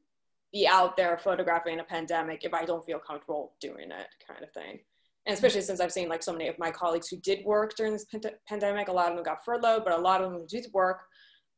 be 0.52 0.68
out 0.68 0.96
there 0.96 1.18
photographing 1.18 1.80
a 1.80 1.84
pandemic 1.84 2.44
if 2.44 2.52
i 2.54 2.64
don't 2.64 2.84
feel 2.84 2.98
comfortable 2.98 3.54
doing 3.60 3.90
it 3.90 4.08
kind 4.26 4.42
of 4.42 4.52
thing 4.52 4.78
and 5.26 5.34
especially 5.34 5.60
since 5.60 5.80
I've 5.80 5.92
seen 5.92 6.08
like 6.08 6.22
so 6.22 6.32
many 6.32 6.48
of 6.48 6.58
my 6.58 6.70
colleagues 6.70 7.08
who 7.08 7.16
did 7.18 7.44
work 7.44 7.76
during 7.76 7.92
this 7.92 8.04
pand- 8.06 8.34
pandemic, 8.48 8.88
a 8.88 8.92
lot 8.92 9.10
of 9.10 9.16
them 9.16 9.24
got 9.24 9.44
furloughed, 9.44 9.84
but 9.84 9.92
a 9.92 10.00
lot 10.00 10.20
of 10.22 10.32
them 10.32 10.46
did 10.48 10.66
work. 10.72 11.02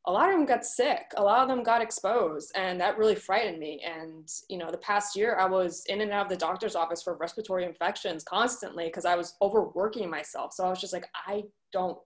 A 0.07 0.11
lot 0.11 0.29
of 0.29 0.35
them 0.35 0.45
got 0.45 0.63
sick. 0.63 1.01
A 1.17 1.23
lot 1.23 1.41
of 1.41 1.47
them 1.47 1.63
got 1.63 1.81
exposed, 1.81 2.51
and 2.55 2.79
that 2.79 2.95
really 2.99 3.15
frightened 3.15 3.57
me. 3.57 3.83
And 3.83 4.29
you 4.49 4.59
know, 4.59 4.69
the 4.69 4.77
past 4.77 5.15
year, 5.15 5.35
I 5.39 5.47
was 5.47 5.83
in 5.87 6.01
and 6.01 6.11
out 6.11 6.27
of 6.27 6.29
the 6.29 6.37
doctor's 6.37 6.75
office 6.75 7.01
for 7.01 7.15
respiratory 7.15 7.65
infections 7.65 8.23
constantly 8.23 8.85
because 8.85 9.05
I 9.05 9.15
was 9.15 9.33
overworking 9.41 10.07
myself. 10.07 10.53
So 10.53 10.63
I 10.63 10.69
was 10.69 10.79
just 10.79 10.93
like, 10.93 11.07
I 11.25 11.43
don't. 11.73 11.97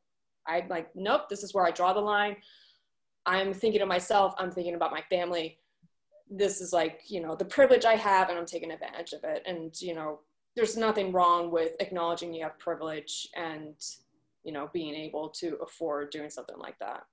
I'm 0.47 0.70
like, 0.70 0.88
nope. 0.95 1.24
This 1.30 1.43
is 1.43 1.53
where 1.53 1.66
I 1.66 1.72
draw 1.72 1.91
the 1.91 1.99
line. 1.99 2.38
I'm 3.26 3.53
thinking 3.53 3.82
of 3.82 3.89
myself. 3.89 4.34
I'm 4.38 4.49
thinking 4.49 4.76
about 4.76 4.91
my 4.91 5.03
family. 5.10 5.60
This 6.30 6.62
is 6.62 6.72
like, 6.72 7.01
you 7.10 7.22
know, 7.22 7.36
the 7.36 7.43
privilege 7.43 7.84
I 7.84 7.95
have, 7.95 8.30
and 8.30 8.39
I'm 8.39 8.45
taking 8.45 8.72
advantage 8.72 9.12
of 9.12 9.26
it. 9.26 9.43
And 9.45 9.74
you 9.82 9.93
know, 9.93 10.22
there's 10.60 10.76
nothing 10.76 11.14
wrong 11.14 11.49
with 11.51 11.72
acknowledging 11.80 12.34
you 12.34 12.43
have 12.43 12.60
privilege 12.60 13.30
and 13.34 13.76
you 14.43 14.51
know 14.51 14.70
being 14.74 14.93
able 14.93 15.30
to 15.30 15.57
afford 15.64 16.10
doing 16.10 16.30
something 16.30 16.57
like 16.57 16.78
that 16.80 17.03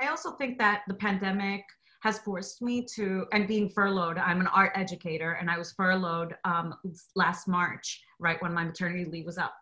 i 0.00 0.06
also 0.06 0.30
think 0.36 0.56
that 0.56 0.82
the 0.86 0.94
pandemic 0.94 1.64
has 2.00 2.20
forced 2.20 2.62
me 2.62 2.86
to 2.94 3.26
and 3.32 3.48
being 3.48 3.68
furloughed 3.68 4.18
i'm 4.18 4.40
an 4.40 4.46
art 4.48 4.70
educator 4.76 5.32
and 5.32 5.50
i 5.50 5.58
was 5.58 5.72
furloughed 5.72 6.36
um, 6.44 6.72
last 7.16 7.48
march 7.48 8.00
right 8.20 8.40
when 8.40 8.54
my 8.54 8.62
maternity 8.62 9.04
leave 9.04 9.26
was 9.26 9.36
up 9.36 9.54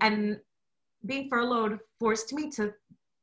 mm-hmm. 0.00 0.06
and 0.06 0.40
being 1.06 1.28
furloughed 1.28 1.80
forced 1.98 2.32
me 2.32 2.48
to 2.48 2.72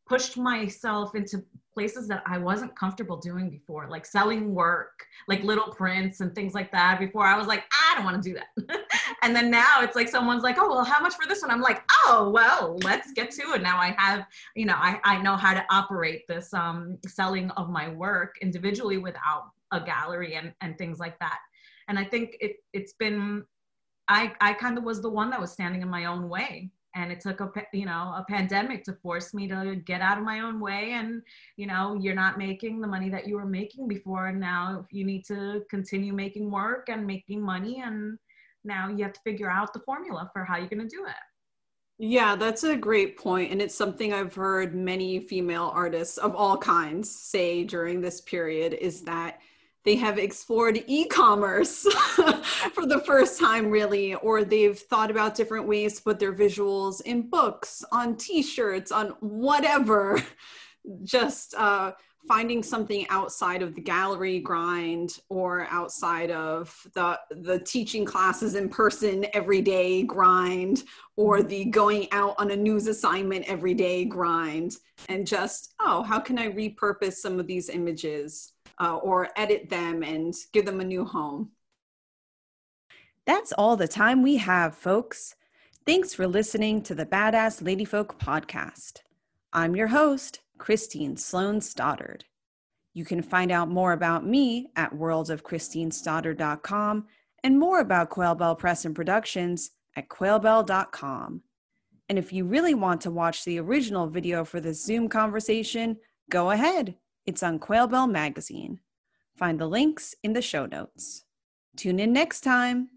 push 0.08 0.36
myself 0.36 1.16
into 1.16 1.44
places 1.74 2.08
that 2.08 2.22
I 2.26 2.38
wasn't 2.38 2.76
comfortable 2.76 3.18
doing 3.18 3.50
before, 3.50 3.88
like 3.90 4.06
selling 4.06 4.54
work, 4.54 5.06
like 5.28 5.44
little 5.44 5.72
prints 5.72 6.20
and 6.20 6.36
things 6.36 6.54
like 6.54 6.72
that. 6.72 7.00
Before 7.00 7.26
I 7.26 7.38
was 7.38 7.48
like, 7.48 7.64
I 7.72 7.96
don't 7.96 8.04
want 8.04 8.22
to 8.22 8.30
do 8.30 8.36
that. 8.36 8.82
and 9.22 9.36
then 9.36 9.50
now 9.50 9.82
it's 9.82 9.96
like 9.96 10.10
someone's 10.10 10.44
like, 10.44 10.58
oh, 10.60 10.68
well, 10.68 10.84
how 10.84 11.02
much 11.02 11.16
for 11.16 11.28
this 11.28 11.42
one? 11.42 11.52
I'm 11.52 11.62
like, 11.62 11.82
oh, 12.06 12.30
well, 12.34 12.78
let's 12.84 13.14
get 13.14 13.32
to 13.32 13.42
it. 13.54 13.62
Now 13.62 13.78
I 13.78 13.96
have, 13.98 14.26
you 14.56 14.66
know, 14.66 14.76
I, 14.76 15.00
I 15.04 15.22
know 15.22 15.36
how 15.36 15.54
to 15.54 15.66
operate 15.70 16.28
this 16.28 16.54
um, 16.54 16.98
selling 17.08 17.50
of 17.52 17.70
my 17.70 17.90
work 17.90 18.36
individually 18.42 18.98
without 18.98 19.52
a 19.72 19.80
gallery 19.80 20.36
and, 20.36 20.54
and 20.62 20.78
things 20.78 21.00
like 21.00 21.18
that. 21.20 21.40
And 21.88 21.98
I 21.98 22.04
think 22.04 22.36
it, 22.42 22.58
it's 22.74 22.94
been, 22.94 23.46
I, 24.10 24.34
I 24.42 24.54
kind 24.54 24.78
of 24.78 24.84
was 24.84 25.02
the 25.02 25.10
one 25.10 25.30
that 25.30 25.40
was 25.40 25.52
standing 25.52 25.82
in 25.82 25.90
my 25.90 26.06
own 26.06 26.28
way 26.28 26.72
and 26.96 27.12
it 27.12 27.20
took 27.20 27.40
a 27.40 27.50
you 27.74 27.86
know 27.86 28.14
a 28.18 28.26
pandemic 28.28 28.84
to 28.84 28.94
force 28.94 29.34
me 29.34 29.48
to 29.48 29.76
get 29.86 30.02
out 30.02 30.18
of 30.18 30.24
my 30.24 30.42
own 30.42 30.60
way 30.60 30.92
and 30.92 31.22
you 31.58 31.66
know 31.66 31.98
you're 32.02 32.16
not 32.16 32.38
making 32.38 32.82
the 32.82 32.88
money 32.88 33.10
that 33.10 33.28
you 33.28 33.36
were 33.36 33.46
making 33.46 33.88
before 33.88 34.28
and 34.28 34.40
now 34.40 34.86
you 34.92 35.06
need 35.06 35.24
to 35.26 35.64
continue 35.70 36.14
making 36.14 36.52
work 36.52 36.90
and 36.90 37.06
making 37.08 37.42
money 37.42 37.82
and 37.82 38.18
now 38.64 38.90
you 38.90 39.04
have 39.04 39.14
to 39.14 39.22
figure 39.22 39.50
out 39.50 39.74
the 39.74 39.80
formula 39.80 40.30
for 40.34 40.44
how 40.44 40.58
you're 40.58 40.68
going 40.68 40.88
to 40.88 40.96
do 40.96 41.06
it. 41.06 41.14
Yeah, 42.04 42.36
that's 42.36 42.64
a 42.64 42.76
great 42.76 43.18
point, 43.18 43.52
and 43.52 43.62
it's 43.62 43.76
something 43.76 44.12
I've 44.12 44.34
heard 44.34 44.74
many 44.74 45.20
female 45.20 45.72
artists 45.74 46.18
of 46.18 46.36
all 46.36 46.58
kinds 46.58 47.14
say 47.14 47.64
during 47.64 48.02
this 48.02 48.22
period 48.22 48.74
is 48.74 49.02
that 49.04 49.40
they 49.84 49.96
have 49.96 50.18
explored 50.18 50.84
e-commerce 50.88 51.84
for 52.74 52.86
the 52.86 53.02
first 53.06 53.40
time 53.40 53.70
really 53.70 54.14
or 54.16 54.44
they've 54.44 54.78
thought 54.78 55.12
about 55.12 55.36
different 55.36 55.68
ways 55.68 55.96
to 55.96 56.04
put 56.04 56.20
their 56.20 56.34
visuals 56.34 57.02
in 57.02 57.30
books 57.30 57.84
on 57.92 58.16
t-shirts 58.16 58.92
on 58.92 59.10
whatever. 59.20 60.22
Just 61.04 61.54
uh, 61.56 61.92
finding 62.28 62.64
something 62.64 63.06
outside 63.10 63.62
of 63.62 63.76
the 63.76 63.82
gallery 63.82 64.40
grind 64.40 65.20
or 65.30 65.68
outside 65.70 66.32
of 66.32 66.76
the 66.94 67.20
the 67.30 67.60
teaching 67.60 68.06
classes 68.06 68.56
in 68.56 68.70
person 68.70 69.26
every 69.34 69.62
day 69.62 70.04
grind 70.04 70.84
or 71.18 71.44
the 71.44 71.66
going 71.66 72.08
out 72.12 72.36
on 72.40 72.52
a 72.52 72.56
news 72.56 72.88
assignment 72.88 73.46
every 73.46 73.76
day 73.76 74.06
grind. 74.06 74.78
And 75.10 75.26
just 75.26 75.74
oh 75.80 76.04
how 76.04 76.20
can 76.20 76.38
i 76.38 76.52
repurpose 76.52 77.14
some 77.14 77.40
of 77.40 77.48
these 77.48 77.70
images 77.70 78.54
uh, 78.82 78.96
or 78.96 79.30
edit 79.36 79.70
them 79.70 80.02
and 80.04 80.34
give 80.52 80.66
them 80.66 80.82
a 80.82 80.86
new 80.86 81.06
home. 81.06 81.52
That's 83.26 83.54
all 83.54 83.78
the 83.78 83.88
time 83.88 84.24
we 84.24 84.38
have, 84.38 84.76
folks. 84.76 85.36
Thanks 85.86 86.12
for 86.14 86.28
listening 86.28 86.82
to 86.84 86.94
the 86.96 87.06
Badass 87.06 87.62
Ladyfolk 87.62 88.18
podcast. 88.18 89.02
I'm 89.54 89.76
your 89.76 89.88
host, 89.88 90.40
Christine 90.58 91.18
Sloan 91.18 91.60
Stoddard. 91.62 92.26
You 92.94 93.06
can 93.06 93.22
find 93.22 93.52
out 93.52 93.70
more 93.70 93.94
about 93.94 94.26
me 94.26 94.72
at 94.76 94.94
worldsofchristinestoddard.com 94.94 97.06
and 97.44 97.60
more 97.60 97.80
about 97.80 98.10
Quail 98.10 98.36
Bell 98.36 98.56
Press 98.56 98.86
and 98.86 98.96
Productions 98.96 99.72
at 99.96 100.10
quailbell.com. 100.10 101.42
And 102.10 102.20
if 102.20 102.34
you 102.34 102.46
really 102.46 102.74
want 102.74 103.02
to 103.02 103.12
watch 103.12 103.46
the 103.46 103.60
original 103.60 104.08
video 104.08 104.44
for 104.44 104.60
this 104.60 104.84
Zoom 104.84 105.08
conversation, 105.08 105.98
go 106.30 106.50
ahead. 106.52 106.96
It's 107.32 107.44
on 107.44 107.60
Quail 107.60 107.88
Bell 107.88 108.08
Magazine. 108.08 108.82
Find 109.38 109.58
the 109.58 109.66
links 109.66 110.14
in 110.22 110.34
the 110.34 110.42
show 110.42 110.66
notes. 110.66 111.24
Tune 111.78 111.98
in 111.98 112.12
next 112.12 112.42
time. 112.42 112.90